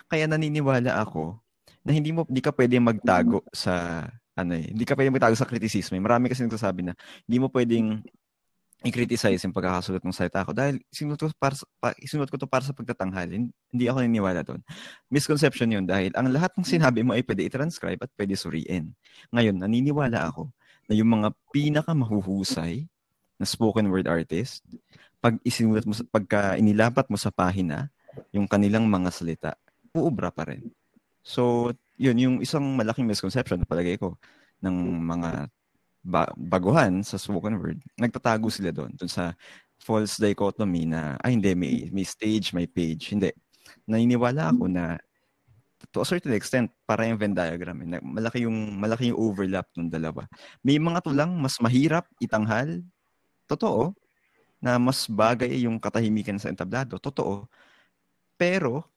Kaya 0.08 0.24
naniniwala 0.30 0.96
ako 1.02 1.36
na 1.82 1.90
hindi 1.92 2.10
mo 2.10 2.24
hindi 2.26 2.42
ka 2.42 2.52
pwedeng 2.54 2.84
magtago 2.84 3.42
sa 3.52 4.04
ano 4.36 4.52
eh, 4.52 4.68
hindi 4.70 4.84
ka 4.84 4.94
pwedeng 4.94 5.16
magtago 5.16 5.36
sa 5.36 5.48
criticism. 5.48 5.96
Marami 5.98 6.28
kasi 6.28 6.44
nagsasabi 6.44 6.86
na 6.86 6.92
hindi 7.24 7.38
mo 7.40 7.48
pwedeng 7.50 8.04
i-criticize 8.84 9.40
yung 9.40 9.56
pagkakasulat 9.56 10.04
ng 10.04 10.12
salita 10.12 10.44
ko 10.44 10.52
dahil 10.52 10.76
sinulat 10.92 11.16
ko, 11.16 11.32
para, 11.40 11.56
pa, 11.80 11.96
sinulat 12.04 12.28
ko 12.28 12.36
to 12.36 12.44
para 12.44 12.60
sa 12.60 12.76
pagtatanghal. 12.76 13.28
Hindi 13.32 13.84
ako 13.88 14.04
naniniwala 14.04 14.44
doon. 14.44 14.60
Misconception 15.08 15.72
yun 15.72 15.84
dahil 15.88 16.12
ang 16.12 16.28
lahat 16.28 16.52
ng 16.60 16.66
sinabi 16.66 17.00
mo 17.00 17.16
ay 17.16 17.24
pwede 17.24 17.48
i-transcribe 17.48 18.00
at 18.04 18.10
pwede 18.20 18.36
suriin. 18.36 18.92
Ngayon, 19.32 19.64
naniniwala 19.64 20.28
ako 20.28 20.52
na 20.86 20.92
yung 20.92 21.08
mga 21.08 21.32
pinaka 21.50 21.96
mahuhusay 21.96 22.84
na 23.40 23.44
spoken 23.48 23.88
word 23.88 24.08
artist, 24.08 24.64
pag 25.20 25.40
isinulat 25.42 25.84
mo, 25.88 25.92
pagka 26.12 26.56
inilapat 26.60 27.08
mo 27.08 27.16
sa 27.16 27.32
pahina, 27.32 27.88
yung 28.32 28.48
kanilang 28.48 28.88
mga 28.88 29.10
salita, 29.12 29.52
uubra 29.92 30.32
pa 30.32 30.48
rin. 30.48 30.68
So, 31.26 31.72
yun, 31.98 32.16
yung 32.16 32.36
isang 32.40 32.64
malaking 32.76 33.08
misconception 33.08 33.60
na 33.60 33.68
palagay 33.68 33.98
ko 33.98 34.16
ng 34.62 34.76
mga 35.04 35.50
ba- 36.06 36.30
baguhan 36.38 37.02
sa 37.02 37.18
spoken 37.18 37.58
word, 37.58 37.82
nagtatago 37.98 38.46
sila 38.46 38.70
doon, 38.70 38.94
doon 38.94 39.10
sa 39.10 39.34
false 39.82 40.22
dichotomy 40.22 40.86
na, 40.86 41.18
ay 41.20 41.34
hindi, 41.34 41.52
may, 41.58 41.74
may 41.90 42.06
stage, 42.06 42.54
may 42.54 42.70
page. 42.70 43.10
Hindi. 43.10 43.34
Naniniwala 43.90 44.54
ako 44.54 44.70
na 44.70 44.94
to 45.92 46.00
a 46.02 46.08
certain 46.08 46.32
extent, 46.32 46.72
para 46.88 47.04
yung 47.04 47.20
Venn 47.20 47.36
diagram, 47.36 47.76
eh, 47.84 48.00
malaki 48.00 48.48
yung, 48.48 48.80
malaki 48.80 49.12
yung 49.12 49.20
overlap 49.20 49.68
ng 49.76 49.92
dalawa. 49.92 50.24
May 50.64 50.80
mga 50.80 51.04
tulang 51.04 51.36
mas 51.36 51.60
mahirap 51.60 52.08
itanghal, 52.22 52.80
totoo, 53.46 53.92
na 54.58 54.80
mas 54.80 55.04
bagay 55.06 55.68
yung 55.68 55.76
katahimikan 55.76 56.40
sa 56.40 56.48
entablado, 56.48 56.96
totoo. 56.96 57.44
Pero, 58.40 58.88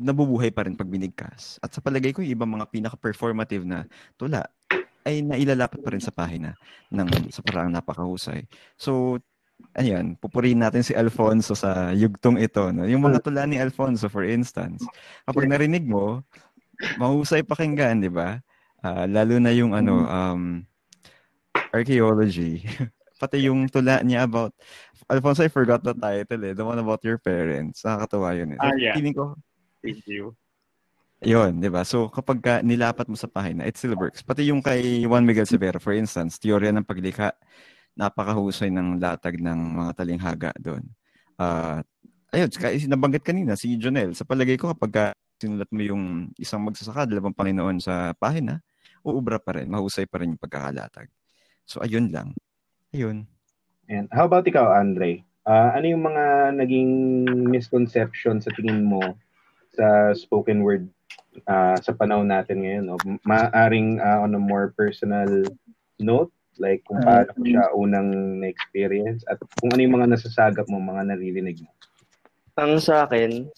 nabubuhay 0.00 0.48
pa 0.48 0.64
rin 0.64 0.76
pag 0.76 0.88
binigkas. 0.88 1.60
At 1.60 1.76
sa 1.76 1.84
palagay 1.84 2.16
ko, 2.16 2.24
yung 2.24 2.32
ibang 2.32 2.52
mga 2.56 2.72
pinaka-performative 2.72 3.68
na 3.68 3.84
tula, 4.16 4.48
ay 5.06 5.24
nailalapat 5.24 5.80
pa 5.80 5.90
rin 5.92 6.02
sa 6.02 6.12
pahina 6.12 6.52
ng 6.92 7.32
sa 7.32 7.40
parang 7.40 7.72
napakahusay. 7.72 8.44
So, 8.76 9.20
ayan, 9.76 10.16
pupurihin 10.20 10.60
natin 10.60 10.84
si 10.84 10.92
Alfonso 10.96 11.56
sa 11.56 11.92
yugtong 11.92 12.40
ito. 12.40 12.68
No? 12.72 12.84
Yung 12.84 13.04
mga 13.04 13.20
tula 13.24 13.44
ni 13.44 13.56
Alfonso, 13.60 14.08
for 14.08 14.24
instance, 14.24 14.84
kapag 15.24 15.48
narinig 15.48 15.84
mo, 15.84 16.24
mahusay 16.96 17.44
pakinggan, 17.44 18.00
di 18.00 18.12
ba? 18.12 18.40
Uh, 18.80 19.04
lalo 19.04 19.36
na 19.36 19.52
yung 19.52 19.76
ano, 19.76 20.08
um, 20.08 20.42
archaeology. 21.72 22.64
Pati 23.20 23.44
yung 23.44 23.68
tula 23.68 24.00
niya 24.00 24.24
about, 24.24 24.56
Alfonso, 25.12 25.44
I 25.44 25.52
forgot 25.52 25.84
the 25.84 25.92
title 25.92 26.40
eh, 26.48 26.56
the 26.56 26.64
one 26.64 26.80
about 26.80 27.04
your 27.04 27.20
parents. 27.20 27.84
Nakakatawa 27.84 28.32
yun 28.32 28.56
eh. 28.56 28.58
Ah, 28.60 28.72
yeah. 28.80 28.96
Feeling 28.96 29.12
ko, 29.12 29.36
Thank 29.80 30.04
you. 30.06 30.36
Yun, 31.20 31.60
di 31.60 31.68
ba? 31.68 31.84
So, 31.84 32.08
kapag 32.08 32.38
ka 32.40 32.54
nilapat 32.64 33.04
mo 33.04 33.12
sa 33.12 33.28
pahina, 33.28 33.68
it 33.68 33.76
still 33.76 33.92
works. 33.92 34.24
Pati 34.24 34.48
yung 34.48 34.64
kay 34.64 35.04
Juan 35.04 35.28
Miguel 35.28 35.44
Severo, 35.44 35.76
for 35.76 35.92
instance, 35.92 36.40
teorya 36.40 36.72
ng 36.72 36.88
paglikha, 36.88 37.36
napakahusay 37.92 38.72
ng 38.72 38.96
latag 38.96 39.36
ng 39.36 39.60
mga 39.76 39.90
talinghaga 40.00 40.50
doon. 40.56 40.80
Uh, 41.36 41.84
ayun, 42.32 42.48
nabanggit 42.88 43.20
kanina, 43.20 43.52
si 43.52 43.76
Jonel, 43.76 44.16
sa 44.16 44.24
palagay 44.24 44.56
ko, 44.56 44.72
kapag 44.72 44.92
ka 44.92 45.04
sinulat 45.36 45.68
mo 45.68 45.80
yung 45.84 46.04
isang 46.40 46.64
magsasaka, 46.64 47.04
dalawang 47.04 47.36
Panginoon 47.36 47.84
sa 47.84 48.16
pahina, 48.16 48.64
uubra 49.04 49.36
pa 49.36 49.60
rin, 49.60 49.68
mahusay 49.68 50.08
pa 50.08 50.24
rin 50.24 50.32
yung 50.32 50.40
pagkakalatag. 50.40 51.12
So, 51.68 51.84
ayun 51.84 52.08
lang. 52.08 52.32
Ayun. 52.96 53.28
And 53.92 54.08
how 54.08 54.24
about 54.24 54.48
ikaw, 54.48 54.72
Andre? 54.72 55.20
Uh, 55.44 55.68
ano 55.76 55.84
yung 55.84 56.04
mga 56.04 56.56
naging 56.56 56.92
misconception 57.44 58.40
sa 58.40 58.48
tingin 58.56 58.88
mo 58.88 59.00
sa 59.74 60.12
spoken 60.12 60.66
word 60.66 60.90
uh, 61.46 61.76
sa 61.78 61.92
panahon 61.94 62.28
natin 62.28 62.62
ngayon. 62.64 62.84
No? 62.90 62.98
Maaring 63.22 64.02
uh, 64.02 64.24
on 64.24 64.34
a 64.34 64.40
more 64.40 64.74
personal 64.74 65.28
note, 66.00 66.32
like 66.58 66.82
kung 66.84 67.00
paano 67.00 67.30
ko 67.36 67.42
siya 67.46 67.64
unang 67.76 68.40
na-experience 68.42 69.22
at 69.30 69.38
kung 69.60 69.70
ano 69.72 69.80
yung 69.80 69.96
mga 70.00 70.10
nasasagap 70.16 70.66
mo, 70.66 70.82
mga 70.82 71.14
naririnig 71.14 71.62
mo. 71.62 71.70
Ang 72.58 72.82
sa 72.82 73.08
akin, 73.08 73.48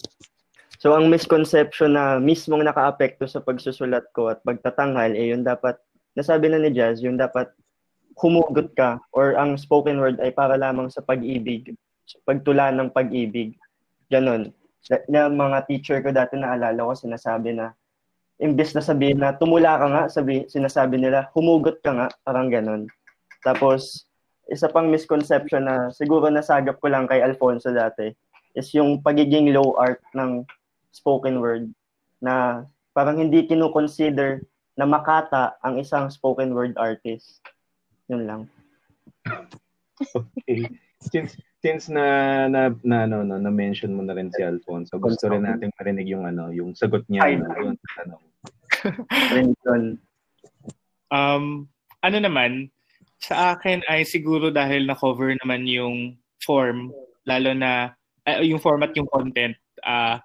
so 0.78 0.94
ang 0.94 1.10
misconception 1.10 1.96
na 1.96 2.22
mismong 2.22 2.62
nakaapekto 2.62 3.26
sa 3.26 3.42
pagsusulat 3.42 4.06
ko 4.14 4.30
at 4.30 4.38
pagtatanghal, 4.46 5.16
eh 5.16 5.34
yung 5.34 5.42
dapat, 5.42 5.80
nasabi 6.14 6.52
na 6.52 6.60
ni 6.60 6.70
Jazz, 6.70 7.02
yung 7.02 7.18
dapat 7.18 7.50
humugot 8.20 8.76
ka 8.76 9.00
or 9.16 9.34
ang 9.40 9.56
spoken 9.56 9.96
word 9.96 10.20
ay 10.20 10.30
para 10.30 10.54
lamang 10.54 10.92
sa 10.92 11.00
pag-ibig, 11.02 11.72
pagtula 12.28 12.70
ng 12.70 12.92
pag-ibig. 12.92 13.56
Ganon 14.12 14.52
na 15.06 15.30
mga 15.30 15.58
teacher 15.70 15.98
ko 16.02 16.10
dati 16.10 16.34
naalala 16.34 16.82
ko 16.82 16.94
sinasabi 16.96 17.54
na 17.54 17.70
imbes 18.42 18.74
na 18.74 18.82
sabihin 18.82 19.22
na 19.22 19.36
tumula 19.38 19.78
ka 19.78 19.86
nga, 19.86 20.02
sabi, 20.10 20.42
sinasabi 20.50 20.98
nila 20.98 21.30
humugot 21.30 21.78
ka 21.78 21.94
nga, 21.94 22.08
parang 22.26 22.50
ganun. 22.50 22.90
Tapos 23.46 24.06
isa 24.50 24.66
pang 24.66 24.90
misconception 24.90 25.70
na 25.70 25.94
siguro 25.94 26.26
nasagap 26.26 26.82
ko 26.82 26.90
lang 26.90 27.06
kay 27.06 27.22
Alfonso 27.22 27.70
dati 27.70 28.10
is 28.58 28.68
yung 28.74 28.98
pagiging 28.98 29.54
low 29.54 29.78
art 29.78 30.02
ng 30.18 30.42
spoken 30.90 31.38
word 31.38 31.70
na 32.18 32.66
parang 32.92 33.16
hindi 33.22 33.46
kino-consider 33.46 34.42
na 34.76 34.84
makata 34.84 35.56
ang 35.62 35.78
isang 35.78 36.10
spoken 36.10 36.52
word 36.52 36.74
artist. 36.76 37.40
Yun 38.10 38.26
lang. 38.28 38.42
Okay. 40.02 40.66
Since 40.98 41.38
since 41.62 41.86
na 41.86 42.04
na 42.50 42.74
na 42.82 43.06
ano 43.06 43.22
no, 43.22 43.38
na 43.38 43.48
mention 43.54 43.94
mo 43.94 44.02
na 44.02 44.18
rin 44.18 44.34
si 44.34 44.42
Alfonso, 44.42 44.98
gusto 44.98 45.30
rin 45.30 45.46
nating 45.46 45.70
marinig 45.78 46.10
yung 46.10 46.26
ano, 46.26 46.50
yung 46.50 46.74
sagot 46.74 47.06
niya 47.06 47.22
Ay. 47.22 47.38
na 47.38 47.54
yun 47.54 47.78
tanong. 47.78 48.22
um, 51.14 51.70
ano 52.02 52.18
naman, 52.18 52.66
sa 53.22 53.54
akin 53.54 53.86
ay 53.86 54.02
siguro 54.02 54.50
dahil 54.50 54.90
na-cover 54.90 55.38
naman 55.38 55.62
yung 55.70 56.18
form, 56.42 56.90
lalo 57.22 57.54
na 57.54 57.94
uh, 58.26 58.42
yung 58.42 58.58
format, 58.58 58.90
yung 58.98 59.06
content, 59.06 59.54
uh, 59.86 60.18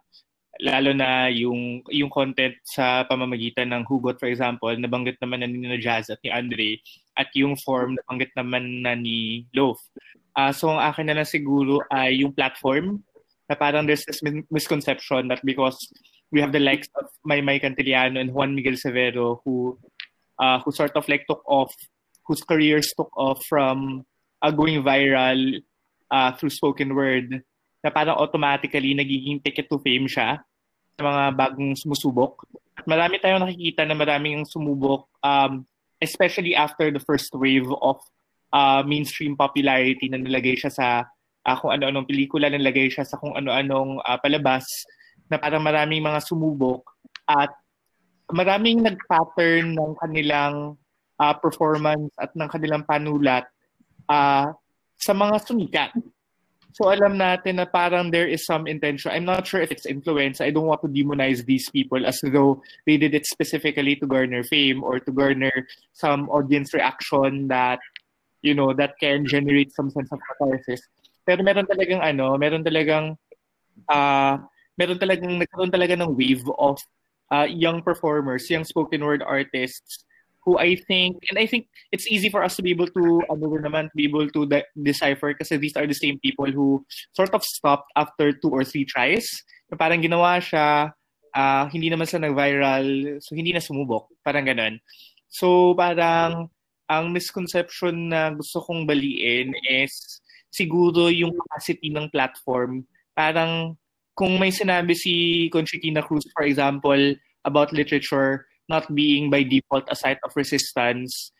lalo 0.57 0.89
na 0.89 1.29
yung 1.29 1.85
yung 1.93 2.09
content 2.09 2.57
sa 2.65 3.05
pamamagitan 3.05 3.69
ng 3.69 3.85
Hugot, 3.85 4.17
for 4.17 4.25
example, 4.25 4.73
nabanggit 4.73 5.21
naman 5.21 5.45
na 5.45 5.47
ni 5.47 5.69
Jazz 5.77 6.09
at 6.09 6.17
ni 6.25 6.33
Andre, 6.33 6.81
at 7.13 7.29
yung 7.37 7.53
form 7.61 7.93
nabanggit 7.93 8.33
naman 8.33 8.81
na 8.81 8.97
ni 8.97 9.45
Loaf. 9.53 9.77
Uh, 10.37 10.53
so 10.53 10.69
ang 10.69 10.93
akin 10.93 11.09
na 11.09 11.17
lang 11.17 11.25
siguro 11.25 11.81
ay 11.89 12.21
yung 12.21 12.29
platform 12.29 13.01
na 13.49 13.57
parang 13.57 13.89
there's 13.89 14.05
this 14.05 14.21
misconception 14.53 15.25
that 15.33 15.41
because 15.41 15.75
we 16.29 16.37
have 16.37 16.53
the 16.53 16.61
likes 16.61 16.85
of 17.01 17.09
Maymay 17.25 17.57
Cantillano 17.57 18.21
and 18.21 18.29
Juan 18.29 18.53
Miguel 18.53 18.77
Severo 18.77 19.41
who 19.41 19.81
uh, 20.37 20.61
who 20.61 20.69
sort 20.69 20.93
of 20.93 21.09
like 21.09 21.25
took 21.25 21.41
off, 21.49 21.73
whose 22.29 22.45
careers 22.45 22.93
took 22.93 23.09
off 23.17 23.41
from 23.49 24.05
uh, 24.41 24.51
going 24.51 24.83
viral 24.83 25.57
uh, 26.11 26.31
through 26.37 26.53
spoken 26.53 26.93
word 26.93 27.41
na 27.81 27.89
parang 27.89 28.21
automatically 28.21 28.93
nagiging 28.93 29.41
ticket 29.41 29.65
to 29.65 29.81
fame 29.81 30.05
siya 30.05 30.37
sa 30.97 31.01
mga 31.01 31.23
bagong 31.33 31.73
sumusubok. 31.73 32.45
At 32.77 32.85
marami 32.85 33.17
tayong 33.17 33.41
nakikita 33.41 33.89
na 33.89 33.97
maraming 33.97 34.45
sumubok 34.45 35.09
um, 35.25 35.65
especially 35.97 36.53
after 36.53 36.93
the 36.93 37.01
first 37.01 37.33
wave 37.33 37.65
of 37.81 37.97
uh, 38.53 38.81
mainstream 38.83 39.35
popularity 39.35 40.07
na 40.07 40.19
nilagay 40.19 40.55
siya 40.55 40.71
sa 40.71 40.87
uh, 41.47 41.55
kung 41.55 41.71
ano-anong 41.71 42.07
pelikula, 42.07 42.51
nilagay 42.51 42.91
siya 42.91 43.07
sa 43.07 43.15
kung 43.15 43.33
ano-anong 43.35 44.03
uh, 44.03 44.17
palabas 44.19 44.67
na 45.31 45.39
parang 45.39 45.63
maraming 45.63 46.03
mga 46.03 46.19
sumubok 46.23 46.83
at 47.27 47.51
maraming 48.31 48.83
nag-pattern 48.83 49.75
ng 49.75 49.93
kanilang 50.03 50.75
uh, 51.19 51.35
performance 51.35 52.11
at 52.19 52.31
ng 52.35 52.49
kanilang 52.51 52.83
panulat 52.83 53.47
uh, 54.11 54.51
sa 54.99 55.13
mga 55.15 55.35
sumikat. 55.43 55.91
So 56.77 56.93
alam 56.93 57.17
natin 57.17 57.57
na 57.57 57.65
parang 57.65 58.13
there 58.13 58.29
is 58.29 58.45
some 58.45 58.69
intention. 58.69 59.09
I'm 59.09 59.25
not 59.25 59.49
sure 59.49 59.65
if 59.65 59.73
it's 59.73 59.89
influence. 59.89 60.45
I 60.45 60.53
don't 60.53 60.69
want 60.69 60.85
to 60.85 60.91
demonize 60.91 61.41
these 61.41 61.65
people 61.73 62.05
as 62.05 62.21
though 62.21 62.61
they 62.85 63.01
did 63.01 63.17
it 63.17 63.25
specifically 63.25 63.97
to 63.97 64.05
garner 64.05 64.45
fame 64.45 64.85
or 64.85 65.01
to 65.01 65.09
garner 65.09 65.65
some 65.97 66.29
audience 66.29 66.77
reaction 66.77 67.49
that 67.49 67.81
you 68.41 68.53
know, 68.53 68.73
that 68.73 68.95
can 68.99 69.25
generate 69.25 69.73
some 69.73 69.89
sense 69.89 70.09
of 70.11 70.19
catharsis. 70.23 70.81
Pero 71.25 71.43
meron 71.43 71.67
talagang 71.67 71.99
ano, 71.99 72.37
meron 72.37 72.63
talagang 72.63 73.17
uh, 73.91 74.37
meron 74.77 74.99
talagang 74.99 75.35
nagkaroon 75.41 75.73
talaga 75.73 75.97
ng 75.99 76.15
wave 76.15 76.45
of 76.57 76.77
uh, 77.31 77.47
young 77.49 77.81
performers, 77.81 78.49
young 78.49 78.63
spoken 78.63 79.03
word 79.03 79.23
artists 79.25 80.05
who 80.47 80.55
I 80.55 80.79
think, 80.87 81.19
and 81.27 81.35
I 81.35 81.45
think 81.45 81.67
it's 81.91 82.07
easy 82.07 82.31
for 82.31 82.39
us 82.39 82.55
to 82.55 82.63
be 82.63 82.71
able 82.71 82.87
to, 82.87 83.19
ano 83.27 83.51
naman, 83.59 83.91
to 83.91 83.95
be 83.99 84.07
able 84.07 84.31
to 84.31 84.47
de- 84.47 84.63
decipher 84.79 85.35
kasi 85.35 85.59
these 85.59 85.75
are 85.75 85.83
the 85.83 85.93
same 85.93 86.23
people 86.23 86.47
who 86.47 86.87
sort 87.11 87.35
of 87.35 87.43
stopped 87.43 87.91
after 87.99 88.31
two 88.31 88.47
or 88.47 88.63
three 88.63 88.87
tries. 88.87 89.27
Na 89.67 89.75
parang 89.75 89.99
ginawa 89.99 90.39
siya, 90.39 90.95
uh, 91.35 91.63
hindi 91.67 91.91
naman 91.91 92.07
sa 92.07 92.23
nag-viral, 92.23 93.19
so 93.19 93.35
hindi 93.35 93.51
na 93.51 93.59
sumubok. 93.59 94.07
Parang 94.23 94.47
ganun. 94.47 94.79
So 95.27 95.75
parang, 95.75 96.47
ang 96.87 97.11
misconception 97.11 98.11
na 98.11 98.31
gusto 98.31 98.63
kong 98.63 98.87
baliin 98.87 99.51
is 99.67 100.19
siguro 100.51 101.11
yung 101.11 101.35
capacity 101.35 101.91
ng 101.91 102.07
platform. 102.09 102.87
Parang 103.13 103.75
kung 104.15 104.39
may 104.39 104.49
sinabi 104.49 104.95
si 104.95 105.45
Conchitina 105.53 106.01
Cruz, 106.01 106.25
for 106.33 106.47
example, 106.47 107.15
about 107.45 107.75
literature 107.75 108.47
not 108.67 108.87
being 108.95 109.29
by 109.29 109.43
default 109.43 109.87
a 109.87 109.95
site 109.95 110.19
of 110.23 110.35
resistance 110.35 111.31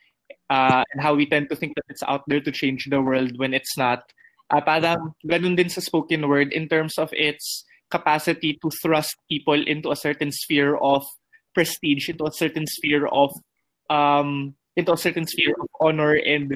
uh, 0.48 0.82
and 0.92 1.02
how 1.02 1.14
we 1.14 1.26
tend 1.26 1.48
to 1.48 1.56
think 1.56 1.74
that 1.76 1.84
it's 1.88 2.02
out 2.04 2.24
there 2.26 2.40
to 2.40 2.52
change 2.52 2.88
the 2.88 3.00
world 3.00 3.36
when 3.36 3.52
it's 3.52 3.76
not. 3.76 4.04
Uh, 4.48 4.60
parang 4.64 5.12
ganun 5.28 5.56
din 5.56 5.68
sa 5.68 5.84
spoken 5.84 6.24
word 6.28 6.52
in 6.52 6.68
terms 6.68 6.96
of 6.96 7.12
its 7.12 7.68
capacity 7.90 8.56
to 8.60 8.70
thrust 8.80 9.16
people 9.28 9.60
into 9.68 9.90
a 9.90 9.96
certain 9.96 10.32
sphere 10.32 10.76
of 10.80 11.04
prestige, 11.52 12.08
into 12.08 12.24
a 12.24 12.32
certain 12.32 12.66
sphere 12.66 13.06
of 13.12 13.32
um, 13.90 14.54
into 14.78 14.94
a 14.94 14.96
certain 14.96 15.26
sphere 15.26 15.58
of 15.58 15.66
honor 15.82 16.14
and 16.14 16.54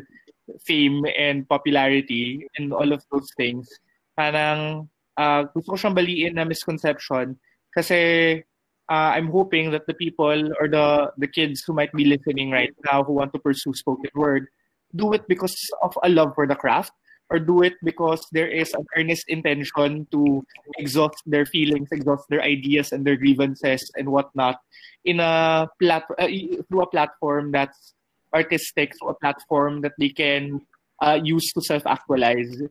fame 0.62 1.02
and 1.18 1.48
popularity 1.50 2.46
and 2.56 2.72
all 2.72 2.94
of 2.94 3.02
those 3.10 3.26
things. 3.36 3.66
Parang 4.14 4.86
uh, 5.18 5.50
gusto 5.50 5.74
ko 5.74 5.76
siyang 5.76 5.98
baliin 5.98 6.38
na 6.38 6.46
misconception 6.46 7.34
kasi 7.74 8.38
uh, 8.86 9.10
I'm 9.10 9.26
hoping 9.28 9.74
that 9.74 9.90
the 9.90 9.98
people 9.98 10.54
or 10.62 10.70
the 10.70 11.10
the 11.18 11.26
kids 11.26 11.66
who 11.66 11.74
might 11.74 11.90
be 11.92 12.06
listening 12.06 12.54
right 12.54 12.72
now 12.86 13.02
who 13.02 13.18
want 13.18 13.34
to 13.34 13.42
pursue 13.42 13.74
spoken 13.74 14.12
word 14.14 14.46
do 14.94 15.12
it 15.12 15.24
because 15.26 15.56
of 15.80 15.96
a 16.04 16.08
love 16.08 16.36
for 16.36 16.46
the 16.46 16.56
craft 16.56 16.92
or 17.32 17.40
do 17.40 17.64
it 17.64 17.72
because 17.82 18.20
there 18.32 18.48
is 18.48 18.76
an 18.76 18.84
earnest 18.96 19.24
intention 19.28 20.06
to 20.12 20.44
exhaust 20.76 21.16
their 21.24 21.46
feelings, 21.46 21.88
exhaust 21.90 22.28
their 22.28 22.44
ideas 22.44 22.92
and 22.92 23.08
their 23.08 23.16
grievances 23.16 23.80
and 23.96 24.04
whatnot 24.04 24.60
in 25.04 25.18
a 25.18 25.66
plat- 25.80 26.12
uh, 26.18 26.28
through 26.68 26.82
a 26.84 26.92
platform 26.92 27.50
that's 27.50 27.94
artistic 28.34 28.96
so 28.96 29.08
a 29.08 29.18
platform 29.18 29.80
that 29.82 29.92
they 29.98 30.08
can 30.08 30.60
uh, 31.00 31.18
use 31.22 31.52
to 31.52 31.60
self-actualize. 31.60 32.62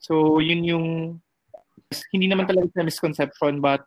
So, 0.00 0.40
yun 0.40 0.64
yung 0.64 0.86
hindi 2.12 2.26
naman 2.26 2.48
talaga 2.48 2.72
sa 2.72 2.88
misconception 2.88 3.60
but 3.60 3.84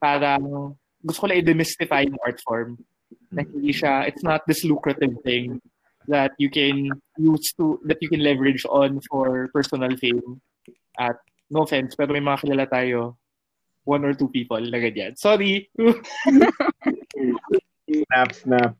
parang 0.00 0.74
gusto 1.04 1.18
ko 1.22 1.26
lang 1.28 1.44
i-demystify 1.44 2.08
yung 2.08 2.20
art 2.24 2.40
form. 2.42 2.80
Na 3.28 3.44
hindi 3.44 3.72
siya, 3.72 4.08
it's 4.08 4.24
not 4.24 4.42
this 4.48 4.64
lucrative 4.64 5.12
thing. 5.22 5.60
that 6.08 6.32
you 6.38 6.50
can 6.50 6.90
use 7.18 7.52
to 7.56 7.80
that 7.84 7.98
you 8.00 8.08
can 8.08 8.22
leverage 8.22 8.64
on 8.66 9.00
for 9.10 9.48
personal 9.52 9.96
fame. 9.96 10.40
At 10.98 11.16
no 11.50 11.62
offense, 11.62 11.94
pero 11.94 12.12
may 12.12 12.20
mga 12.20 12.42
kilala 12.44 12.66
tayo, 12.68 13.16
one 13.84 14.04
or 14.04 14.14
two 14.14 14.28
people 14.28 14.60
na 14.60 14.78
ganyan. 14.78 15.16
Sorry. 15.16 15.70
snap, 18.08 18.32
snap. 18.34 18.76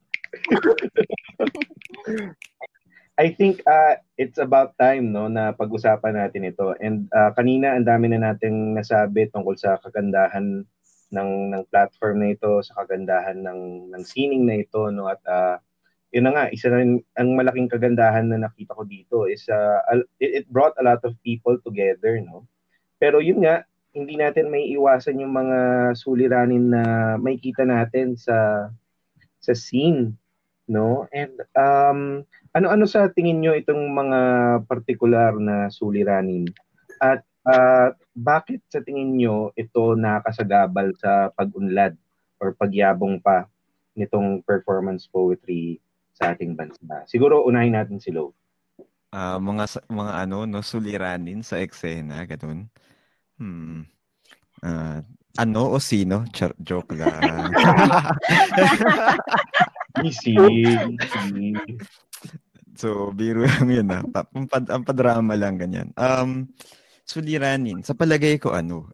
I 3.20 3.28
think 3.37 3.61
uh, 3.68 4.01
it's 4.16 4.41
about 4.41 4.72
time 4.80 5.12
no 5.12 5.28
na 5.28 5.53
pag-usapan 5.53 6.16
natin 6.16 6.49
ito. 6.49 6.72
And 6.80 7.07
uh, 7.12 7.37
kanina 7.37 7.76
ang 7.76 7.85
dami 7.85 8.09
na 8.09 8.33
nating 8.33 8.72
nasabi 8.72 9.28
tungkol 9.28 9.55
sa 9.61 9.76
kagandahan 9.78 10.64
ng 11.12 11.30
ng 11.53 11.62
platform 11.68 12.24
na 12.24 12.33
ito, 12.33 12.64
sa 12.64 12.83
kagandahan 12.83 13.45
ng 13.45 13.93
ng 13.93 14.03
sining 14.03 14.49
na 14.49 14.64
ito 14.64 14.89
no 14.89 15.12
at 15.12 15.20
uh, 15.28 15.61
yun 16.12 16.28
na 16.28 16.33
nga 16.33 16.45
isa 16.53 16.68
na 16.68 16.80
rin, 16.80 17.01
ang 17.16 17.37
malaking 17.37 17.68
kagandahan 17.68 18.28
na 18.28 18.41
nakita 18.41 18.76
ko 18.76 18.85
dito 18.85 19.28
is 19.28 19.45
uh, 19.53 19.80
it, 20.20 20.45
it 20.45 20.47
brought 20.49 20.76
a 20.80 20.85
lot 20.85 21.01
of 21.05 21.16
people 21.20 21.61
together 21.61 22.16
no. 22.24 22.49
Pero 22.97 23.20
yun 23.20 23.45
nga 23.45 23.68
hindi 23.93 24.16
natin 24.16 24.49
may 24.49 24.72
iwasan 24.72 25.20
yung 25.20 25.37
mga 25.37 25.93
suliranin 26.01 26.72
na 26.72 26.83
may 27.20 27.37
kita 27.37 27.68
natin 27.68 28.16
sa 28.16 28.72
sa 29.37 29.53
scene 29.53 30.16
no 30.73 31.05
and 31.12 31.37
um 31.53 32.25
ano-ano 32.57 32.89
sa 32.89 33.12
tingin 33.12 33.45
nyo 33.45 33.53
itong 33.53 33.93
mga 33.93 34.20
partikular 34.64 35.37
na 35.37 35.68
suliranin 35.68 36.49
at 37.01 37.20
uh, 37.45 37.93
bakit 38.16 38.64
sa 38.73 38.81
tingin 38.81 39.20
nyo 39.20 39.53
ito 39.53 39.93
nakasagabal 39.93 40.97
sa 40.97 41.29
pag-unlad 41.37 41.93
or 42.41 42.57
pagyabong 42.57 43.20
pa 43.20 43.45
nitong 43.93 44.41
performance 44.49 45.05
poetry 45.05 45.77
sa 46.16 46.33
ating 46.33 46.57
bansa 46.57 47.05
siguro 47.05 47.45
unahin 47.45 47.77
natin 47.77 48.01
si 48.01 48.09
Lo 48.09 48.33
uh, 49.12 49.37
mga 49.37 49.85
mga 49.93 50.12
ano 50.25 50.49
no 50.49 50.64
suliranin 50.64 51.45
sa 51.45 51.61
eksena 51.61 52.25
ganun 52.25 52.73
Hmm. 53.43 53.83
Uh, 54.62 55.03
ano 55.35 55.75
o 55.75 55.83
sino? 55.83 56.23
Char- 56.31 56.55
joke 56.62 56.95
lang. 56.95 57.11
Easy. 60.05 60.34
so, 62.80 63.14
biro 63.14 63.44
lang 63.46 63.70
yun 63.70 63.94
ah. 63.94 64.03
Pad, 64.24 64.66
ang 64.70 64.82
padrama 64.82 65.34
lang 65.38 65.59
ganyan. 65.59 65.94
Um, 65.94 66.50
suliranin. 67.07 67.82
Sa 67.86 67.94
palagay 67.94 68.38
ko 68.38 68.55
ano, 68.55 68.90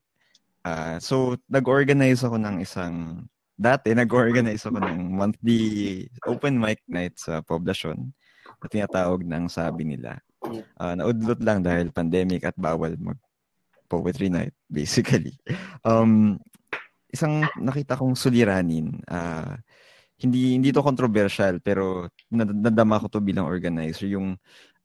uh, 0.65 1.01
so 1.01 1.37
nag-organize 1.49 2.25
ako 2.25 2.37
ng 2.37 2.57
isang, 2.63 3.25
dati 3.59 3.91
nag-organize 3.91 4.63
ako 4.69 4.79
ng 4.79 5.19
monthly 5.19 5.61
open 6.29 6.61
mic 6.61 6.79
night 6.87 7.19
sa 7.19 7.43
poblasyon 7.43 8.13
na 8.59 8.67
tinatawag 8.67 9.23
ng 9.23 9.45
sabi 9.51 9.87
nila. 9.87 10.19
Uh, 10.79 10.95
naudlot 10.95 11.43
lang 11.43 11.63
dahil 11.63 11.91
pandemic 11.91 12.47
at 12.47 12.55
bawal 12.55 12.95
mag 12.99 13.19
poetry 13.89 14.29
night, 14.29 14.55
basically. 14.71 15.35
Um, 15.83 16.39
isang 17.09 17.49
nakita 17.57 17.97
kong 17.97 18.15
suliranin, 18.15 19.01
uh, 19.09 19.57
hindi 20.19 20.59
hindi 20.59 20.75
to 20.75 20.83
controversial 20.83 21.63
pero 21.63 22.11
nadama 22.31 22.99
ko 22.99 23.07
to 23.07 23.23
bilang 23.23 23.47
organizer 23.47 24.11
yung 24.11 24.35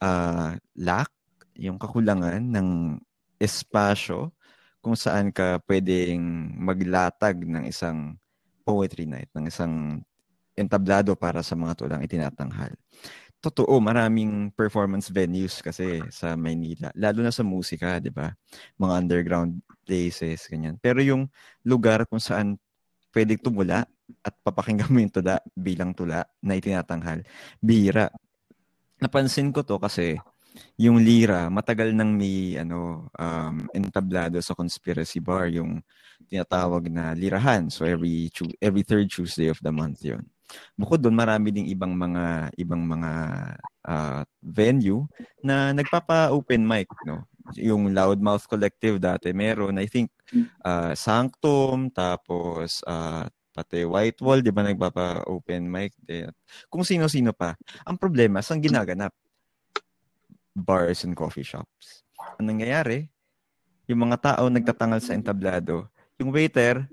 uh, 0.01 0.51
lack, 0.77 1.09
yung 1.57 1.81
kakulangan 1.81 2.41
ng 2.41 3.01
espasyo 3.41 4.29
kung 4.83 4.93
saan 4.93 5.33
ka 5.33 5.63
pwedeng 5.65 6.21
maglatag 6.59 7.41
ng 7.43 7.65
isang 7.65 8.19
poetry 8.61 9.09
night, 9.09 9.31
ng 9.33 9.47
isang 9.49 10.03
entablado 10.53 11.17
para 11.17 11.41
sa 11.41 11.57
mga 11.57 11.73
tulang 11.75 12.01
itinatanghal 12.05 12.77
totoo, 13.43 13.75
maraming 13.83 14.47
performance 14.55 15.11
venues 15.11 15.59
kasi 15.59 15.99
sa 16.07 16.39
Maynila. 16.39 16.95
Lalo 16.95 17.19
na 17.19 17.35
sa 17.35 17.43
musika, 17.43 17.99
di 17.99 18.07
ba? 18.07 18.31
Mga 18.79 18.93
underground 19.03 19.59
places, 19.83 20.47
ganyan. 20.47 20.79
Pero 20.79 21.03
yung 21.03 21.27
lugar 21.67 22.07
kung 22.07 22.23
saan 22.23 22.55
pwedeng 23.11 23.43
tumula 23.43 23.83
at 24.21 24.35
papakinggan 24.45 24.91
mo 24.93 25.01
yung 25.01 25.13
tula 25.13 25.41
bilang 25.57 25.97
tula 25.97 26.27
na 26.43 26.53
itinatanghal, 26.53 27.25
bira. 27.57 28.11
Napansin 29.01 29.49
ko 29.49 29.65
to 29.65 29.81
kasi 29.81 30.15
yung 30.77 31.01
lira, 31.01 31.49
matagal 31.49 31.93
nang 31.93 32.13
may 32.13 32.57
ano, 32.57 33.09
um, 33.17 33.65
entablado 33.73 34.37
sa 34.41 34.53
conspiracy 34.53 35.17
bar, 35.17 35.49
yung 35.49 35.81
tinatawag 36.29 36.89
na 36.89 37.17
lirahan. 37.17 37.69
So 37.73 37.85
every 37.85 38.29
every 38.61 38.83
third 38.85 39.09
Tuesday 39.09 39.49
of 39.49 39.59
the 39.61 39.73
month 39.73 40.05
yon 40.05 40.23
Bukod 40.77 41.01
doon, 41.01 41.17
marami 41.17 41.49
ding 41.49 41.65
ibang 41.65 41.97
mga 41.97 42.53
ibang 42.61 42.85
mga 42.85 43.11
uh, 43.89 44.21
venue 44.45 45.09
na 45.41 45.73
nagpapa-open 45.73 46.61
mic, 46.61 46.89
no? 47.09 47.25
Yung 47.59 47.91
Loudmouth 47.91 48.47
Collective 48.47 49.01
dati 49.01 49.35
meron, 49.35 49.75
I 49.75 49.89
think 49.89 50.13
uh, 50.63 50.95
Sanctum, 50.95 51.91
tapos 51.91 52.85
uh, 52.87 53.27
pati 53.53 53.85
White 53.85 54.19
Wall, 54.25 54.41
di 54.41 54.49
ba 54.49 54.65
nagpapa-open 54.65 55.61
mic 55.69 55.93
din. 56.01 56.27
Kung 56.67 56.81
sino-sino 56.81 57.31
pa. 57.31 57.53
Ang 57.85 58.01
problema, 58.01 58.41
saan 58.41 58.59
ginaganap? 58.59 59.13
Bars 60.57 61.05
and 61.05 61.13
coffee 61.13 61.45
shops. 61.45 62.01
Ang 62.41 62.57
nangyayari, 62.57 63.07
yung 63.85 64.09
mga 64.09 64.17
tao 64.33 64.49
nagtatangal 64.49 64.99
sa 65.05 65.13
entablado, 65.13 65.85
yung 66.17 66.33
waiter, 66.33 66.89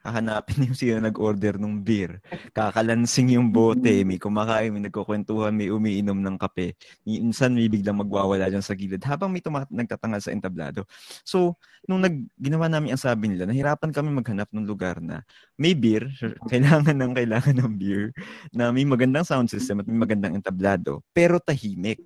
hahanapin 0.00 0.68
yung 0.68 0.76
sino 0.76 0.96
nag-order 1.00 1.60
ng 1.60 1.84
beer. 1.84 2.24
Kakalansing 2.56 3.36
yung 3.36 3.52
bote, 3.52 4.04
may 4.04 4.16
kumakain, 4.16 4.72
may 4.72 4.88
nagkukwentuhan, 4.88 5.52
may 5.52 5.68
umiinom 5.68 6.16
ng 6.16 6.36
kape. 6.40 6.76
Minsan 7.04 7.52
may 7.52 7.68
biglang 7.68 8.00
magwawala 8.00 8.48
dyan 8.48 8.64
sa 8.64 8.72
gilid 8.72 9.04
habang 9.04 9.28
may 9.28 9.44
tumat- 9.44 9.68
nagtatangal 9.68 10.20
sa 10.24 10.32
entablado. 10.32 10.88
So, 11.24 11.60
nung 11.84 12.00
nag 12.00 12.16
ginawa 12.40 12.72
namin 12.72 12.96
ang 12.96 13.02
sabi 13.02 13.28
nila, 13.28 13.44
nahirapan 13.44 13.92
kami 13.92 14.08
maghanap 14.08 14.48
ng 14.52 14.64
lugar 14.64 15.04
na 15.04 15.20
may 15.60 15.76
beer, 15.76 16.08
kailangan 16.52 16.96
ng 16.96 17.12
kailangan 17.12 17.56
ng 17.60 17.72
beer, 17.76 18.12
na 18.56 18.72
may 18.72 18.88
magandang 18.88 19.28
sound 19.28 19.52
system 19.52 19.84
at 19.84 19.86
may 19.86 20.00
magandang 20.00 20.32
entablado, 20.32 21.04
pero 21.12 21.36
tahimik. 21.36 22.00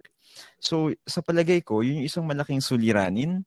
So, 0.59 0.90
sa 1.07 1.22
palagay 1.22 1.62
ko, 1.62 1.86
yun 1.86 2.03
yung 2.03 2.09
isang 2.11 2.26
malaking 2.26 2.59
suliranin 2.59 3.47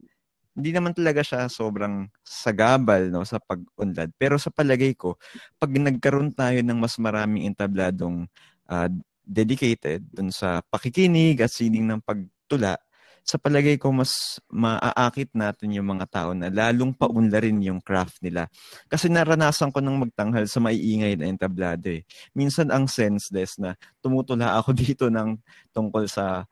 hindi 0.58 0.74
naman 0.74 0.98
talaga 0.98 1.22
siya 1.22 1.46
sobrang 1.46 2.10
sagabal 2.26 3.14
no 3.14 3.22
sa 3.22 3.38
pag-unlad. 3.38 4.10
Pero 4.18 4.42
sa 4.42 4.50
palagay 4.50 4.98
ko, 4.98 5.22
pag 5.62 5.70
nagkaroon 5.70 6.34
tayo 6.34 6.58
ng 6.66 6.82
mas 6.82 6.98
maraming 6.98 7.46
entabladong 7.46 8.26
uh, 8.66 8.90
dedicated 9.22 10.02
dun 10.10 10.34
sa 10.34 10.66
pakikinig 10.66 11.38
at 11.46 11.54
sining 11.54 11.86
ng 11.86 12.02
pagtula, 12.02 12.82
sa 13.28 13.36
palagay 13.36 13.76
ko 13.76 13.92
mas 13.92 14.40
maaakit 14.48 15.36
natin 15.36 15.76
yung 15.76 16.00
mga 16.00 16.08
tao 16.08 16.32
na 16.32 16.48
lalong 16.48 16.96
paunlarin 16.96 17.60
yung 17.60 17.84
craft 17.84 18.24
nila. 18.24 18.48
Kasi 18.88 19.12
naranasan 19.12 19.70
ko 19.70 19.84
nang 19.84 20.00
magtanghal 20.00 20.48
sa 20.48 20.64
maiingay 20.64 21.20
na 21.20 21.28
entablado 21.28 21.92
eh. 21.92 22.08
Minsan 22.32 22.72
ang 22.72 22.88
senseless 22.88 23.60
na 23.60 23.76
tumutula 24.00 24.56
ako 24.56 24.72
dito 24.80 25.12
ng 25.12 25.36
tungkol 25.76 26.08
sa 26.08 26.48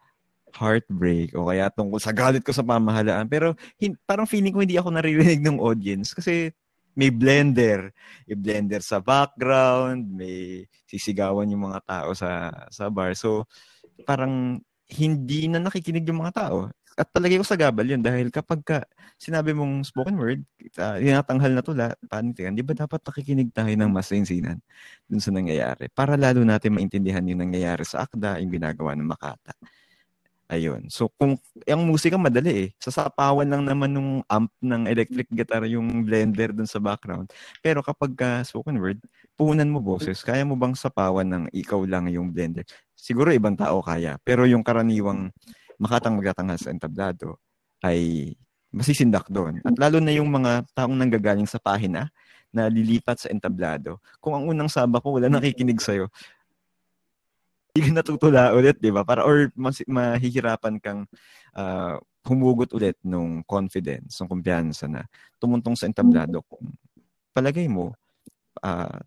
heartbreak 0.56 1.36
o 1.36 1.52
kaya 1.52 1.68
tungkol 1.70 2.00
sa 2.00 2.16
galit 2.16 2.42
ko 2.42 2.56
sa 2.56 2.64
pamahalaan. 2.64 3.28
Pero 3.28 3.54
hin- 3.78 4.00
parang 4.08 4.28
feeling 4.28 4.56
ko 4.56 4.64
hindi 4.64 4.80
ako 4.80 4.90
naririnig 4.96 5.44
ng 5.44 5.60
audience 5.60 6.16
kasi 6.16 6.52
may 6.96 7.12
blender. 7.12 7.92
May 8.26 8.36
blender 8.40 8.82
sa 8.82 9.04
background, 9.04 10.16
may 10.16 10.64
sisigawan 10.88 11.52
yung 11.52 11.68
mga 11.70 11.80
tao 11.84 12.10
sa 12.16 12.50
sa 12.72 12.88
bar. 12.88 13.14
So, 13.20 13.46
parang 14.08 14.64
hindi 14.90 15.52
na 15.52 15.60
nakikinig 15.60 16.08
yung 16.08 16.24
mga 16.24 16.48
tao. 16.48 16.72
At 16.96 17.12
palagi 17.12 17.36
ko 17.36 17.44
sa 17.44 17.60
gabal 17.60 17.84
yun 17.92 18.00
dahil 18.00 18.32
kapag 18.32 18.64
ka 18.64 18.80
sinabi 19.20 19.52
mong 19.52 19.84
spoken 19.84 20.16
word, 20.16 20.48
uh, 20.80 20.96
na 20.96 21.60
tula, 21.60 21.92
panitikan, 22.08 22.56
di 22.56 22.64
ba 22.64 22.72
dapat 22.72 23.04
nakikinig 23.04 23.52
tayo 23.52 23.68
ng 23.76 23.92
masinsinan 23.92 24.64
dun 25.04 25.20
sa 25.20 25.36
nangyayari 25.36 25.92
para 25.92 26.16
lalo 26.16 26.48
natin 26.48 26.72
maintindihan 26.72 27.28
yung 27.28 27.44
nangyayari 27.44 27.84
sa 27.84 28.08
akda, 28.08 28.40
yung 28.40 28.48
ginagawa 28.48 28.96
ng 28.96 29.12
Makata. 29.12 29.52
Ayun. 30.46 30.94
So 30.94 31.10
kung 31.18 31.42
yung 31.66 31.90
musika 31.90 32.22
madali 32.22 32.54
eh. 32.54 32.68
Sasapawan 32.78 33.50
lang 33.50 33.66
naman 33.66 33.90
nung 33.90 34.12
amp 34.30 34.54
ng 34.62 34.86
electric 34.86 35.26
guitar 35.34 35.66
yung 35.66 36.06
blender 36.06 36.54
dun 36.54 36.70
sa 36.70 36.78
background. 36.78 37.34
Pero 37.66 37.82
kapag 37.82 38.14
uh, 38.22 38.42
spoken 38.46 38.78
word, 38.78 39.02
puhunan 39.34 39.66
mo 39.66 39.82
boses, 39.82 40.22
kaya 40.22 40.46
mo 40.46 40.54
bang 40.54 40.78
sapawan 40.78 41.26
ng 41.26 41.44
ikaw 41.50 41.82
lang 41.90 42.06
yung 42.14 42.30
blender? 42.30 42.62
Siguro 42.94 43.34
ibang 43.34 43.58
tao 43.58 43.82
kaya. 43.82 44.22
Pero 44.22 44.46
yung 44.46 44.62
karaniwang 44.62 45.34
makatang 45.82 46.22
magtatanghal 46.22 46.62
sa 46.62 46.70
entablado 46.70 47.42
ay 47.82 48.32
masisindak 48.70 49.26
doon. 49.34 49.66
At 49.66 49.74
lalo 49.82 49.98
na 49.98 50.14
yung 50.14 50.30
mga 50.30 50.68
taong 50.78 50.94
nanggagaling 50.94 51.50
sa 51.50 51.58
pahina 51.58 52.14
na 52.54 52.70
lilipat 52.70 53.18
sa 53.18 53.28
entablado. 53.34 53.98
Kung 54.22 54.38
ang 54.38 54.46
unang 54.46 54.70
saba 54.70 55.02
ko 55.02 55.18
wala 55.18 55.28
nakikinig 55.28 55.82
sa'yo, 55.82 56.08
hindi 57.76 57.92
ka 57.92 58.00
natutula 58.00 58.56
ulit, 58.56 58.80
di 58.80 58.88
ba? 58.88 59.04
Para, 59.04 59.28
or 59.28 59.52
mas, 59.52 59.84
mahihirapan 59.84 60.80
kang 60.80 61.04
uh, 61.60 62.00
humugot 62.24 62.72
ulit 62.72 62.96
nung 63.04 63.44
confidence, 63.44 64.16
ng 64.24 64.32
kumpiyansa 64.32 64.88
na 64.88 65.04
tumuntong 65.44 65.76
sa 65.76 65.84
entablado 65.84 66.40
kung 66.48 66.72
palagay 67.36 67.68
mo, 67.68 67.92
uh, 68.64 69.00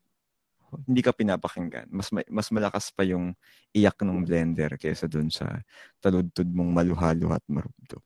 hindi 0.84 1.00
ka 1.00 1.16
pinapakinggan. 1.16 1.88
Mas 1.88 2.12
ma- 2.12 2.28
mas 2.28 2.52
malakas 2.52 2.92
pa 2.92 3.08
yung 3.08 3.32
iyak 3.72 3.96
ng 4.04 4.20
blender 4.28 4.76
kaysa 4.76 5.08
dun 5.08 5.32
sa 5.32 5.64
taludtod 6.04 6.44
mong 6.52 6.68
maluhalo 6.68 7.32
at 7.32 7.40
marubdob. 7.48 8.04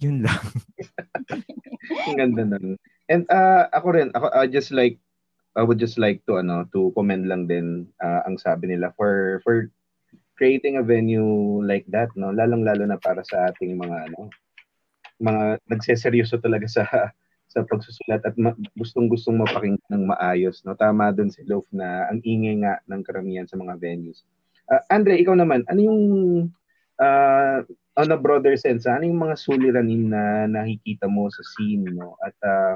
Yun 0.00 0.24
lang. 0.24 0.40
Ang 2.08 2.16
ganda 2.16 2.48
nun. 2.48 2.80
And 3.12 3.28
uh, 3.28 3.68
ako 3.76 3.86
rin, 3.92 4.08
ako 4.16 4.32
I 4.32 4.48
just 4.48 4.72
like 4.72 4.96
I 5.52 5.60
would 5.60 5.76
just 5.76 6.00
like 6.00 6.24
to 6.24 6.40
ano 6.40 6.64
to 6.72 6.96
comment 6.96 7.28
lang 7.28 7.44
din 7.44 7.92
uh, 8.00 8.24
ang 8.24 8.40
sabi 8.40 8.72
nila 8.72 8.88
for 8.96 9.44
for 9.44 9.68
creating 10.42 10.74
a 10.74 10.82
venue 10.82 11.62
like 11.62 11.86
that 11.86 12.10
no? 12.18 12.34
Lalong 12.34 12.66
lalo 12.66 12.82
na 12.82 12.98
para 12.98 13.22
sa 13.22 13.54
ating 13.54 13.78
mga 13.78 14.10
ano 14.10 14.26
mga 15.22 15.62
nagseseryoso 15.70 16.42
talaga 16.42 16.66
sa 16.66 16.82
sa 17.46 17.62
pagsusulat 17.62 18.26
at 18.26 18.34
ma- 18.34 18.58
gustong-gustong 18.74 19.38
mapakinggan 19.38 19.86
ng 19.94 20.10
maayos 20.10 20.66
no? 20.66 20.74
Tama 20.74 21.14
doon 21.14 21.30
si 21.30 21.46
Loaf 21.46 21.62
na 21.70 22.10
ang 22.10 22.18
ingay 22.26 22.58
nga 22.58 22.82
ng 22.90 23.06
karamihan 23.06 23.46
sa 23.46 23.54
mga 23.54 23.78
venues. 23.78 24.26
Uh, 24.66 24.82
Andre 24.90 25.22
ikaw 25.22 25.38
naman 25.38 25.62
ano 25.70 25.78
yung 25.78 26.02
uh, 26.98 27.62
on 28.02 28.10
a 28.10 28.18
broader 28.18 28.58
sense 28.58 28.82
ano 28.90 29.06
yung 29.06 29.22
mga 29.22 29.38
suliranin 29.38 30.10
na 30.10 30.50
nakikita 30.50 31.06
mo 31.06 31.30
sa 31.30 31.46
scene 31.54 31.86
no? 31.86 32.18
At 32.18 32.34
uh, 32.42 32.74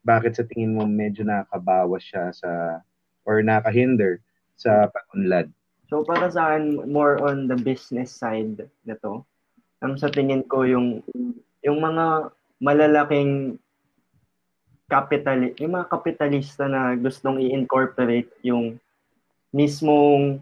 bakit 0.00 0.40
sa 0.40 0.48
tingin 0.48 0.80
mo 0.80 0.88
medyo 0.88 1.28
nakakabawas 1.28 2.00
siya 2.08 2.32
sa 2.32 2.80
or 3.28 3.44
nakahinder 3.44 4.24
sa 4.56 4.88
pag-unlad 4.88 5.52
So 5.92 6.00
para 6.08 6.32
sa 6.32 6.56
akin, 6.56 6.88
more 6.88 7.20
on 7.20 7.52
the 7.52 7.58
business 7.60 8.16
side 8.16 8.64
na 8.88 8.96
to. 9.04 9.20
Ang 9.84 10.00
sa 10.00 10.08
tingin 10.08 10.40
ko 10.48 10.64
yung 10.64 11.04
yung 11.60 11.84
mga 11.84 12.32
malalaking 12.64 13.60
capital 14.88 15.52
yung 15.60 15.76
mga 15.76 15.92
kapitalista 15.92 16.64
na 16.64 16.96
gustong 16.96 17.44
i-incorporate 17.44 18.32
yung 18.40 18.80
mismong 19.52 20.40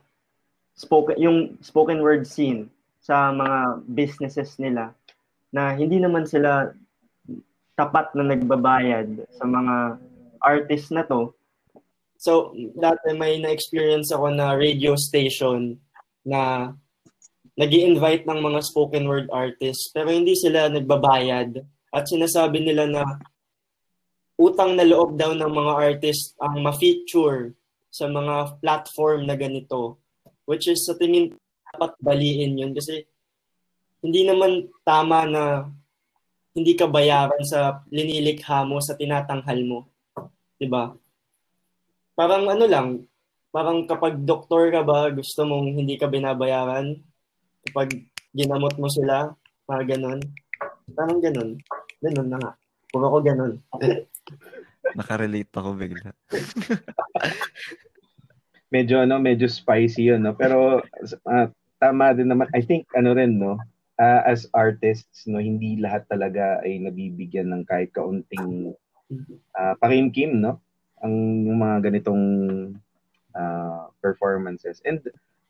spoken 0.79 1.19
yung 1.19 1.59
spoken 1.59 1.99
word 1.99 2.31
scene 2.31 2.71
sa 3.03 3.35
mga 3.35 3.83
businesses 3.91 4.55
nila 4.63 4.95
na 5.51 5.75
hindi 5.75 5.99
naman 5.99 6.31
sila 6.31 6.71
tapat 7.75 8.15
na 8.15 8.39
nagbabayad 8.39 9.27
sa 9.35 9.45
mga 9.51 9.99
artist 10.47 10.95
na 10.95 11.03
to 11.03 11.35
So, 12.21 12.53
dati 12.77 13.17
may 13.17 13.41
na-experience 13.41 14.13
ako 14.13 14.29
na 14.37 14.53
radio 14.53 14.93
station 14.93 15.81
na 16.21 16.69
nag 17.57 17.73
invite 17.73 18.29
ng 18.29 18.41
mga 18.45 18.61
spoken 18.61 19.09
word 19.09 19.29
artists 19.33 19.89
pero 19.89 20.13
hindi 20.13 20.37
sila 20.37 20.69
nagbabayad 20.69 21.65
at 21.93 22.05
sinasabi 22.05 22.61
nila 22.61 22.85
na 22.89 23.03
utang 24.37 24.77
na 24.77 24.85
loob 24.85 25.17
daw 25.17 25.33
ng 25.33 25.49
mga 25.49 25.73
artist 25.77 26.37
ang 26.41 26.61
ma-feature 26.61 27.57
sa 27.89 28.09
mga 28.09 28.61
platform 28.61 29.29
na 29.29 29.37
ganito 29.37 30.01
which 30.45 30.69
is 30.69 30.85
sa 30.85 30.97
tingin 30.97 31.37
dapat 31.73 31.93
baliin 32.01 32.57
yun 32.57 32.73
kasi 32.73 33.05
hindi 34.01 34.25
naman 34.25 34.69
tama 34.85 35.29
na 35.29 35.69
hindi 36.57 36.73
ka 36.75 36.89
bayaran 36.89 37.45
sa 37.47 37.85
linilikha 37.93 38.65
mo 38.67 38.83
sa 38.83 38.97
tinatanghal 38.97 39.61
mo. 39.63 39.79
'Di 40.59 40.67
ba? 40.67 40.91
Parang 42.21 42.45
ano 42.53 42.65
lang, 42.69 42.89
parang 43.49 43.89
kapag 43.89 44.21
doktor 44.29 44.69
ka 44.69 44.85
ba, 44.85 45.09
gusto 45.09 45.49
mong 45.49 45.73
hindi 45.73 45.97
ka 45.97 46.05
binabayaran, 46.05 47.01
kapag 47.65 48.05
ginamot 48.37 48.77
mo 48.77 48.93
sila, 48.93 49.33
mga 49.65 49.97
ganon. 49.97 50.21
Parang 50.93 51.25
ganon. 51.25 51.57
Ganon 52.05 52.29
na 52.29 52.37
nga. 52.37 52.53
Puro 52.93 53.09
ko 53.09 53.19
ganon. 53.25 53.57
Nakarelate 55.01 55.49
ako 55.49 55.81
bigla. 55.81 56.13
medyo 58.75 59.01
ano, 59.01 59.17
medyo 59.17 59.49
spicy 59.49 60.13
'yun, 60.13 60.21
no. 60.21 60.37
Pero 60.37 60.85
uh, 61.25 61.47
tama 61.81 62.13
din 62.13 62.29
naman. 62.29 62.53
I 62.53 62.61
think 62.61 62.85
ano 62.93 63.17
rin, 63.17 63.41
no. 63.41 63.57
Uh, 63.97 64.21
as 64.29 64.45
artists, 64.53 65.25
no, 65.25 65.41
hindi 65.41 65.81
lahat 65.81 66.05
talaga 66.09 66.61
ay 66.65 66.85
nabibigyan 66.85 67.53
ng 67.53 67.65
kahit 67.65 67.93
kaunting 67.97 68.77
uh, 69.57 69.73
pakimkim, 69.81 70.37
no 70.37 70.61
ang 71.01 71.15
mga 71.49 71.91
ganitong 71.91 72.25
uh, 73.35 73.89
performances. 74.01 74.83
And 74.85 75.01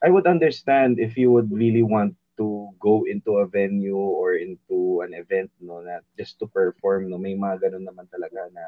I 0.02 0.08
would 0.08 0.26
understand 0.26 0.98
if 0.98 1.16
you 1.16 1.30
would 1.32 1.52
really 1.52 1.82
want 1.82 2.16
to 2.40 2.72
go 2.80 3.04
into 3.04 3.44
a 3.44 3.46
venue 3.46 4.00
or 4.00 4.34
into 4.34 5.04
an 5.04 5.12
event 5.12 5.52
no 5.60 5.84
na 5.84 6.00
just 6.16 6.40
to 6.40 6.48
perform 6.48 7.12
no. 7.12 7.20
May 7.20 7.36
mga 7.36 7.68
ganun 7.68 7.84
naman 7.84 8.08
talaga 8.08 8.48
na 8.48 8.64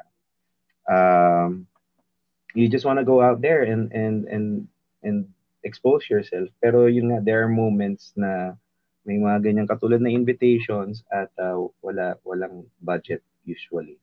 um 0.93 1.64
you 2.53 2.68
just 2.68 2.85
want 2.85 3.01
to 3.01 3.09
go 3.09 3.24
out 3.24 3.41
there 3.41 3.64
and 3.64 3.89
and 3.97 4.28
and 4.28 4.68
and 5.01 5.24
expose 5.64 6.05
yourself. 6.12 6.53
Pero 6.61 6.85
yun 6.85 7.16
nga 7.16 7.24
there 7.24 7.41
are 7.41 7.49
moments 7.49 8.12
na 8.12 8.53
may 9.09 9.16
mga 9.16 9.41
ganyan 9.41 9.70
katulad 9.70 10.05
na 10.05 10.12
invitations 10.12 11.01
at 11.09 11.33
uh, 11.41 11.57
wala 11.80 12.20
walang 12.28 12.68
budget 12.85 13.24
usually. 13.49 13.97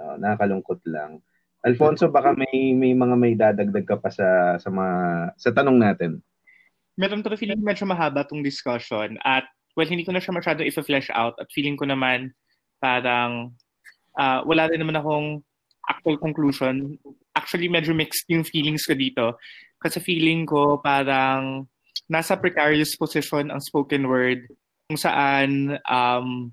Uh, 0.00 0.16
nakakalungkot 0.16 0.80
lang 0.88 1.20
Alfonso, 1.62 2.10
baka 2.10 2.34
may 2.34 2.74
may 2.74 2.90
mga 2.90 3.14
may 3.14 3.38
dadagdag 3.38 3.86
ka 3.86 3.96
pa 3.98 4.10
sa 4.10 4.58
sa 4.58 4.68
mga 4.68 4.94
sa 5.38 5.50
tanong 5.54 5.78
natin. 5.78 6.18
Meron 6.98 7.22
to 7.22 7.32
feeling 7.38 7.62
medyo 7.62 7.86
mahaba 7.86 8.26
tong 8.26 8.42
discussion 8.42 9.16
at 9.22 9.46
well 9.78 9.86
hindi 9.86 10.02
ko 10.02 10.12
na 10.12 10.20
siya 10.20 10.34
masyado 10.34 10.66
i-flesh 10.66 11.08
out 11.14 11.38
at 11.38 11.48
feeling 11.54 11.78
ko 11.78 11.86
naman 11.86 12.34
parang 12.82 13.54
uh, 14.18 14.42
wala 14.42 14.66
din 14.66 14.82
naman 14.82 14.98
akong 14.98 15.40
actual 15.86 16.18
conclusion. 16.18 16.98
Actually 17.38 17.70
medyo 17.70 17.94
mixed 17.94 18.26
yung 18.26 18.42
feelings 18.42 18.82
ko 18.82 18.98
dito 18.98 19.38
kasi 19.78 20.02
feeling 20.02 20.42
ko 20.44 20.82
parang 20.82 21.70
nasa 22.10 22.34
precarious 22.36 22.98
position 22.98 23.54
ang 23.54 23.62
spoken 23.62 24.10
word 24.10 24.44
kung 24.90 24.98
saan 24.98 25.78
um 25.86 26.50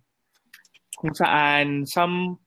kung 1.01 1.13
saan 1.17 1.83
some 1.89 2.37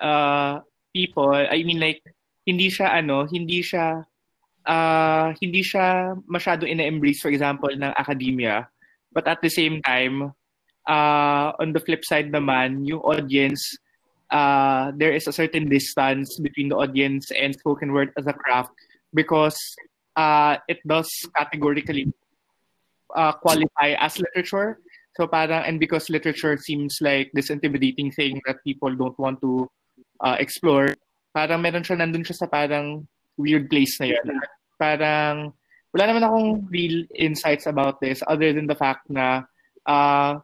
uh, 0.00 0.62
people, 0.96 1.36
I 1.36 1.60
mean 1.60 1.76
like 1.76 2.00
hindi 2.48 2.72
siya 2.72 2.96
ano, 2.96 3.28
hindi 3.28 3.60
siya 3.60 4.00
uh, 4.64 5.36
hindi 5.36 5.60
siya 5.60 6.16
masyado 6.24 6.64
ina-embrace 6.64 7.20
for 7.20 7.28
example 7.28 7.68
ng 7.68 7.92
academia. 7.92 8.64
But 9.12 9.28
at 9.28 9.44
the 9.44 9.52
same 9.52 9.84
time, 9.84 10.32
uh, 10.88 11.52
on 11.60 11.76
the 11.76 11.80
flip 11.84 12.00
side 12.08 12.32
naman, 12.32 12.88
yung 12.88 13.04
audience 13.04 13.60
uh, 14.30 14.92
there 14.96 15.12
is 15.12 15.28
a 15.28 15.36
certain 15.36 15.68
distance 15.68 16.38
between 16.40 16.72
the 16.72 16.76
audience 16.76 17.30
and 17.30 17.54
spoken 17.54 17.92
word 17.92 18.10
as 18.16 18.26
a 18.26 18.32
craft 18.32 18.72
because 19.14 19.58
uh, 20.16 20.56
it 20.68 20.80
does 20.86 21.10
categorically 21.36 22.12
uh, 23.14 23.32
qualify 23.32 23.94
as 24.00 24.18
literature. 24.18 24.78
So 25.16 25.26
parang, 25.26 25.64
and 25.64 25.80
because 25.80 26.10
literature 26.10 26.56
seems 26.58 26.98
like 27.00 27.30
this 27.32 27.48
intimidating 27.48 28.12
thing 28.12 28.40
that 28.46 28.60
people 28.64 28.94
don't 28.94 29.18
want 29.18 29.40
to 29.40 29.70
uh, 30.20 30.36
explore, 30.38 30.94
parang 31.34 31.60
meron 31.60 31.84
siya, 31.84 32.00
nandun 32.00 32.24
siya 32.24 32.36
sa 32.36 32.48
parang 32.48 33.04
weird 33.36 33.68
place 33.68 34.00
na 34.00 34.12
yun. 34.12 34.26
Parang, 34.80 35.52
wala 35.92 36.04
naman 36.04 36.24
akong 36.24 36.50
real 36.68 37.04
insights 37.16 37.64
about 37.64 38.00
this 38.00 38.20
other 38.28 38.52
than 38.52 38.68
the 38.68 38.76
fact 38.76 39.08
na 39.08 39.44
uh, 39.88 40.40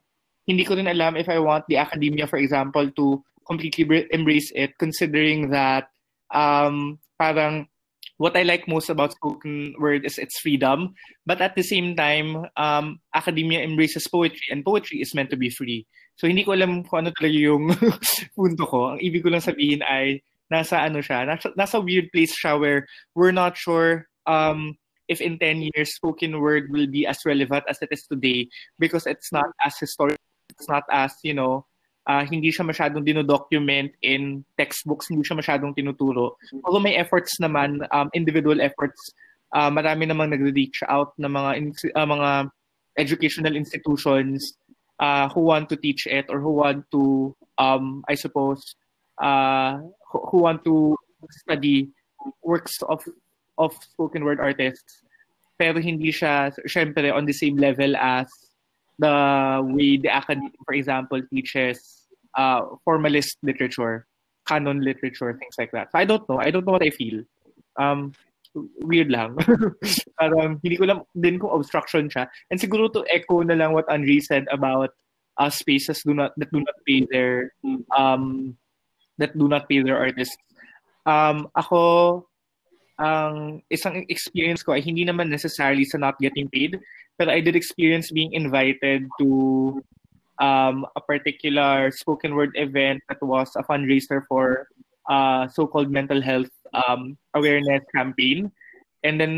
hindi 0.46 0.64
ko 0.64 0.74
rin 0.74 0.88
alam 0.88 1.16
if 1.16 1.28
I 1.28 1.38
want 1.38 1.64
the 1.68 1.76
academia, 1.76 2.26
for 2.26 2.38
example, 2.38 2.90
to 2.90 3.22
completely 3.46 4.06
embrace 4.10 4.50
it, 4.54 4.76
considering 4.78 5.50
that 5.50 5.88
um, 6.34 6.98
parang 7.18 7.68
what 8.16 8.36
I 8.36 8.42
like 8.42 8.68
most 8.68 8.88
about 8.88 9.12
spoken 9.12 9.74
word 9.78 10.04
is 10.04 10.18
its 10.18 10.38
freedom. 10.38 10.94
But 11.26 11.40
at 11.40 11.54
the 11.54 11.62
same 11.62 11.96
time, 11.96 12.46
um, 12.56 13.00
academia 13.14 13.62
embraces 13.62 14.06
poetry, 14.08 14.46
and 14.50 14.64
poetry 14.64 15.00
is 15.00 15.14
meant 15.14 15.30
to 15.30 15.36
be 15.36 15.50
free. 15.50 15.86
So 16.22 16.30
hindi 16.30 16.46
ko 16.46 16.54
alam 16.54 16.86
kung 16.86 17.02
ano 17.02 17.10
talaga 17.18 17.34
yung 17.34 17.74
punto 18.38 18.62
ko. 18.62 18.94
Ang 18.94 19.02
ibig 19.02 19.26
ko 19.26 19.34
lang 19.34 19.42
sabihin 19.42 19.82
ay 19.82 20.22
nasa 20.54 20.78
ano 20.78 21.02
siya, 21.02 21.26
nasa, 21.26 21.50
nasa 21.58 21.82
weird 21.82 22.14
place 22.14 22.30
siya 22.30 22.54
where 22.62 22.86
we're 23.18 23.34
not 23.34 23.58
sure 23.58 24.06
um, 24.30 24.78
if 25.10 25.18
in 25.18 25.34
10 25.34 25.66
years 25.74 25.98
spoken 25.98 26.38
word 26.38 26.70
will 26.70 26.86
be 26.86 27.10
as 27.10 27.18
relevant 27.26 27.66
as 27.66 27.82
it 27.82 27.90
is 27.90 28.06
today 28.06 28.46
because 28.78 29.02
it's 29.10 29.34
not 29.34 29.50
as 29.66 29.74
historic, 29.82 30.22
it's 30.46 30.70
not 30.70 30.86
as, 30.94 31.10
you 31.26 31.34
know, 31.34 31.66
uh, 32.06 32.22
hindi 32.22 32.54
siya 32.54 32.70
masyadong 32.70 33.02
dinodocument 33.02 33.90
in 34.06 34.46
textbooks, 34.54 35.10
hindi 35.10 35.26
siya 35.26 35.42
masyadong 35.42 35.74
tinuturo. 35.74 36.38
Although 36.62 36.86
may 36.86 36.94
efforts 36.94 37.34
naman, 37.42 37.82
um, 37.90 38.06
individual 38.14 38.62
efforts, 38.62 39.10
uh, 39.58 39.74
marami 39.74 40.06
namang 40.06 40.30
nagre-reach 40.30 40.86
out 40.86 41.18
na 41.18 41.26
mga, 41.26 41.74
uh, 41.98 42.06
mga 42.06 42.30
educational 42.98 43.56
institutions 43.56 44.54
uh, 45.02 45.28
who 45.34 45.40
want 45.40 45.68
to 45.68 45.76
teach 45.76 46.06
it 46.06 46.26
or 46.30 46.38
who 46.38 46.62
want 46.62 46.86
to, 46.92 47.34
um, 47.58 48.04
I 48.08 48.14
suppose, 48.14 48.76
uh, 49.18 49.82
who 50.30 50.38
want 50.46 50.64
to 50.64 50.96
study 51.42 51.90
works 52.44 52.78
of 52.86 53.02
of 53.58 53.74
spoken 53.82 54.22
word 54.24 54.38
artists. 54.38 55.02
Pero 55.58 55.82
hindi 55.82 56.14
siya 56.14 56.54
syempre 56.70 57.10
on 57.10 57.26
the 57.26 57.34
same 57.34 57.58
level 57.58 57.98
as 57.98 58.30
the 58.98 59.60
way 59.74 59.98
the 59.98 60.08
academy 60.08 60.54
for 60.64 60.74
example 60.74 61.18
teaches 61.34 62.06
uh, 62.38 62.62
formalist 62.86 63.36
literature 63.42 64.06
canon 64.46 64.80
literature 64.82 65.34
things 65.38 65.54
like 65.58 65.70
that. 65.70 65.90
So 65.90 65.98
I 65.98 66.04
don't 66.06 66.26
know. 66.28 66.38
I 66.38 66.50
don't 66.50 66.66
know 66.66 66.78
what 66.78 66.86
I 66.86 66.90
feel. 66.90 67.26
Um 67.78 68.14
weird 68.84 69.10
lang. 69.10 69.36
Parang 70.20 70.60
hindi 70.62 70.76
ko 70.76 70.84
lang 70.84 71.00
din 71.16 71.38
kung 71.38 71.54
obstruction 71.54 72.08
siya. 72.08 72.28
And 72.50 72.60
siguro 72.60 72.92
to 72.92 73.04
echo 73.08 73.42
na 73.42 73.56
lang 73.56 73.72
what 73.72 73.88
Andre 73.88 74.20
said 74.20 74.46
about 74.52 74.90
uh, 75.38 75.50
spaces 75.50 76.02
do 76.04 76.14
not 76.14 76.32
that 76.36 76.52
do 76.52 76.60
not 76.60 76.76
pay 76.84 77.06
their 77.08 77.52
um 77.96 78.56
that 79.16 79.36
do 79.36 79.48
not 79.48 79.68
pay 79.68 79.80
their 79.80 79.98
artists. 79.98 80.36
Um 81.08 81.48
ako 81.56 82.24
ang 83.00 83.64
isang 83.72 84.04
experience 84.12 84.62
ko 84.62 84.76
ay 84.76 84.84
hindi 84.84 85.02
naman 85.02 85.32
necessarily 85.32 85.82
sa 85.82 85.98
not 85.98 86.20
getting 86.20 86.46
paid, 86.52 86.78
but 87.18 87.26
I 87.26 87.40
did 87.40 87.56
experience 87.56 88.12
being 88.12 88.36
invited 88.36 89.08
to 89.18 89.28
um, 90.38 90.86
a 90.94 91.00
particular 91.00 91.90
spoken 91.90 92.34
word 92.34 92.52
event 92.54 93.02
that 93.08 93.18
was 93.22 93.50
a 93.56 93.64
fundraiser 93.64 94.22
for 94.28 94.68
uh, 95.10 95.48
so-called 95.48 95.90
mental 95.90 96.22
health 96.22 96.52
um, 96.72 97.16
awareness 97.36 97.84
campaign. 97.94 98.50
And 99.02 99.18
then, 99.18 99.34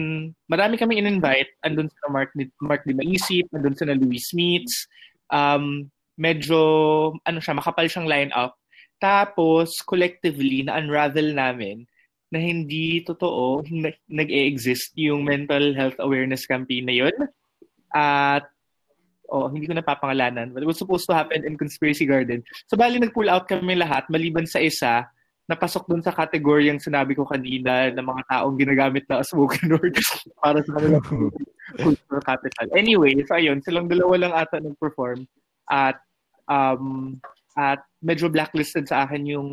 marami 0.52 0.76
kami 0.76 1.00
in-invite. 1.00 1.48
Andun 1.64 1.88
sa 1.88 2.12
Mark, 2.12 2.36
Mark 2.60 2.84
Di 2.84 2.92
Maisip, 2.92 3.48
andun 3.52 3.76
sa 3.76 3.88
na 3.88 3.96
Louis 3.96 4.20
Smiths. 4.20 4.84
Um, 5.32 5.88
medyo, 6.20 7.16
ano 7.24 7.40
siya, 7.40 7.56
makapal 7.56 7.88
siyang 7.88 8.04
line-up. 8.04 8.60
Tapos, 9.00 9.80
collectively, 9.82 10.62
na-unravel 10.62 11.32
namin 11.32 11.88
na 12.28 12.38
hindi 12.40 13.00
totoo, 13.08 13.64
nag-e-exist 14.10 14.92
yung 15.00 15.24
mental 15.24 15.72
health 15.72 15.96
awareness 15.98 16.44
campaign 16.44 16.84
na 16.84 16.94
yun. 17.00 17.16
At, 17.94 18.44
oh, 19.32 19.48
hindi 19.48 19.64
ko 19.64 19.80
napapangalanan. 19.80 20.52
But 20.52 20.62
it 20.62 20.68
was 20.68 20.76
supposed 20.76 21.08
to 21.08 21.16
happen 21.16 21.40
in 21.40 21.56
Conspiracy 21.56 22.04
Garden. 22.04 22.44
So, 22.68 22.76
bali, 22.76 23.00
nag-pull 23.00 23.32
out 23.32 23.48
kami 23.48 23.80
lahat, 23.80 24.12
maliban 24.12 24.44
sa 24.44 24.60
isa, 24.60 25.08
napasok 25.44 25.84
dun 25.92 26.00
sa 26.00 26.14
category 26.16 26.72
yung 26.72 26.80
sinabi 26.80 27.12
ko 27.12 27.28
kanina 27.28 27.92
ng 27.92 28.06
mga 28.06 28.22
taong 28.32 28.56
ginagamit 28.56 29.04
na 29.04 29.20
spoken 29.20 29.76
word 29.76 29.92
para 30.40 30.64
sa 30.64 30.70
kanilang 30.80 31.04
cultural 31.80 32.24
capital. 32.24 32.66
Anyway, 32.72 33.12
so 33.28 33.36
ayun, 33.36 33.60
silang 33.60 33.88
dalawa 33.88 34.14
lang 34.16 34.32
ata 34.32 34.56
nag-perform 34.60 35.28
at 35.68 36.00
um, 36.48 37.16
at 37.56 37.84
medyo 38.00 38.32
blacklisted 38.32 38.88
sa 38.88 39.04
akin 39.04 39.24
yung 39.28 39.48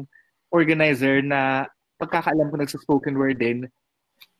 organizer 0.52 1.20
na 1.20 1.68
pagkakaalam 2.00 2.50
ko 2.50 2.56
nagsa-spoken 2.58 3.16
word 3.20 3.40
din 3.40 3.68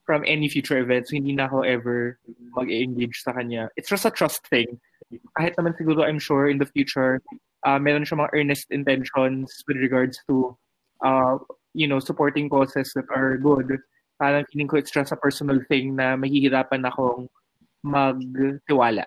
from 0.08 0.24
any 0.26 0.50
future 0.50 0.80
events. 0.80 1.12
So 1.12 1.20
hindi 1.20 1.36
na 1.36 1.48
ako 1.48 1.64
ever 1.68 2.20
mag-engage 2.58 3.22
sa 3.22 3.36
kanya. 3.36 3.70
It's 3.76 3.92
just 3.92 4.08
a 4.08 4.12
trust 4.12 4.44
thing. 4.48 4.80
Kahit 5.38 5.56
naman 5.60 5.76
siguro 5.76 6.04
I'm 6.08 6.20
sure 6.20 6.48
in 6.48 6.58
the 6.58 6.68
future, 6.68 7.22
uh, 7.68 7.78
meron 7.78 8.04
siya 8.04 8.24
mga 8.24 8.34
earnest 8.34 8.68
intentions 8.72 9.52
with 9.68 9.78
regards 9.78 10.20
to 10.28 10.56
uh, 11.04 11.38
you 11.74 11.88
know, 11.88 12.00
supporting 12.00 12.50
causes 12.50 12.94
that 12.96 13.06
are 13.14 13.38
good, 13.38 13.80
parang 14.22 14.46
feeling 14.54 14.70
ko 14.70 14.78
it's 14.78 14.94
just 14.94 15.12
a 15.12 15.18
personal 15.18 15.60
thing 15.68 15.98
na 15.98 16.14
mahihirapan 16.14 16.86
akong 16.86 17.26
magtiwala. 17.82 19.06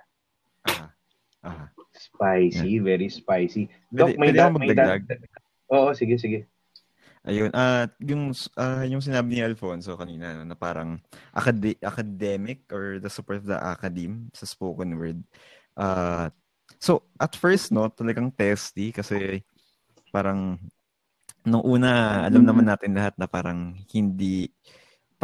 Uh-huh. 0.66 0.90
Uh-huh. 1.44 1.68
Spicy, 1.94 2.80
yeah. 2.80 2.82
very 2.82 3.08
spicy. 3.08 3.70
Doc, 3.94 4.18
may, 4.18 4.34
da- 4.34 4.50
may 4.50 4.74
magdagdag? 4.74 5.22
Oo, 5.70 5.94
sige, 5.94 6.18
sige. 6.18 6.50
Ayun, 7.24 7.48
at 7.56 7.88
uh, 7.88 8.04
yung 8.04 8.36
uh, 8.60 8.84
yung 8.84 9.00
sinabi 9.00 9.38
ni 9.38 9.40
Alfonso 9.40 9.96
kanina 9.96 10.36
no, 10.36 10.44
na 10.44 10.52
parang 10.52 11.00
acad- 11.32 11.80
academic 11.80 12.68
or 12.68 13.00
the 13.00 13.08
support 13.08 13.40
of 13.40 13.48
the 13.48 13.56
academe 13.56 14.28
sa 14.36 14.44
spoken 14.44 14.92
word. 15.00 15.24
Uh, 15.72 16.28
so 16.76 17.08
at 17.16 17.32
first 17.32 17.72
no, 17.72 17.88
talagang 17.88 18.28
testy 18.28 18.92
kasi 18.92 19.40
parang 20.12 20.60
nung 21.44 21.64
una, 21.64 22.24
alam 22.24 22.42
naman 22.44 22.64
natin 22.68 22.96
lahat 22.96 23.14
na 23.20 23.28
parang 23.28 23.76
hindi 23.92 24.48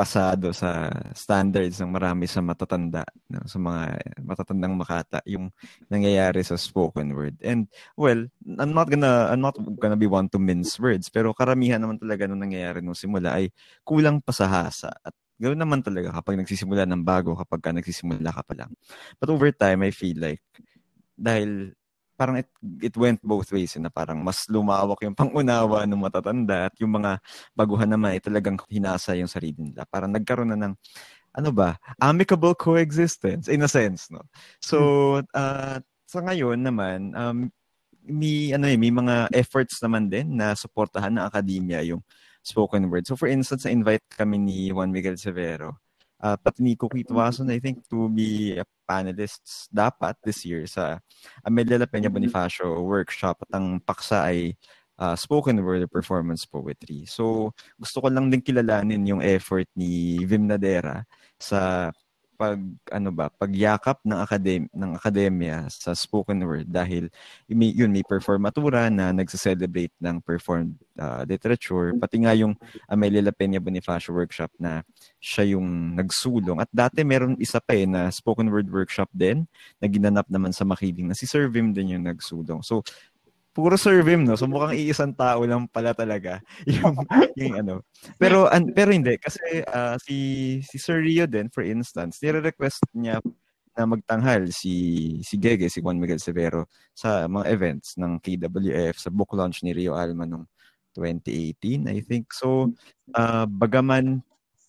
pasado 0.01 0.55
sa 0.57 0.89
standards 1.13 1.77
ng 1.83 1.93
marami 1.93 2.25
sa 2.25 2.41
matatanda, 2.41 3.05
no? 3.29 3.45
sa 3.45 3.59
mga 3.61 4.01
matatandang 4.25 4.73
makata, 4.73 5.21
yung 5.29 5.53
nangyayari 5.93 6.41
sa 6.41 6.57
spoken 6.57 7.13
word. 7.13 7.37
And, 7.45 7.69
well, 7.99 8.25
I'm 8.47 8.73
not 8.73 8.89
gonna, 8.89 9.29
I'm 9.29 9.45
not 9.45 9.59
gonna 9.77 10.01
be 10.01 10.09
one 10.09 10.31
to 10.33 10.39
mince 10.41 10.81
words, 10.81 11.13
pero 11.13 11.37
karamihan 11.37 11.83
naman 11.83 12.01
talaga 12.01 12.25
nung 12.25 12.41
nangyayari 12.41 12.81
nung 12.81 12.97
simula 12.97 13.37
ay 13.37 13.53
kulang 13.85 14.25
pa 14.25 14.33
sa 14.33 14.49
hasa. 14.49 14.89
At 15.05 15.13
ganoon 15.37 15.61
naman 15.61 15.81
talaga 15.85 16.17
kapag 16.17 16.37
nagsisimula 16.41 16.89
ng 16.89 17.03
bago, 17.05 17.37
kapag 17.37 17.61
ka 17.61 17.71
nagsisimula 17.77 18.31
ka 18.33 18.43
pa 18.45 18.55
lang. 18.57 18.71
But 19.21 19.29
over 19.33 19.53
time, 19.53 19.85
I 19.85 19.93
feel 19.93 20.17
like, 20.17 20.41
dahil 21.17 21.77
parang 22.21 22.37
it, 22.37 22.49
it 22.85 22.93
went 23.01 23.17
both 23.25 23.49
ways 23.49 23.73
na 23.81 23.89
parang 23.89 24.21
mas 24.21 24.45
lumawak 24.53 25.01
yung 25.01 25.17
pangunawa 25.17 25.89
ng 25.89 25.97
matatanda 25.97 26.69
at 26.69 26.77
yung 26.77 27.01
mga 27.01 27.17
baguhan 27.57 27.89
naman 27.89 28.13
ay 28.13 28.21
talagang 28.21 28.61
hinasa 28.69 29.17
yung 29.17 29.31
sarili 29.33 29.73
nila. 29.73 29.89
Parang 29.89 30.13
nagkaroon 30.13 30.53
na 30.53 30.61
ng 30.61 30.77
ano 31.33 31.49
ba, 31.49 31.81
amicable 31.97 32.53
coexistence 32.53 33.49
in 33.49 33.65
a 33.65 33.71
sense, 33.71 34.13
no? 34.13 34.21
So, 34.61 34.79
uh, 35.33 35.81
sa 36.05 36.19
ngayon 36.21 36.61
naman, 36.61 37.17
um, 37.17 37.49
may, 38.05 38.53
ano 38.53 38.69
eh, 38.69 38.77
may 38.77 38.93
mga 38.93 39.33
efforts 39.33 39.81
naman 39.81 40.11
din 40.11 40.37
na 40.37 40.53
suportahan 40.53 41.15
ng 41.17 41.25
akademya 41.25 41.87
yung 41.87 42.03
spoken 42.45 42.91
word. 42.91 43.07
So, 43.07 43.17
for 43.17 43.31
instance, 43.31 43.65
na-invite 43.65 44.05
kami 44.13 44.37
ni 44.43 44.59
Juan 44.75 44.91
Miguel 44.93 45.17
Severo 45.17 45.79
uh, 46.23 46.37
pati 46.37 46.61
ni 46.63 46.77
Cookie 46.77 47.05
Tuason, 47.05 47.49
I 47.51 47.59
think, 47.59 47.85
to 47.89 48.09
be 48.13 48.57
a 48.57 48.65
panelists 48.91 49.71
dapat 49.71 50.19
this 50.27 50.43
year 50.43 50.67
sa 50.67 50.99
Amelia 51.47 51.79
La 51.79 51.87
Peña 51.87 52.11
Bonifacio 52.11 52.83
workshop 52.83 53.47
at 53.47 53.51
ang 53.55 53.79
paksa 53.79 54.27
ay 54.27 54.59
uh, 54.99 55.15
spoken 55.15 55.63
word 55.63 55.87
performance 55.87 56.43
poetry. 56.43 57.07
So, 57.07 57.55
gusto 57.79 58.03
ko 58.03 58.11
lang 58.11 58.35
din 58.35 58.43
kilalanin 58.43 59.07
yung 59.07 59.23
effort 59.23 59.71
ni 59.79 60.19
Vim 60.27 60.51
Nadera 60.51 61.07
sa 61.39 61.89
pag 62.41 62.57
ano 62.89 63.13
ba 63.13 63.29
pagyakap 63.29 64.01
ng 64.01 64.17
academy 64.17 64.65
ng 64.73 64.97
akademya 64.97 65.69
sa 65.69 65.93
spoken 65.93 66.41
word 66.41 66.65
dahil 66.65 67.13
may, 67.45 67.69
yun 67.77 67.93
may 67.93 68.01
performatura 68.01 68.89
na 68.89 69.13
nagse-celebrate 69.13 69.93
ng 70.01 70.25
performed 70.25 70.73
uh, 70.97 71.21
literature 71.29 71.93
pati 72.01 72.25
nga 72.25 72.33
yung 72.33 72.57
Amelia 72.89 73.21
La 73.21 73.37
Peña 73.37 73.61
Bonifacio 73.61 74.17
workshop 74.17 74.49
na 74.57 74.81
siya 75.21 75.53
yung 75.53 75.93
nagsulong. 75.93 76.65
At 76.65 76.73
dati 76.73 77.05
meron 77.05 77.37
isa 77.37 77.61
pa 77.61 77.77
eh 77.77 77.85
na 77.85 78.09
spoken 78.09 78.49
word 78.49 78.73
workshop 78.73 79.13
din 79.13 79.45
na 79.77 79.85
ginanap 79.85 80.25
naman 80.33 80.57
sa 80.57 80.65
Makiling 80.65 81.13
na 81.13 81.17
si 81.19 81.29
Sir 81.29 81.53
Vim 81.53 81.77
din 81.77 82.01
yung 82.01 82.09
nagsulong. 82.09 82.65
So 82.65 82.81
puro 83.51 83.75
servim 83.75 84.25
no? 84.25 84.39
So 84.39 84.47
mukhang 84.47 84.79
iisang 84.79 85.15
tao 85.19 85.43
lang 85.43 85.67
pala 85.71 85.95
talaga 85.95 86.39
yung 86.71 86.95
yung 87.35 87.55
ano. 87.59 87.75
Pero 88.17 88.47
an, 88.49 88.71
pero 88.73 88.95
hindi. 88.95 89.19
Kasi 89.19 89.63
uh, 89.67 89.99
si 90.03 90.17
si 90.63 90.77
Sir 90.79 91.03
Rio 91.03 91.27
din 91.27 91.51
for 91.51 91.67
instance 91.67 92.23
nire-request 92.23 92.83
niya 92.95 93.19
na 93.75 93.87
magtanghal 93.87 94.51
si 94.51 95.19
si 95.23 95.35
Gege 95.39 95.71
si 95.71 95.79
Juan 95.83 95.99
Miguel 95.99 96.23
Severo 96.23 96.67
sa 96.95 97.27
mga 97.27 97.47
events 97.51 97.95
ng 97.99 98.19
KWF 98.19 98.97
sa 98.99 99.11
book 99.11 99.35
launch 99.35 99.63
ni 99.63 99.75
Rio 99.75 99.95
Alma 99.95 100.27
nung 100.27 100.47
2018 100.95 101.87
I 101.87 101.99
think. 102.03 102.35
So 102.35 102.75
uh, 103.15 103.47
bagaman 103.47 104.23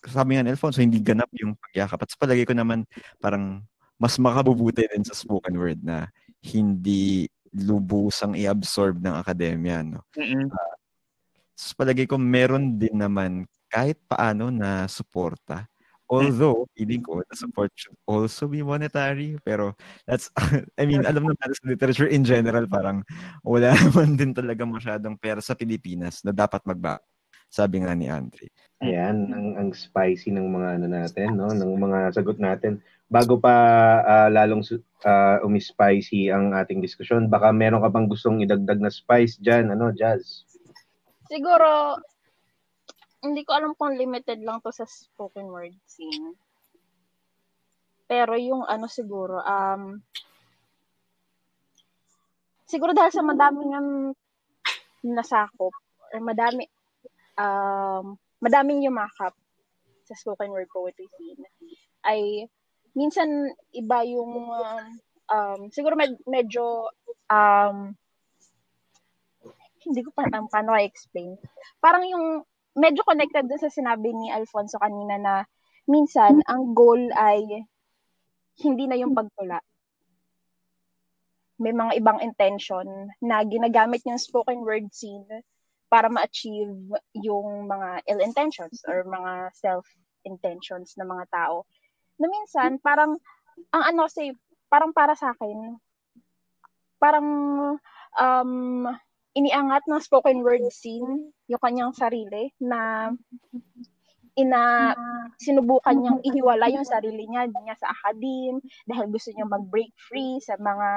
sabi 0.06 0.38
nga 0.38 0.46
ni 0.46 0.54
Alfonso 0.54 0.82
hindi 0.82 0.98
ganap 0.98 1.30
yung 1.38 1.54
pagyakap. 1.70 2.02
At 2.02 2.10
sa 2.10 2.18
palagay 2.18 2.46
ko 2.46 2.58
naman 2.58 2.90
parang 3.22 3.62
mas 4.02 4.18
makabubuti 4.18 4.90
din 4.90 5.06
sa 5.06 5.14
spoken 5.14 5.54
word 5.62 5.78
na 5.86 6.10
hindi 6.42 7.30
lubusang 7.56 8.34
i-absorb 8.36 9.00
ng 9.04 9.16
akademya. 9.16 9.84
No? 9.84 10.02
Mm-hmm. 10.16 10.48
Uh, 10.52 10.76
so 11.56 11.76
palagay 11.76 12.08
ko 12.08 12.16
meron 12.16 12.80
din 12.80 12.96
naman 12.96 13.46
kahit 13.72 14.00
paano 14.08 14.52
na 14.52 14.88
suporta. 14.88 15.68
Although, 16.12 16.68
feeling 16.76 17.00
ko, 17.00 17.24
the 17.24 17.40
support 17.40 17.72
should 17.72 17.96
also 18.04 18.44
be 18.52 18.60
monetary. 18.60 19.40
Pero, 19.48 19.80
that's, 20.04 20.28
I 20.76 20.84
mean, 20.84 21.08
alam 21.08 21.24
naman 21.24 21.40
sa 21.40 21.64
literature 21.64 22.12
in 22.12 22.28
general, 22.28 22.68
parang 22.68 23.08
wala 23.48 23.72
naman 23.80 24.20
din 24.20 24.36
talaga 24.36 24.68
masyadong 24.68 25.16
pera 25.16 25.40
sa 25.40 25.56
Pilipinas 25.56 26.20
na 26.28 26.36
dapat 26.36 26.60
magba. 26.68 27.00
Sabi 27.52 27.84
nga 27.84 27.92
ni 27.92 28.08
Andre. 28.08 28.48
Ayan, 28.80 29.30
ang, 29.36 29.48
ang 29.60 29.70
spicy 29.76 30.32
ng 30.32 30.48
mga 30.48 30.70
ano 30.80 30.88
natin, 30.88 31.28
no? 31.36 31.52
ng 31.52 31.76
mga 31.76 32.16
sagot 32.16 32.40
natin 32.40 32.82
bago 33.12 33.36
pa 33.36 33.54
uh, 34.08 34.30
lalong 34.32 34.64
uh, 35.04 35.44
umispicy 35.44 36.32
ang 36.32 36.56
ating 36.56 36.80
diskusyon, 36.80 37.28
baka 37.28 37.52
meron 37.52 37.84
ka 37.84 37.92
bang 37.92 38.08
gustong 38.08 38.40
idagdag 38.40 38.80
na 38.80 38.88
spice 38.88 39.36
dyan, 39.44 39.68
ano, 39.68 39.92
Jazz? 39.92 40.48
Siguro, 41.28 42.00
hindi 43.20 43.44
ko 43.44 43.52
alam 43.52 43.76
kung 43.76 44.00
limited 44.00 44.40
lang 44.40 44.64
to 44.64 44.72
sa 44.72 44.88
spoken 44.88 45.52
word 45.52 45.76
scene. 45.84 46.40
Pero 48.08 48.40
yung 48.40 48.64
ano 48.64 48.88
siguro, 48.88 49.44
um, 49.44 50.00
siguro 52.64 52.96
dahil 52.96 53.12
sa 53.12 53.28
madaming 53.28 53.72
ang 53.76 53.90
nasakop, 55.04 55.76
or 56.16 56.20
madami, 56.24 56.64
um, 57.42 58.18
madaming 58.38 58.86
yumakap 58.86 59.34
sa 60.06 60.14
spoken 60.14 60.54
word 60.54 60.70
poetry 60.70 61.10
scene, 61.18 61.42
ay 62.06 62.46
minsan 62.94 63.54
iba 63.74 64.06
yung 64.06 64.52
um, 64.52 64.86
um 65.32 65.60
siguro 65.74 65.96
med- 65.98 66.22
medyo 66.28 66.92
um 67.32 67.96
hindi 69.82 70.02
ko 70.06 70.14
pa 70.14 70.30
um, 70.30 70.46
paano 70.46 70.78
i-explain. 70.78 71.38
Parang 71.82 72.06
yung 72.06 72.46
medyo 72.78 73.02
connected 73.02 73.50
dun 73.50 73.58
sa 73.58 73.74
sinabi 73.74 74.14
ni 74.14 74.30
Alfonso 74.30 74.78
kanina 74.78 75.18
na 75.18 75.36
minsan, 75.90 76.40
ang 76.46 76.78
goal 76.78 77.02
ay 77.18 77.66
hindi 78.62 78.86
na 78.86 79.00
yung 79.00 79.18
pagtula. 79.18 79.58
May 81.62 81.74
mga 81.74 81.98
ibang 81.98 82.22
intention 82.22 83.10
na 83.22 83.42
ginagamit 83.46 84.02
yung 84.06 84.22
spoken 84.22 84.62
word 84.62 84.90
scene 84.94 85.26
para 85.92 86.08
ma-achieve 86.08 86.96
yung 87.20 87.68
mga 87.68 88.08
ill 88.08 88.24
intentions 88.24 88.80
or 88.88 89.04
mga 89.04 89.52
self 89.52 89.84
intentions 90.24 90.96
ng 90.96 91.04
mga 91.04 91.28
tao. 91.28 91.68
Na 92.16 92.32
minsan, 92.32 92.80
parang, 92.80 93.20
ang 93.76 93.84
ano 93.92 94.08
kasi, 94.08 94.32
parang 94.72 94.96
para 94.96 95.20
sa 95.20 95.36
akin, 95.36 95.76
parang 96.96 97.28
um, 98.16 98.88
iniangat 99.36 99.84
ng 99.84 100.00
spoken 100.00 100.40
word 100.48 100.64
scene 100.72 101.34
yung 101.52 101.62
kanyang 101.62 101.92
sarili 101.92 102.56
na 102.64 103.12
ina 104.40 104.96
sinubukan 105.44 105.92
niyang 105.92 106.20
ihiwala 106.24 106.72
yung 106.72 106.88
sarili 106.88 107.28
niya 107.28 107.52
niya 107.52 107.76
sa 107.76 107.92
academe 107.92 108.64
dahil 108.88 109.12
gusto 109.12 109.28
niya 109.36 109.44
mag-break 109.44 109.92
free 110.00 110.40
sa 110.40 110.56
mga 110.56 110.88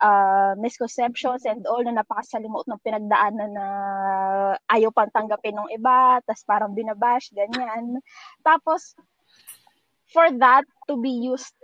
uh, 0.00 0.52
misconceptions 0.56 1.44
and 1.44 1.62
all 1.68 1.84
na 1.84 2.00
napakasalimuot 2.00 2.66
ng 2.66 2.82
pinagdaanan 2.82 3.52
na 3.52 3.66
ayaw 4.72 4.90
pang 4.90 5.12
tanggapin 5.12 5.54
ng 5.56 5.70
iba, 5.76 6.18
tas 6.24 6.42
parang 6.42 6.72
binabash, 6.72 7.30
ganyan. 7.36 8.00
Tapos, 8.42 8.96
for 10.10 10.26
that 10.40 10.64
to 10.88 10.98
be 10.98 11.12
used, 11.12 11.54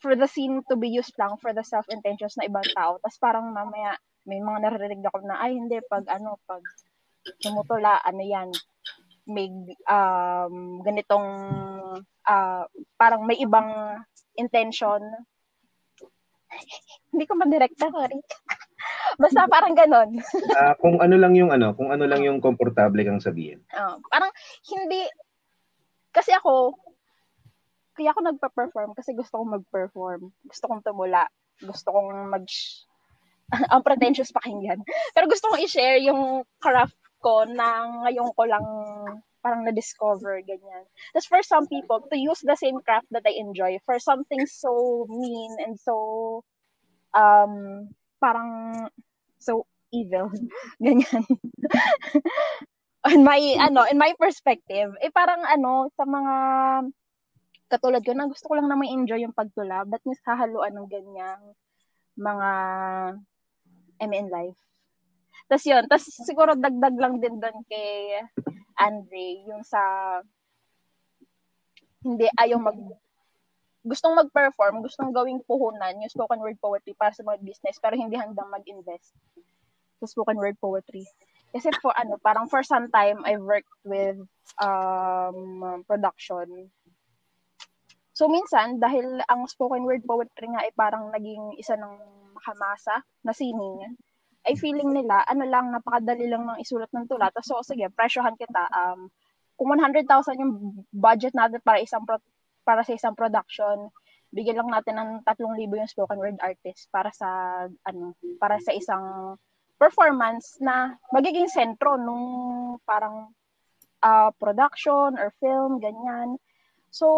for 0.00 0.16
the 0.16 0.26
scene 0.26 0.64
to 0.66 0.76
be 0.76 0.88
used 0.90 1.14
lang 1.20 1.36
for 1.38 1.52
the 1.52 1.62
self-intentions 1.62 2.34
na 2.36 2.48
ibang 2.48 2.66
tao, 2.74 2.98
tas 3.04 3.16
parang 3.20 3.52
mamaya, 3.52 3.94
may 4.26 4.42
mga 4.42 4.58
naririnig 4.66 5.06
ako 5.06 5.22
na, 5.22 5.38
ay 5.38 5.54
hindi, 5.54 5.78
pag 5.86 6.08
ano, 6.10 6.40
pag 6.48 6.64
sumutula, 7.44 8.02
ano 8.02 8.22
yan, 8.24 8.50
may 9.26 9.50
um, 9.90 10.78
ganitong 10.86 11.28
uh, 12.26 12.64
parang 12.94 13.26
may 13.26 13.42
ibang 13.42 13.98
intention 14.38 15.02
hindi 17.16 17.24
ko 17.24 17.34
madirekta, 17.40 17.88
sorry. 17.88 18.20
Basta 19.22 19.48
parang 19.48 19.72
ganon. 19.72 20.20
uh, 20.52 20.74
kung 20.84 21.00
ano 21.00 21.16
lang 21.16 21.32
yung 21.32 21.48
ano, 21.48 21.72
kung 21.72 21.88
ano 21.88 22.04
lang 22.04 22.20
yung 22.20 22.44
komportable 22.44 23.00
kang 23.00 23.24
sabihin. 23.24 23.64
Uh, 23.72 23.96
parang 24.12 24.28
hindi, 24.68 25.08
kasi 26.12 26.36
ako, 26.36 26.76
kaya 27.96 28.12
ako 28.12 28.20
nagpa-perform 28.28 28.92
kasi 28.92 29.16
gusto 29.16 29.40
kong 29.40 29.56
mag-perform. 29.56 30.28
Gusto 30.44 30.64
kong 30.68 30.84
tumula. 30.84 31.24
Gusto 31.64 31.88
kong 31.96 32.28
mag... 32.28 32.44
ang 33.72 33.80
pretentious 33.80 34.28
pakinggan. 34.36 34.84
Pero 35.16 35.24
gusto 35.32 35.48
kong 35.48 35.64
i-share 35.64 35.96
yung 36.04 36.44
craft 36.60 37.00
ko 37.24 37.48
na 37.48 37.88
ngayon 38.04 38.28
ko 38.36 38.42
lang 38.44 38.66
parang 39.46 39.62
na-discover, 39.62 40.42
ganyan. 40.42 40.82
Tapos 41.14 41.30
for 41.30 41.40
some 41.46 41.70
people, 41.70 42.02
to 42.10 42.18
use 42.18 42.42
the 42.42 42.58
same 42.58 42.82
craft 42.82 43.06
that 43.14 43.22
I 43.22 43.38
enjoy 43.38 43.78
for 43.86 44.02
something 44.02 44.42
so 44.42 45.06
mean 45.06 45.54
and 45.62 45.78
so, 45.78 46.42
um, 47.14 47.86
parang 48.18 48.50
so 49.38 49.66
evil, 49.92 50.30
ganyan. 50.84 51.24
in 53.14 53.22
my, 53.22 53.38
ano, 53.62 53.86
in 53.86 53.98
my 53.98 54.14
perspective, 54.18 54.94
eh 54.98 55.12
parang 55.14 55.44
ano, 55.46 55.92
sa 55.94 56.02
mga 56.02 56.34
katulad 57.66 58.02
ko 58.02 58.14
na 58.14 58.30
gusto 58.30 58.46
ko 58.46 58.54
lang 58.58 58.70
naman 58.70 58.90
enjoy 58.90 59.22
yung 59.22 59.34
pagtula, 59.34 59.86
but 59.86 60.02
mas 60.06 60.18
hahaluan 60.26 60.74
ng 60.74 60.88
ganyang 60.90 61.42
mga 62.16 62.50
mean 64.06 64.30
life. 64.30 64.58
Tapos 65.46 65.64
yun, 65.66 65.84
tapos 65.86 66.06
siguro 66.26 66.58
dagdag 66.58 66.96
lang 66.98 67.22
din 67.22 67.38
doon 67.38 67.58
kay 67.70 68.18
Andre, 68.76 69.46
yung 69.46 69.62
sa 69.62 69.80
hindi 72.06 72.26
ayaw 72.38 72.58
mag 72.62 72.78
gustong 73.86 74.18
mag-perform, 74.18 74.82
gustong 74.82 75.14
gawing 75.14 75.38
puhunan 75.46 76.02
yung 76.02 76.10
spoken 76.10 76.42
word 76.42 76.58
poetry 76.58 76.92
para 76.98 77.14
sa 77.14 77.22
mga 77.22 77.38
business 77.46 77.78
pero 77.78 77.94
hindi 77.94 78.18
handang 78.18 78.50
mag-invest 78.50 79.14
sa 80.02 80.06
spoken 80.10 80.36
word 80.36 80.58
poetry. 80.58 81.06
Kasi 81.54 81.70
for 81.78 81.94
ano, 81.94 82.18
parang 82.18 82.50
for 82.50 82.66
some 82.66 82.90
time 82.90 83.22
I 83.22 83.38
worked 83.38 83.70
with 83.86 84.18
um 84.58 85.80
production. 85.86 86.68
So 88.12 88.26
minsan 88.26 88.82
dahil 88.82 89.22
ang 89.30 89.46
spoken 89.46 89.86
word 89.86 90.02
poetry 90.02 90.50
nga 90.50 90.66
ay 90.66 90.74
parang 90.74 91.14
naging 91.14 91.54
isa 91.56 91.78
ng 91.78 91.94
makamasa 92.36 93.00
na 93.22 93.32
sining, 93.32 93.96
ay 94.46 94.54
feeling 94.54 94.94
nila, 94.94 95.26
ano 95.26 95.42
lang, 95.42 95.74
napakadali 95.74 96.30
lang 96.30 96.46
ng 96.46 96.62
isulat 96.62 96.86
ng 96.94 97.10
tula. 97.10 97.34
Tapos, 97.34 97.50
so, 97.50 97.58
sige, 97.66 97.90
presyohan 97.90 98.38
kita. 98.38 98.62
Um, 98.70 99.10
kung 99.58 99.74
100,000 99.74 100.06
yung 100.38 100.86
budget 100.94 101.34
natin 101.34 101.58
para 101.66 101.82
isang 101.82 102.06
pro- 102.06 102.22
para 102.66 102.82
sa 102.82 102.98
isang 102.98 103.14
production, 103.14 103.86
bigyan 104.34 104.58
lang 104.58 104.74
natin 104.74 104.98
ng 104.98 105.10
3,000 105.22 105.70
yung 105.70 105.86
spoken 105.86 106.18
word 106.18 106.38
artist 106.42 106.90
para 106.90 107.14
sa 107.14 107.64
ano, 107.86 108.18
para 108.42 108.58
sa 108.58 108.74
isang 108.74 109.38
performance 109.78 110.58
na 110.58 110.98
magiging 111.14 111.46
sentro 111.46 111.94
nung 111.94 112.26
parang 112.82 113.30
uh, 114.02 114.34
production 114.36 115.14
or 115.14 115.30
film, 115.38 115.78
ganyan. 115.78 116.34
So, 116.90 117.14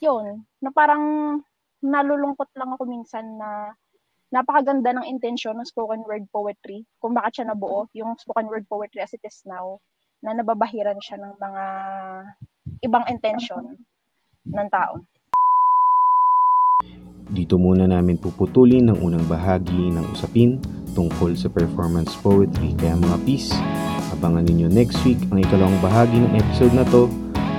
yun, 0.00 0.46
na 0.62 0.70
parang 0.72 1.38
nalulungkot 1.82 2.48
lang 2.54 2.70
ako 2.72 2.86
minsan 2.86 3.36
na 3.36 3.74
napakaganda 4.32 4.96
ng 4.96 5.06
intensyon 5.10 5.60
ng 5.60 5.68
spoken 5.68 6.06
word 6.08 6.24
poetry, 6.32 6.88
kung 7.02 7.12
bakit 7.12 7.42
siya 7.42 7.52
nabuo, 7.52 7.84
yung 7.92 8.16
spoken 8.16 8.48
word 8.48 8.64
poetry 8.64 9.04
as 9.04 9.12
it 9.12 9.20
is 9.26 9.44
now, 9.44 9.76
na 10.24 10.32
nababahiran 10.32 10.96
siya 11.02 11.20
ng 11.20 11.34
mga 11.36 11.64
ibang 12.86 13.04
intensyon 13.10 13.76
ng 14.46 14.68
tao. 14.70 15.02
Dito 17.32 17.56
muna 17.56 17.88
namin 17.88 18.20
puputulin 18.20 18.92
ang 18.92 18.98
unang 19.00 19.24
bahagi 19.24 19.88
ng 19.88 20.04
usapin 20.12 20.60
tungkol 20.92 21.32
sa 21.32 21.48
performance 21.48 22.12
poetry. 22.20 22.76
Kaya 22.76 22.92
mga 23.00 23.18
peace, 23.24 23.48
abangan 24.12 24.44
ninyo 24.44 24.68
next 24.68 25.00
week 25.08 25.16
ang 25.32 25.40
ikalawang 25.40 25.80
bahagi 25.80 26.20
ng 26.20 26.36
episode 26.36 26.76
na 26.76 26.84
to 26.92 27.08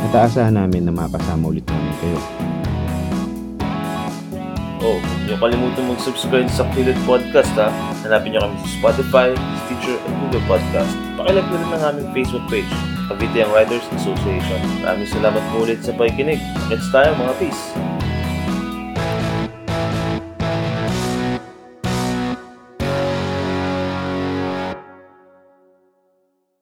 at 0.05 0.13
aasahan 0.13 0.59
namin 0.59 0.85
na 0.85 0.93
makasama 0.93 1.49
ulit 1.49 1.65
namin 1.65 1.93
kayo. 2.03 2.19
Oh, 4.83 4.99
huwag 4.99 5.39
kalimutan 5.39 5.89
mag-subscribe 5.89 6.51
sa 6.51 6.67
Kilit 6.75 6.99
Podcast 7.07 7.49
ha. 7.55 7.71
Hanapin 8.03 8.35
niyo 8.35 8.43
kami 8.43 8.59
sa 8.61 8.69
Spotify, 8.77 9.31
Stitcher, 9.65 9.95
at 9.95 10.13
Google 10.21 10.43
Podcast. 10.43 10.91
Pakilike 11.15 11.49
na 11.49 11.57
rin 11.57 11.71
ang 11.71 11.83
aming 11.87 12.07
Facebook 12.11 12.45
page, 12.51 12.67
Cavite 13.07 13.43
Writers 13.51 13.85
Association. 13.95 14.59
Maraming 14.83 15.09
salamat 15.09 15.43
po 15.51 15.67
ulit 15.67 15.79
sa 15.83 15.91
pakikinig. 15.95 16.39
Next 16.71 16.91
tayo 16.91 17.11
mga 17.15 17.33
peace! 17.39 17.63